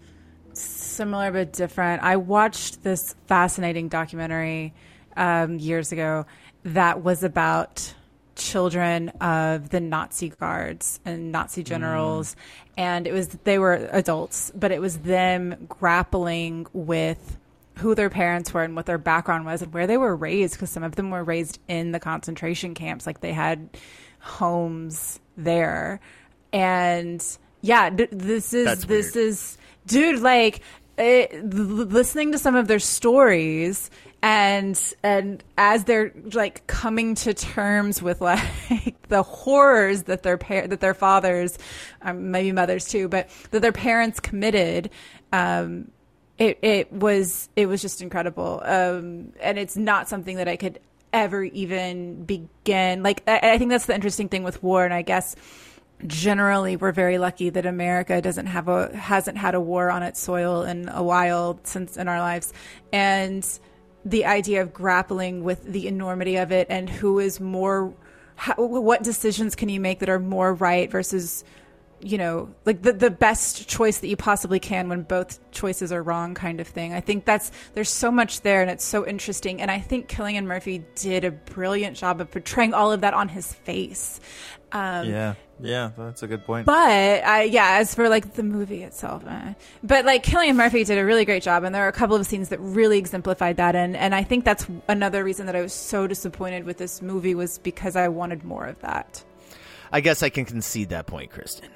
[0.53, 2.03] similar but different.
[2.03, 4.73] I watched this fascinating documentary
[5.19, 6.25] um, years ago
[6.63, 7.93] that was about
[8.35, 12.35] children of the Nazi guards and Nazi generals,
[12.77, 17.37] and it was they were adults, but it was them grappling with
[17.77, 20.69] who their parents were and what their background was and where they were raised because
[20.69, 23.69] some of them were raised in the concentration camps like they had
[24.19, 25.99] homes there.
[26.51, 27.23] And
[27.61, 29.27] yeah th- this is That's this weird.
[29.27, 30.61] is dude like
[30.97, 33.89] it, l- listening to some of their stories
[34.21, 40.67] and and as they're like coming to terms with like the horrors that their par-
[40.67, 41.57] that their fathers
[42.01, 44.89] um, maybe mothers too but that their parents committed
[45.31, 45.89] um
[46.37, 48.61] it it was it was just incredible.
[48.63, 50.79] Um and it's not something that I could
[51.11, 55.01] ever even begin like I, I think that's the interesting thing with war and I
[55.01, 55.35] guess
[56.07, 60.19] generally we're very lucky that America doesn't have a hasn't had a war on its
[60.19, 62.53] soil in a while since in our lives.
[62.93, 63.45] And
[64.05, 67.93] the idea of grappling with the enormity of it and who is more
[68.35, 71.43] how, what decisions can you make that are more right versus
[72.01, 76.01] you know like the the best choice that you possibly can when both choices are
[76.01, 79.61] wrong kind of thing i think that's there's so much there and it's so interesting
[79.61, 83.13] and i think Cillian and murphy did a brilliant job of portraying all of that
[83.13, 84.19] on his face
[84.71, 86.65] um, yeah, yeah, that's a good point.
[86.65, 89.53] but I, yeah, as for like the movie itself, eh.
[89.83, 92.25] but like Cillian Murphy did a really great job, and there are a couple of
[92.25, 95.73] scenes that really exemplified that, and and I think that's another reason that I was
[95.73, 99.23] so disappointed with this movie was because I wanted more of that.
[99.91, 101.69] I guess I can concede that point, Kristen.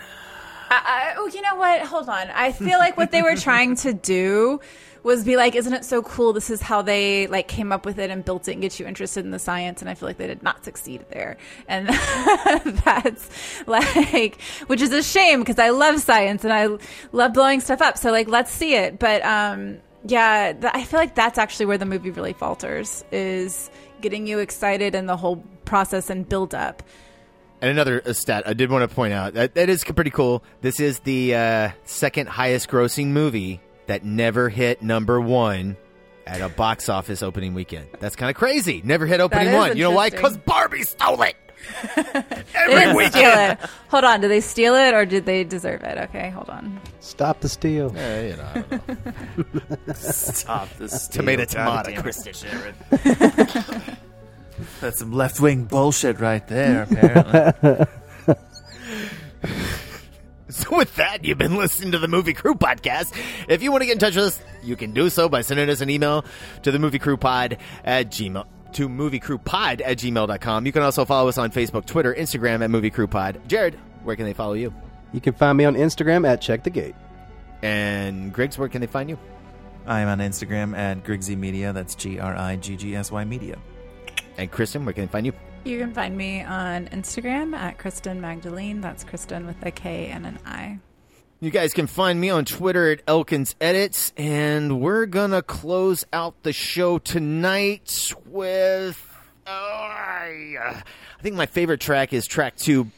[0.70, 1.82] I, I, oh, you know what?
[1.82, 2.30] Hold on.
[2.30, 4.60] I feel like what they were trying to do
[5.04, 6.34] was be like, isn't it so cool?
[6.34, 8.88] This is how they like came up with it and built it and get you
[8.88, 9.82] interested in the science.
[9.82, 11.38] And I feel like they did not succeed there.
[11.68, 11.88] And
[12.86, 13.30] that's
[13.68, 16.70] like, which is a shame because I love science and I
[17.12, 17.98] love blowing stuff up.
[17.98, 18.98] So like, let's see it.
[18.98, 23.70] But, um, yeah, th- I feel like that's actually where the movie really falters is
[24.02, 26.82] getting you excited in the whole process and build up.
[27.64, 30.44] And another uh, stat I did want to point out that, that is pretty cool.
[30.60, 35.78] This is the uh, second highest grossing movie that never hit number one
[36.28, 37.88] at a box office opening weekend.
[38.02, 38.82] That's kind of crazy.
[38.84, 39.78] Never hit opening is one.
[39.78, 40.10] You know why?
[40.10, 40.36] Because.
[40.40, 41.38] Barbie stole it.
[42.54, 43.52] Every weekend.
[43.54, 43.70] it.
[43.88, 44.20] Hold on.
[44.20, 45.98] Did they steal it or did they deserve it?
[46.10, 46.82] Okay, hold on.
[47.00, 47.94] Stop the steal.
[47.96, 49.94] Yeah, you know, I don't know.
[49.94, 51.08] Stop this.
[51.08, 51.64] Tomato, steal.
[51.64, 52.34] tomato, God damn it, Kristen.
[52.34, 53.98] Jared.
[54.82, 57.86] That's some left wing bullshit right there, apparently.
[60.50, 63.18] So with that, you've been listening to the Movie Crew Podcast.
[63.50, 65.68] If you want to get in touch with us, you can do so by sending
[65.68, 66.26] us an email
[66.62, 70.66] to the Movie Crew Pod at Gmail to moviecrewpod at gmail.com.
[70.66, 73.42] You can also follow us on Facebook, Twitter, Instagram at Movie Crew Pod.
[73.48, 74.72] Jared, where can they follow you?
[75.12, 76.96] You can find me on Instagram at Check the Gate.
[77.64, 79.18] And Griggs, where can they find you?
[79.88, 81.74] I'm on Instagram at Griggsy Media.
[81.74, 83.58] That's G R I G G S Y Media.
[84.38, 85.34] And Kristen, where can they find you?
[85.66, 88.82] You can find me on Instagram at Kristen Magdalene.
[88.82, 90.80] That's Kristen with a K and an I.
[91.40, 96.42] You guys can find me on Twitter at Elkins Edits, and we're gonna close out
[96.44, 99.10] the show tonight with.
[99.46, 100.80] Oh, I, uh,
[101.20, 102.92] I think my favorite track is track two.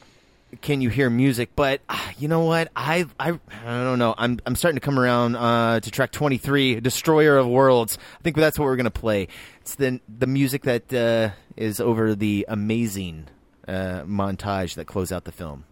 [0.62, 1.49] Can you hear music?
[1.56, 2.72] But ah, you know what?
[2.76, 3.32] I I
[3.66, 4.14] I don't know.
[4.16, 7.98] I'm I'm starting to come around uh, to track 23, Destroyer of Worlds.
[8.20, 9.28] I think that's what we're gonna play.
[9.65, 13.29] It's the the music that uh, is over the amazing
[13.67, 15.65] uh, montage that close out the film.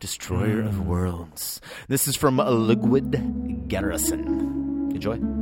[0.00, 1.60] Destroyer of Worlds.
[1.86, 3.12] This is from Ludwig
[3.68, 4.90] Göransson.
[4.96, 5.35] Enjoy.